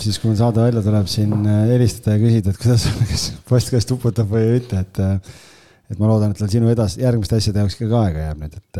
[0.03, 1.33] siis, kui meil saade välja tuleb, siin
[1.71, 5.01] helistada ja küsida, et kuidas kas postkast uputab või ei ütle, et.
[5.91, 8.79] et ma loodan, et tal sinu edas, järgmiste asjade jaoks ka aega jääb nüüd, et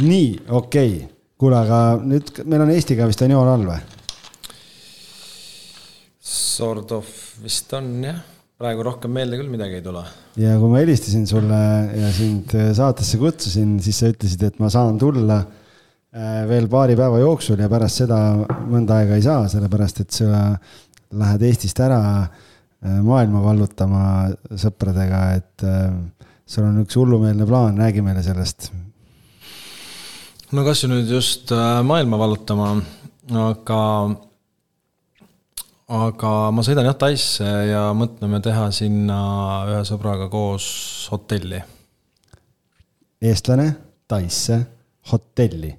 [0.00, 1.08] nii, okei okay.,
[1.42, 3.80] kuule, aga nüüd meil on Eestiga vist on joon all või?
[6.32, 7.10] Sort of
[7.42, 8.22] vist on jah
[8.62, 10.04] praegu rohkem meelde küll midagi ei tule.
[10.38, 11.58] ja kui ma helistasin sulle
[11.98, 17.18] ja sind saatesse kutsusin, siis sa ütlesid, et ma saan tulla äh, veel paari päeva
[17.22, 18.20] jooksul ja pärast seda
[18.70, 20.44] mõnda aega ei saa, sellepärast et sa
[21.22, 24.04] lähed Eestist ära äh, maailma vallutama
[24.54, 25.90] sõpradega, et äh,
[26.46, 28.70] sul on üks hullumeelne plaan, räägi meile sellest.
[30.52, 31.50] no kas nüüd just
[31.88, 32.76] maailma vallutama,
[33.48, 33.80] aga
[35.90, 39.20] aga ma sõidan jah Taisse ja mõtleme teha sinna
[39.70, 40.66] ühe sõbraga koos
[41.12, 41.62] hotelli.
[43.22, 43.68] eestlane
[44.08, 44.60] Taisse
[45.10, 45.72] hotelli.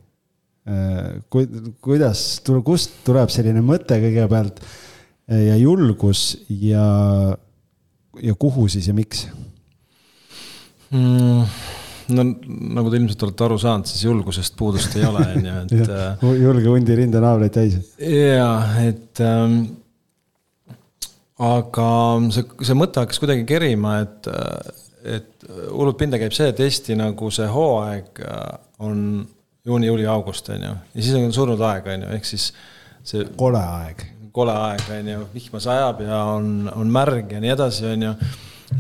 [0.68, 4.64] Äh, ku-, kuidas, kust tuleb selline mõte kõigepealt
[5.28, 6.84] ja julgus ja,
[8.20, 9.26] ja kuhu siis ja miks
[10.92, 11.46] mm.?
[12.12, 12.26] no
[12.76, 16.26] nagu te ilmselt olete aru saanud, siis julgusest puudust ei ole, on ju, et äh,
[16.42, 17.78] julge hundi rindanaabreid täis.
[18.00, 19.62] jaa, et ähm,
[21.42, 21.88] aga
[22.34, 24.30] see, see mõte hakkas kuidagi kerima, et,
[25.04, 28.22] et hullult pinda käib see, et Eesti nagu see hooaeg
[28.84, 29.00] on
[29.66, 30.74] juuni, juuli, august, on ju.
[30.96, 32.50] ja siis on surnud aeg, on ju, ehk siis
[33.04, 33.26] see.
[33.40, 34.10] kole aeg.
[34.34, 38.14] kole aeg, on ju, vihma sajab ja on, on märg ja nii edasi, on ju.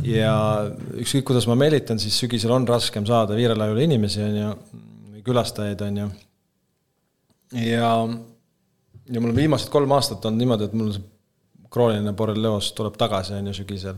[0.09, 0.35] ja
[0.97, 4.53] ükskõik, kuidas ma meelitan, siis sügisel on raskem saada Viirelaiule inimesi, on ju,
[5.25, 6.11] külastajaid, on ju.
[7.63, 7.95] ja,
[9.09, 11.09] ja mul on viimased kolm aastat olnud niimoodi, et mul see
[11.73, 13.97] krooniline borrelioos tuleb tagasi, on ju, sügisel.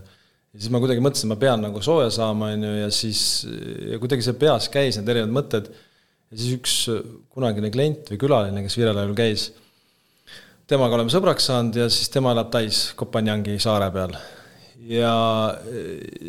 [0.54, 3.22] ja siis ma kuidagi mõtlesin, ma pean nagu sooja saama, on ju, ja siis,
[3.92, 5.70] ja kuidagi see peas käis need erinevad mõtted.
[6.32, 6.78] ja siis üks
[7.36, 9.50] kunagine klient või külaline, kes Virelaiul käis,
[10.70, 14.16] temaga oleme sõbraks saanud ja siis tema elab Tais Kopanjangi saare peal.
[14.90, 15.16] ja,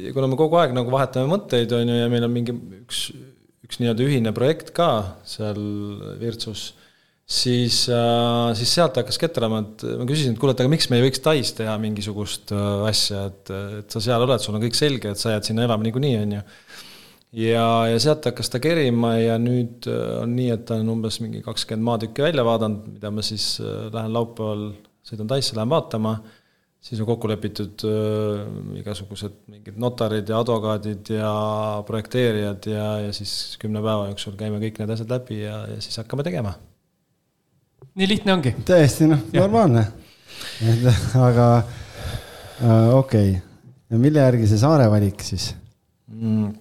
[0.03, 3.07] ja kuna me kogu aeg nagu vahetame mõtteid, on ju, ja meil on mingi üks,
[3.67, 4.91] üks nii-öelda ühine projekt ka
[5.29, 5.63] seal
[6.21, 6.73] Virtsus
[7.27, 11.01] siis, äh, siis sealt hakkas ketrama, et ma küsisin, et kuule, et aga miks me
[11.01, 13.53] ei võiks Tais teha mingisugust äh, asja, et,
[13.83, 16.37] et sa seal oled, sul on kõik selge, et sa jääd sinna elama niikuinii, on
[16.39, 16.45] ju.
[17.43, 21.19] ja, ja sealt hakkas ta kerima ja nüüd äh, on nii, et ta on umbes
[21.25, 24.69] mingi kakskümmend maatükki välja vaadanud, mida ma siis lähen laupäeval,
[25.07, 26.15] sõidan Taisse, lähen vaatama,
[26.87, 31.35] siis on kokku lepitud äh, igasugused mingid notarid ja advokaadid ja
[31.91, 35.99] projekteerijad ja, ja siis kümne päeva jooksul käime kõik need asjad läbi ja, ja siis
[36.05, 36.55] hakkame tegema
[37.97, 38.55] nii lihtne ongi.
[38.69, 39.87] täiesti noh, normaalne.
[41.29, 45.51] aga äh, okei okay., mille järgi see saare valik siis
[46.13, 46.55] mm.?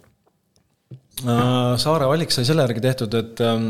[1.23, 3.69] Äh, saare valik sai selle järgi tehtud, et ähm,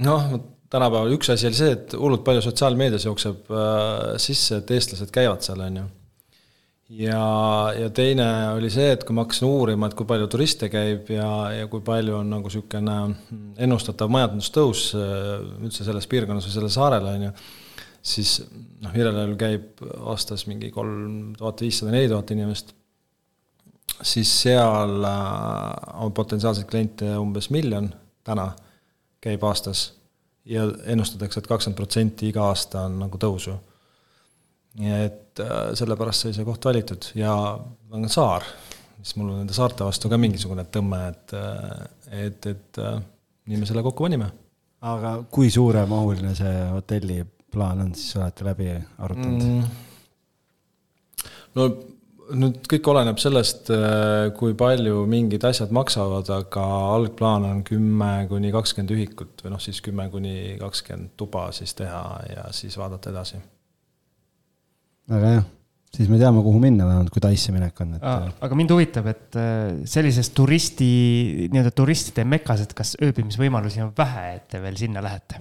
[0.00, 0.30] noh,
[0.72, 5.44] tänapäeval üks asi oli see, et hullult palju sotsiaalmeedias jookseb äh, sisse, et eestlased käivad
[5.44, 5.88] seal, on ju.
[6.90, 7.24] Ja,
[7.78, 8.26] ja teine
[8.56, 11.30] oli see, et kui ma hakkasin uurima, et kui palju turiste käib ja,
[11.60, 12.98] ja kui palju on nagu niisugune
[13.62, 17.32] ennustatav majandustõus äh, üldse selles piirkonnas või sellel saarel, on ju,
[18.14, 18.36] siis
[18.82, 19.80] noh, Virelaiul käib
[20.12, 22.74] aastas mingi kolm tuhat viissada, neli tuhat inimest
[24.02, 27.90] siis seal äh, on potentsiaalseid kliente umbes miljon
[28.24, 28.52] täna,
[29.20, 29.92] käib aastas.
[30.44, 33.54] ja ennustatakse et, et kakskümmend protsenti iga aasta on nagu tõusu.
[34.80, 37.34] Nii et äh, sellepärast sai see koht valitud ja
[37.90, 38.46] on saar,
[39.00, 42.82] siis mul on nende saarte vastu ka mingisugune tõmme, et, äh, et, et
[43.50, 44.30] nii me selle kokku panime.
[44.80, 47.20] aga kui suuremahuline see hotelli
[47.52, 49.64] plaan on, siis olete läbi arutanud mm.?
[51.58, 51.70] no
[52.36, 58.52] nüüd kõik oleneb sellest, äh, kui palju mingid asjad maksavad, aga algplaan on kümme kuni
[58.54, 63.40] kakskümmend ühikut või noh, siis kümme kuni kakskümmend tuba siis teha ja siis vaadata edasi.
[65.10, 65.42] Väga hea,
[65.96, 68.04] siis me teame, kuhu minna vähemalt, kui Taisse minek on, et.
[68.46, 70.90] aga mind huvitab, et äh, sellises turisti,
[71.50, 75.40] nii-öelda turistide mekas, et kas ööbimisvõimalusi on vähe, et te veel sinna lähete?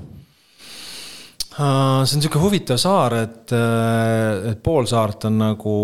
[1.59, 3.53] Äh, see on niisugune huvitav saar, et,
[4.53, 5.77] et pool saart on nagu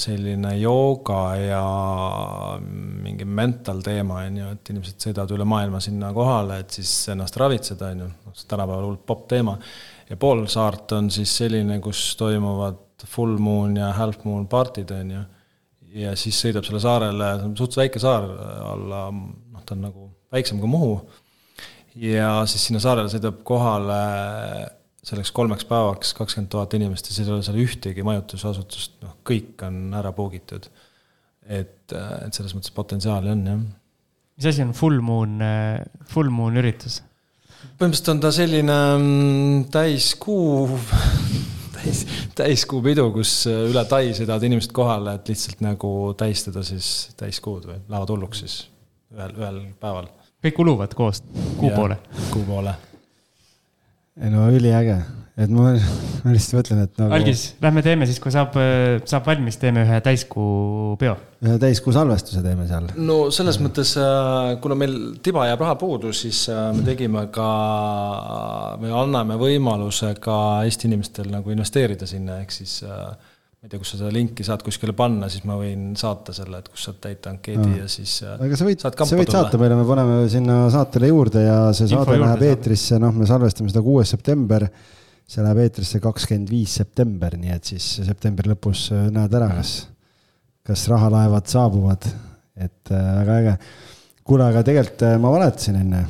[0.00, 1.62] selline jooga ja
[3.04, 7.36] mingi mental teema, on ju, et inimesed sõidavad üle maailma sinna kohale, et siis ennast
[7.40, 9.56] ravitseda, on ju, noh, tänapäeval hull popp teema.
[10.10, 15.10] Ja pool saart on siis selline, kus toimuvad full moon ja half moon partid, on
[15.16, 15.24] ju.
[16.04, 18.24] ja siis sõidab selle saarele, see on suhteliselt väike saar
[18.70, 20.96] alla, noh, ta on nagu väiksem kui Muhu.
[22.00, 24.00] ja siis sinna saarele sõidab kohale
[25.04, 29.60] selleks kolmeks päevaks kakskümmend tuhat inimest ja siis ei ole seal ühtegi majutusasutust, noh, kõik
[29.66, 30.68] on ära puugitud.
[31.44, 33.64] et, et selles mõttes potentsiaali on, jah.
[34.38, 35.36] mis asi on full moon,
[36.08, 37.02] full moon üritus?
[37.78, 40.78] Põhimõtteliselt on ta selline mm, täiskuu
[41.76, 42.04] täis,
[42.38, 47.78] täiskuu pidu, kus üle Tai sõidavad inimesed kohale, et lihtsalt nagu tähistada siis täiskuud või
[47.82, 48.58] lähevad hulluks siis
[49.14, 50.10] ühel, ühel päeval.
[50.44, 51.22] kõik kuluvad koos
[51.58, 52.00] kuu poole?
[52.30, 52.74] kuu poole
[54.22, 54.98] ei no üliäge,
[55.34, 57.14] et ma, ma lihtsalt mõtlen, et nagu.
[57.16, 58.54] algis, lähme teeme siis, kui saab,
[59.10, 61.16] saab valmis, teeme ühe täiskuu peo.
[61.44, 62.88] ühe täiskuu salvestuse teeme seal.
[63.00, 63.66] no selles ja.
[63.66, 67.50] mõttes, äh, kuna meil tiba jääb raha puudu, siis äh, me tegime ka,
[68.82, 73.32] me anname võimaluse ka Eesti inimestel nagu investeerida sinna, ehk siis äh,
[73.64, 76.58] ma ei tea, kus sa seda linki saad kuskile panna, siis ma võin saata selle,
[76.60, 77.78] et kus saad täita ankeedi no.
[77.78, 78.18] ja siis.
[78.20, 81.88] Äh, aga sa võid, sa võid saata meile, me paneme sinna saatele juurde ja see
[81.88, 84.68] Info saade läheb eetrisse, noh, me salvestame seda kuues september.
[85.24, 89.76] See läheb eetrisse kakskümmend viis september, nii et siis septembri lõpus äh, näed ära, kas,
[90.66, 92.08] kas rahalaevad saabuvad,
[92.60, 93.56] et äh, väga äge.
[94.24, 96.04] kuule, aga tegelikult ma valetasin enne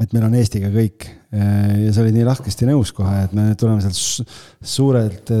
[0.00, 3.82] et meil on Eestiga kõik ja sa olid nii lahkesti nõus kohe, et me tuleme
[3.84, 4.32] sealt
[4.64, 5.32] suurelt,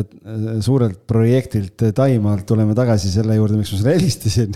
[0.62, 4.52] suurelt projektilt Taimaalt, tuleme tagasi selle juurde, miks ma sulle helistasin.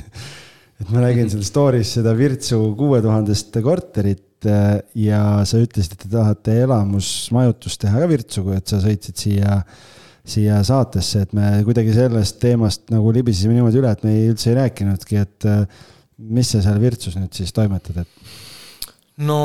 [0.85, 6.57] et ma nägin seal story's seda Virtsu kuuetuhandest korterit ja sa ütlesid, et te tahate
[6.65, 9.59] elamusmajutust teha ka Virtsu, kui et sa sõitsid siia,
[10.25, 14.53] siia saatesse, et me kuidagi sellest teemast nagu libisesime niimoodi üle, et me ei, üldse
[14.53, 15.49] ei rääkinudki, et
[16.35, 18.37] mis sa seal Virtsus nüüd siis toimetad, et?
[19.25, 19.41] No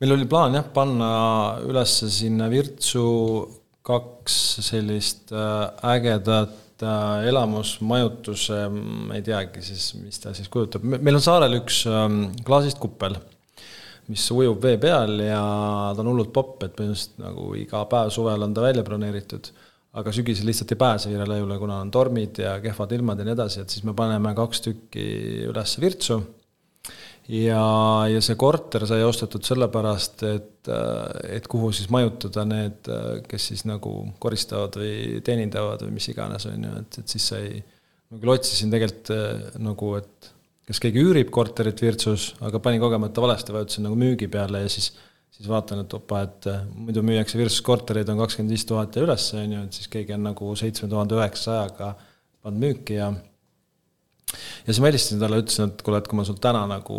[0.00, 1.10] meil oli plaan jah, panna
[1.66, 3.06] üles sinna Virtsu
[3.86, 4.36] kaks
[4.66, 11.24] sellist äh, ägedat äh, elamusmajutuse, ma ei teagi siis, mis ta siis kujutab, meil on
[11.24, 13.16] saarel üks ähm, klaasist kuppel,
[14.10, 15.40] mis ujub vee peal ja
[15.94, 19.50] ta on hullult popp, et põhimõtteliselt nagu iga päev suvel on ta välja broneeritud
[19.96, 23.62] aga sügisel lihtsalt ei pääse Viire-Laiule, kuna on tormid ja kehvad ilmad ja nii edasi,
[23.62, 25.06] et siis me paneme kaks tükki
[25.48, 26.20] üles Virtsu
[27.32, 27.62] ja,
[28.10, 30.70] ja see korter sai ostetud sellepärast, et,
[31.30, 32.90] et kuhu siis majutada need,
[33.30, 37.50] kes siis nagu koristavad või teenindavad või mis iganes, on ju, et, et siis sai,
[38.10, 40.32] ma küll otsisin tegelikult nagu, et
[40.66, 44.92] kas keegi üürib korterit Virtsus, aga panin kogemata valesti, vajutasin nagu müügi peale ja siis
[45.36, 49.26] siis vaatan, et opa, et muidu müüakse Virtsus kortereid on kakskümmend viis tuhat ja üles,
[49.36, 51.90] on ju, et siis keegi on nagu seitsme tuhande üheksasajaga
[52.44, 53.10] pannud müüki ja
[54.66, 56.98] ja siis ma helistasin talle, ütlesin, et kuule, et kui ma sul täna nagu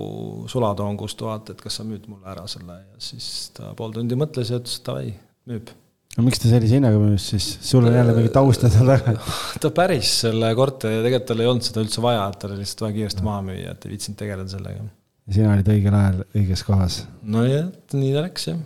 [0.52, 3.28] sula toon kuus tuhat, et kas sa müüd mulle ära selle ja siis
[3.58, 5.12] ta pool tundi mõtles ja ütles, et davai,
[5.52, 5.72] müüb.
[6.18, 9.18] no miks ta sellise hinnaga müüs siis, sul on jälle mingi tausta seal taga?
[9.64, 12.64] ta päris selle korteri ja tegelikult tal ei olnud seda üldse vaja, et tal oli
[12.64, 14.88] lihtsalt vaja kiiresti maha müüa, et ei viitsinud tegeleda sellega.
[15.28, 17.02] ja sina olid õigel ajal õiges kohas?
[17.38, 18.64] nojah, nii ta läks jah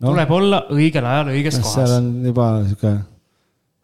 [0.00, 0.08] no..
[0.10, 1.76] tuleb olla õigel ajal õiges kohas.
[1.78, 2.96] seal on juba sihuke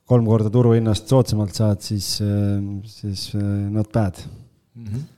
[0.09, 2.15] kolm korda turuhinnast soodsamalt saad, siis,
[2.91, 3.27] siis
[3.71, 4.87] not bad mm.
[4.87, 5.11] -hmm.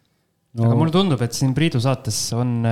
[0.55, 2.63] No, aga mulle tundub, et siin Priidu saates on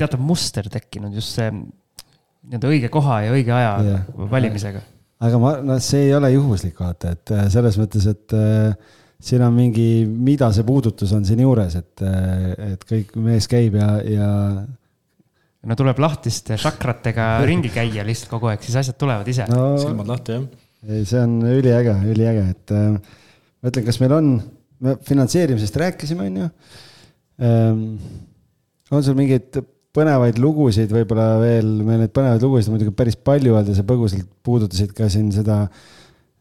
[0.00, 4.06] teatav muster tekkinud just see nii-öelda õige koha ja õige aja yeah.
[4.30, 4.80] valimisega.
[5.22, 9.54] aga ma, no see ei ole juhuslik, vaata, et selles mõttes, et äh, siin on
[9.54, 12.04] mingi, mida see puudutus on siin juures, et,
[12.72, 14.30] et kõik mees käib ja, ja.
[15.62, 19.72] no tuleb lahtiste šakratega ringi käia lihtsalt kogu aeg, siis asjad tulevad ise no,.
[19.80, 20.61] silmad lahti, jah.
[20.88, 24.32] Ei, see on üliäge, üliäge, et äh, ma ütlen, kas meil on,
[24.82, 26.50] me finantseerimisest rääkisime, on ju
[27.42, 27.86] ähm,.
[28.92, 33.72] on sul mingeid põnevaid lugusid võib-olla veel, meil neid põnevaid lugusid muidugi päris palju olnud
[33.72, 35.82] ja sa põgusalt puudutasid ka siin seda äh,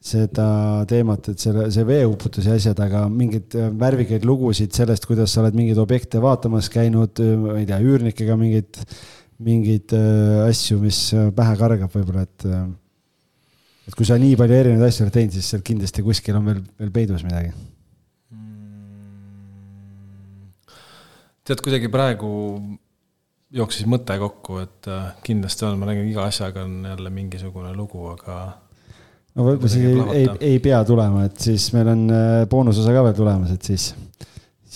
[0.01, 0.45] seda
[0.89, 5.43] teemat, et selle, see veeuputus ja asjad, aga mingeid äh, värvikaid lugusid sellest, kuidas sa
[5.43, 8.81] oled mingeid objekte vaatamas käinud, äh, ma ei tea, üürnikega mingeid,
[9.45, 11.03] mingeid äh, asju, mis
[11.37, 12.47] pähe kargab võib-olla, et.
[13.87, 16.63] Et kui sa nii palju erinevaid asju oled teinud, siis seal kindlasti kuskil on veel,
[16.79, 17.53] veel peidus midagi
[21.47, 22.31] tead, kuidagi praegu
[23.51, 24.89] jooksis mõte kokku, et
[25.25, 28.37] kindlasti on, ma nägin, iga asjaga on jälle mingisugune lugu, aga
[29.35, 33.03] no võib-olla siis ei, ei, ei pea tulema, et siis meil on äh, boonusosa ka
[33.07, 33.89] veel tulemas, et siis,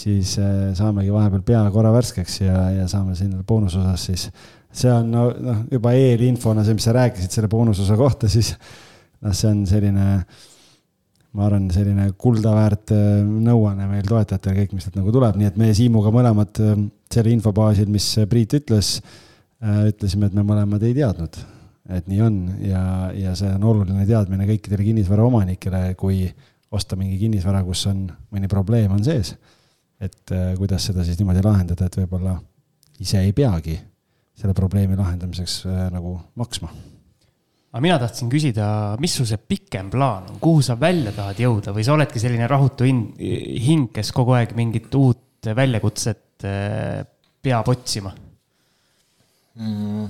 [0.02, 4.30] siis äh, saamegi vahepeal pea korra värskeks ja, ja saame sinna boonusosas siis.
[4.76, 8.56] see on noh no, juba eelinfona see, mis sa rääkisid selle boonusosa kohta, siis
[9.22, 10.08] noh, see on selline,
[11.36, 15.52] ma arvan, selline kulda väärt äh, nõuanne meil toetajatele, kõik, mis sealt nagu tuleb, nii
[15.52, 16.64] et meie Siimuga mõlemad
[17.12, 18.98] selle info baasil, mis Priit ütles,
[19.64, 21.44] ütlesime, et me mõlemad ei teadnud
[21.94, 22.82] et nii on ja,
[23.14, 26.24] ja see on oluline teadmine kõikidele kinnisvara omanikele, kui
[26.76, 29.36] osta mingi kinnisvara, kus on mõni probleem on sees.
[30.02, 32.34] et äh, kuidas seda siis niimoodi lahendada, et võib-olla
[33.00, 33.78] ise ei peagi
[34.36, 36.68] selle probleemi lahendamiseks äh, nagu maksma.
[37.76, 38.66] Aga mina tahtsin küsida,
[39.04, 42.48] mis sul see pikem plaan on, kuhu sa välja tahad jõuda või sa oledki selline
[42.48, 47.02] rahutu hing, kes kogu aeg mingit uut väljakutset äh,
[47.44, 48.14] peab otsima
[49.60, 50.06] mm.?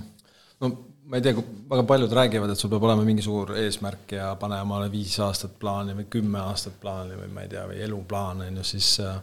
[0.61, 0.69] no
[1.09, 4.61] ma ei tea, väga paljud räägivad, et sul peab olema mingi suur eesmärk ja pane
[4.61, 8.61] omale viis aastat plaani või kümme aastat plaani või ma ei tea, või eluplaan, on
[8.61, 9.17] ju, siis äh,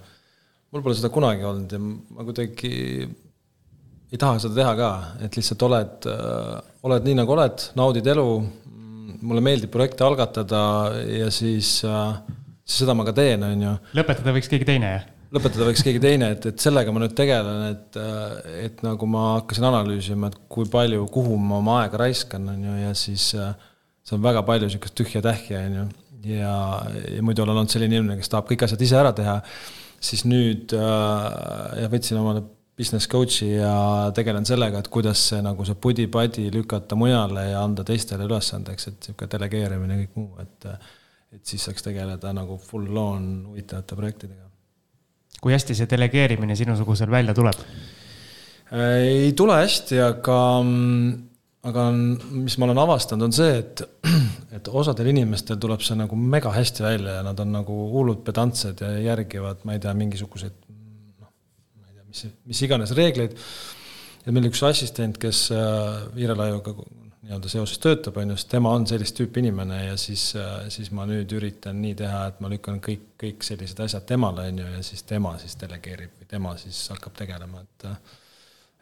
[0.75, 2.75] mul pole seda kunagi olnud ja ma kuidagi
[3.07, 4.93] ei taha seda teha ka,
[5.23, 8.29] et lihtsalt oled äh,, oled nii, nagu oled, naudid elu,
[9.23, 10.63] mulle meeldib projekte algatada
[11.07, 12.21] ja siis äh,,
[12.63, 13.73] siis seda ma ka teen, on ju.
[13.99, 15.09] lõpetada võiks keegi teine, jah?
[15.33, 17.99] lõpetada võiks keegi teine, et, et sellega ma nüüd tegelen, et,
[18.67, 22.75] et nagu ma hakkasin analüüsima, et kui palju, kuhu ma oma aega raiskan, on ju,
[22.83, 25.87] ja siis see on väga palju niisugust tühja-tähja, on ju.
[26.35, 26.57] ja,
[27.17, 29.39] ja muidu olen olnud selline inimene, kes tahab kõik asjad ise ära teha,
[30.03, 32.45] siis nüüd ja võtsin omale
[32.83, 33.75] business coach'i ja
[34.17, 38.99] tegelen sellega, et kuidas see nagu see pudi-padi lükata mujale ja anda teistele ülesandeks, et
[39.01, 40.73] niisugune delegeerimine ja kõik muu, et
[41.33, 44.53] et siis saaks tegeleda nagu full on huvitavate projektidega
[45.43, 47.67] kui hästi see delegeerimine sinusugusel välja tuleb?
[48.73, 50.37] ei tule hästi, aga,
[51.69, 53.83] aga mis ma olen avastanud, on see, et,
[54.57, 58.81] et osadel inimestel tuleb see nagu mega hästi välja ja nad on nagu hullult pedantsed
[58.81, 63.37] ja järgivad, ma ei tea, mingisuguseid noh, ma ei tea, mis, mis iganes reegleid.
[64.27, 66.77] ja meil üks assistent, kes äh, Viire Laiuga
[67.23, 70.33] nii-öelda seoses töötab, on ju, siis tema on sellist tüüpi inimene ja siis,
[70.75, 74.59] siis ma nüüd üritan nii teha, et ma lükkan kõik, kõik sellised asjad temale, on
[74.59, 77.87] ju, ja siis tema siis delegeerib või tema siis hakkab tegelema, et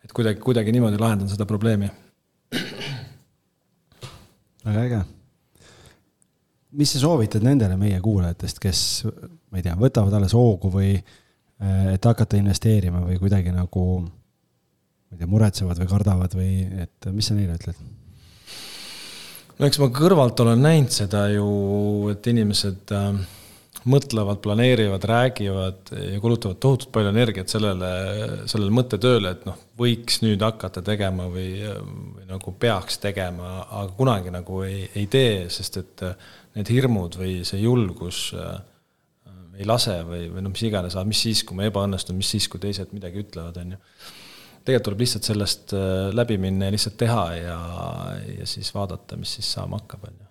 [0.04, 1.90] et kuidagi, kuidagi niimoodi lahendan seda probleemi.
[4.64, 5.00] väga äge.
[6.70, 8.80] mis sa soovitad nendele meie kuulajatest, kes,
[9.50, 10.94] ma ei tea, võtavad alles hoogu või
[11.60, 16.52] et hakata investeerima või kuidagi nagu ma ei tea, muretsevad või kardavad või
[16.86, 17.82] et mis sa neile ütled?
[19.58, 21.50] no eks ma kõrvalt olen näinud seda ju,
[22.14, 23.20] et inimesed äh,
[23.90, 27.90] mõtlevad, planeerivad, räägivad ja kulutavad tohutult palju energiat sellele,
[28.50, 31.54] sellele mõttetööle, et noh, võiks nüüd hakata tegema või,
[32.14, 37.16] või nagu peaks tegema, aga kunagi nagu ei, ei tee, sest et äh, need hirmud
[37.20, 38.58] või see julgus äh,
[39.60, 42.62] ei lase või, või noh, mis iganes, mis siis, kui ma ebaõnnestun, mis siis, kui
[42.62, 43.80] teised midagi ütlevad, on ju
[44.60, 47.60] tegelikult tuleb lihtsalt sellest äh, läbi minna ja lihtsalt teha ja,
[48.40, 50.28] ja siis vaadata, mis siis saama hakkab, on ju.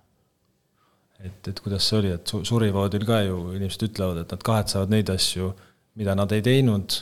[1.30, 5.10] et, et kuidas see oli, et surivoodil ka ju inimesed ütlevad, et nad kahetsevad neid
[5.14, 5.50] asju,
[6.00, 7.00] mida nad ei teinud,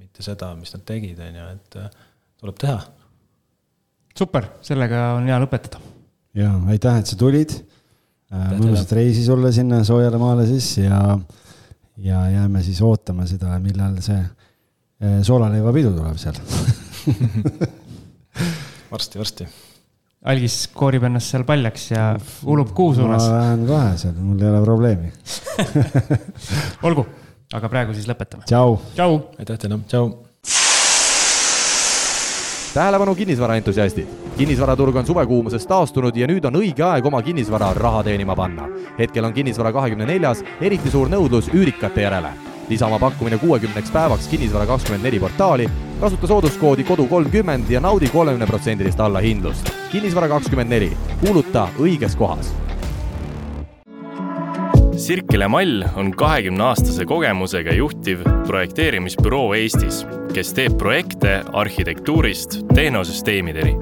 [0.00, 2.00] mitte seda, mis nad tegid, on ju, et äh,
[2.42, 2.80] tuleb teha.
[4.18, 5.82] super, sellega on hea lõpetada.
[6.38, 7.54] ja aitäh, et sa tulid.
[8.32, 11.02] Äh, mõnusat reisi sulle sinna soojale maale siis ja,
[11.96, 14.22] ja jääme siis ootama seda, millal see
[15.22, 16.38] soolaleivapidu tuleb seal
[18.92, 19.46] varsti, varsti.
[20.32, 22.04] algis koorib ennast seal paljaks ja
[22.46, 23.38] ulub kuu suunas ma.
[23.38, 25.12] lähen kohe seal, mul ei ole probleemi.
[26.88, 27.06] olgu,
[27.52, 28.46] aga praegu siis lõpetame.
[28.48, 28.76] tšau.
[28.94, 29.18] tšau.
[29.38, 30.06] aitäh teile, tšau
[32.74, 38.36] tähelepanu kinnisvaraentusiastid, kinnisvaraturg on suvekuumusest taastunud ja nüüd on õige aeg oma kinnisvara raha teenima
[38.36, 38.68] panna.
[38.98, 42.32] hetkel on kinnisvara kahekümne neljas eriti suur nõudlus üürikate järele.
[42.68, 45.68] lisa oma pakkumine kuuekümneks päevaks Kinnisvara kakskümmend neli portaali,
[46.00, 49.72] kasuta sooduskoodi kodu kolmkümmend ja naudi kolmekümneprotsendilist allahindlust.
[49.92, 52.54] kinnisvara kakskümmend neli, kuuluta õiges kohas
[54.96, 60.02] Sirkele Mall on kahekümne aastase kogemusega juhtiv projekteerimisbüroo Eestis,
[60.34, 63.76] kes teeb projekte arhitektuurist tehnosüsteemideni